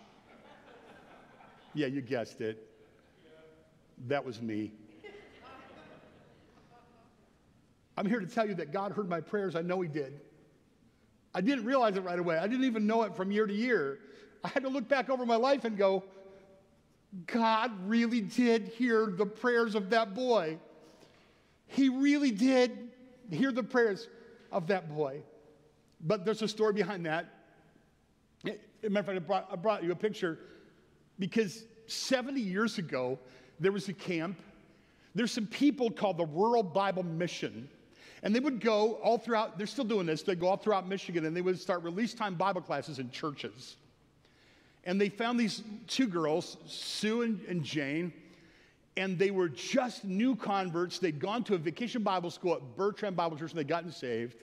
Yeah, 1.75 1.87
you 1.87 2.01
guessed 2.01 2.41
it. 2.41 2.69
That 4.09 4.25
was 4.25 4.43
me. 4.43 4.73
I'm 7.97 8.07
here 8.07 8.21
to 8.21 8.27
tell 8.27 8.47
you 8.47 8.55
that 8.55 8.73
God 8.73 8.93
heard 8.93 9.09
my 9.09 9.21
prayers. 9.21 9.57
I 9.57 9.63
know 9.63 9.81
He 9.81 9.89
did. 9.89 10.21
I 11.35 11.41
didn't 11.41 11.65
realize 11.65 11.97
it 11.97 12.03
right 12.03 12.19
away. 12.19 12.39
I 12.39 12.47
didn't 12.47 12.65
even 12.65 12.87
know 12.87 13.03
it 13.03 13.15
from 13.15 13.31
year 13.31 13.47
to 13.47 13.55
year. 13.55 14.01
I 14.47 14.49
had 14.51 14.63
to 14.63 14.69
look 14.69 14.87
back 14.87 15.11
over 15.11 15.27
my 15.27 15.35
life 15.35 15.65
and 15.65 15.77
go, 15.77 16.05
God 17.27 17.73
really 17.85 18.21
did 18.21 18.69
hear 18.69 19.07
the 19.07 19.27
prayers 19.27 19.75
of 19.75 19.91
that 19.91 20.15
boy. 20.15 20.59
He 21.67 21.89
really 21.89 22.31
did 22.31 22.91
hear 23.29 23.51
the 23.51 23.65
prayers 23.65 24.07
of 24.53 24.69
that 24.69 24.89
boy. 24.95 25.23
But 26.01 26.25
there's 26.25 26.43
a 26.43 26.49
story 26.49 26.75
behind 26.75 27.07
that. 27.07 27.27
Eh, 28.47 28.53
as 28.85 28.87
a 28.87 28.91
matter 28.91 29.11
of 29.11 29.17
fact, 29.17 29.17
I 29.17 29.27
brought, 29.27 29.49
I 29.53 29.57
brought 29.57 29.83
you 29.83 29.91
a 29.91 29.97
picture 29.97 30.39
because 31.19 31.65
70 31.89 32.41
years 32.41 32.79
ago, 32.79 33.19
there 33.59 33.73
was 33.73 33.89
a 33.89 33.95
camp. 33.95 34.39
There's 35.17 35.33
some 35.33 35.49
people 35.49 35.91
called 35.91 36.19
the 36.19 36.27
Rural 36.27 36.63
Bible 36.63 37.03
Mission. 37.03 37.69
And 38.23 38.33
they 38.33 38.41
would 38.41 38.61
go 38.61 38.95
all 39.03 39.19
throughout, 39.19 39.59
they're 39.59 39.67
still 39.67 39.85
doing 39.85 40.07
this, 40.07 40.23
they 40.23 40.37
go 40.37 40.47
all 40.47 40.57
throughout 40.57 40.87
Michigan 40.89 41.25
and 41.25 41.37
they 41.37 41.43
would 41.43 41.59
start 41.59 41.83
release 41.83 42.15
time 42.15 42.37
Bible 42.37 42.61
classes 42.61 43.01
in 43.01 43.11
churches. 43.11 43.77
And 44.87 45.01
they 45.01 45.09
found 45.09 45.39
these 45.39 45.62
two 45.89 46.07
girls, 46.07 46.57
Sue 46.64 47.22
and, 47.22 47.41
and 47.49 47.62
Jane, 47.62 48.12
and 48.97 49.18
they 49.18 49.30
were 49.30 49.49
just 49.49 50.05
new 50.05 50.34
converts. 50.34 50.99
They'd 50.99 51.18
gone 51.18 51.45
to 51.45 51.55
a 51.55 51.59
vacation 51.59 52.03
Bible 52.03 52.30
school 52.30 52.55
at 52.55 52.76
Bertrand 52.76 53.16
Bible 53.16 53.37
Church 53.37 53.51
and 53.51 53.59
they'd 53.59 53.68
gotten 53.68 53.93
saved. 53.93 54.43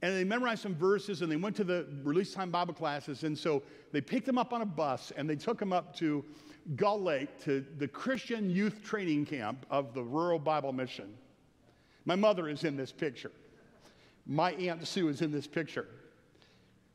And 0.00 0.14
they 0.14 0.24
memorized 0.24 0.62
some 0.62 0.76
verses 0.76 1.22
and 1.22 1.30
they 1.30 1.36
went 1.36 1.56
to 1.56 1.64
the 1.64 1.86
release 2.04 2.32
time 2.32 2.50
Bible 2.50 2.72
classes. 2.72 3.24
And 3.24 3.36
so 3.36 3.62
they 3.92 4.00
picked 4.00 4.26
them 4.26 4.38
up 4.38 4.52
on 4.52 4.62
a 4.62 4.66
bus 4.66 5.12
and 5.16 5.28
they 5.28 5.36
took 5.36 5.58
them 5.58 5.72
up 5.72 5.94
to 5.96 6.24
Gull 6.76 7.02
Lake 7.02 7.38
to 7.44 7.64
the 7.78 7.88
Christian 7.88 8.48
youth 8.48 8.82
training 8.82 9.26
camp 9.26 9.66
of 9.70 9.92
the 9.92 10.02
Rural 10.02 10.38
Bible 10.38 10.72
Mission. 10.72 11.12
My 12.04 12.14
mother 12.14 12.48
is 12.48 12.64
in 12.64 12.76
this 12.76 12.92
picture. 12.92 13.32
My 14.24 14.52
Aunt 14.52 14.86
Sue 14.86 15.08
is 15.08 15.20
in 15.20 15.32
this 15.32 15.46
picture. 15.46 15.88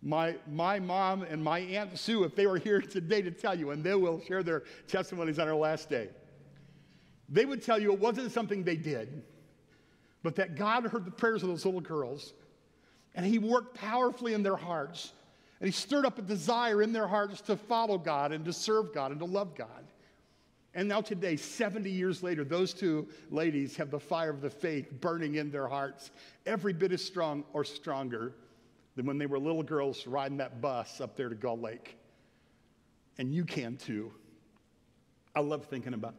My, 0.03 0.35
my 0.51 0.79
mom 0.79 1.23
and 1.23 1.41
my 1.41 1.59
Aunt 1.59 1.97
Sue, 1.97 2.23
if 2.25 2.35
they 2.35 2.45
were 2.45 2.57
here 2.57 2.81
today 2.81 3.21
to 3.21 3.31
tell 3.31 3.57
you, 3.57 3.71
and 3.71 3.83
they 3.83 3.95
will 3.95 4.21
share 4.21 4.43
their 4.43 4.63
testimonies 4.87 5.39
on 5.39 5.47
our 5.47 5.55
last 5.55 5.89
day, 5.89 6.09
they 7.29 7.45
would 7.45 7.63
tell 7.63 7.79
you 7.79 7.93
it 7.93 7.99
wasn't 7.99 8.31
something 8.31 8.63
they 8.63 8.75
did, 8.75 9.23
but 10.21 10.35
that 10.35 10.55
God 10.55 10.85
heard 10.85 11.05
the 11.05 11.11
prayers 11.11 11.41
of 11.41 11.49
those 11.49 11.65
little 11.65 11.81
girls, 11.81 12.33
and 13.15 13.25
He 13.25 13.39
worked 13.39 13.75
powerfully 13.75 14.33
in 14.33 14.43
their 14.43 14.57
hearts 14.57 15.13
and 15.63 15.69
he 15.69 15.79
stirred 15.79 16.05
up 16.05 16.19
a 16.19 16.21
desire 16.21 16.81
in 16.81 16.91
their 16.91 17.07
hearts 17.07 17.39
to 17.43 17.55
follow 17.55 17.97
God 17.97 18.33
and 18.33 18.43
to 18.43 18.51
serve 18.51 18.93
God 18.93 19.11
and 19.11 19.19
to 19.21 19.25
love 19.25 19.55
God. 19.55 19.85
And 20.73 20.89
now, 20.89 20.99
today, 20.99 21.37
70 21.37 21.89
years 21.89 22.21
later, 22.21 22.43
those 22.43 22.73
two 22.73 23.07
ladies 23.31 23.77
have 23.77 23.89
the 23.89 23.99
fire 23.99 24.29
of 24.29 24.41
the 24.41 24.49
faith 24.49 24.91
burning 24.99 25.35
in 25.35 25.51
their 25.51 25.69
hearts, 25.69 26.11
every 26.45 26.73
bit 26.73 26.91
as 26.91 27.01
strong 27.01 27.45
or 27.53 27.63
stronger 27.63 28.33
than 28.95 29.05
when 29.05 29.17
they 29.17 29.25
were 29.25 29.39
little 29.39 29.63
girls 29.63 30.05
riding 30.05 30.37
that 30.37 30.61
bus 30.61 31.01
up 31.01 31.15
there 31.15 31.29
to 31.29 31.35
Gull 31.35 31.59
Lake. 31.59 31.97
And 33.17 33.33
you 33.33 33.45
can 33.45 33.77
too. 33.77 34.11
I 35.35 35.39
love 35.39 35.65
thinking 35.65 35.93
about 35.93 36.15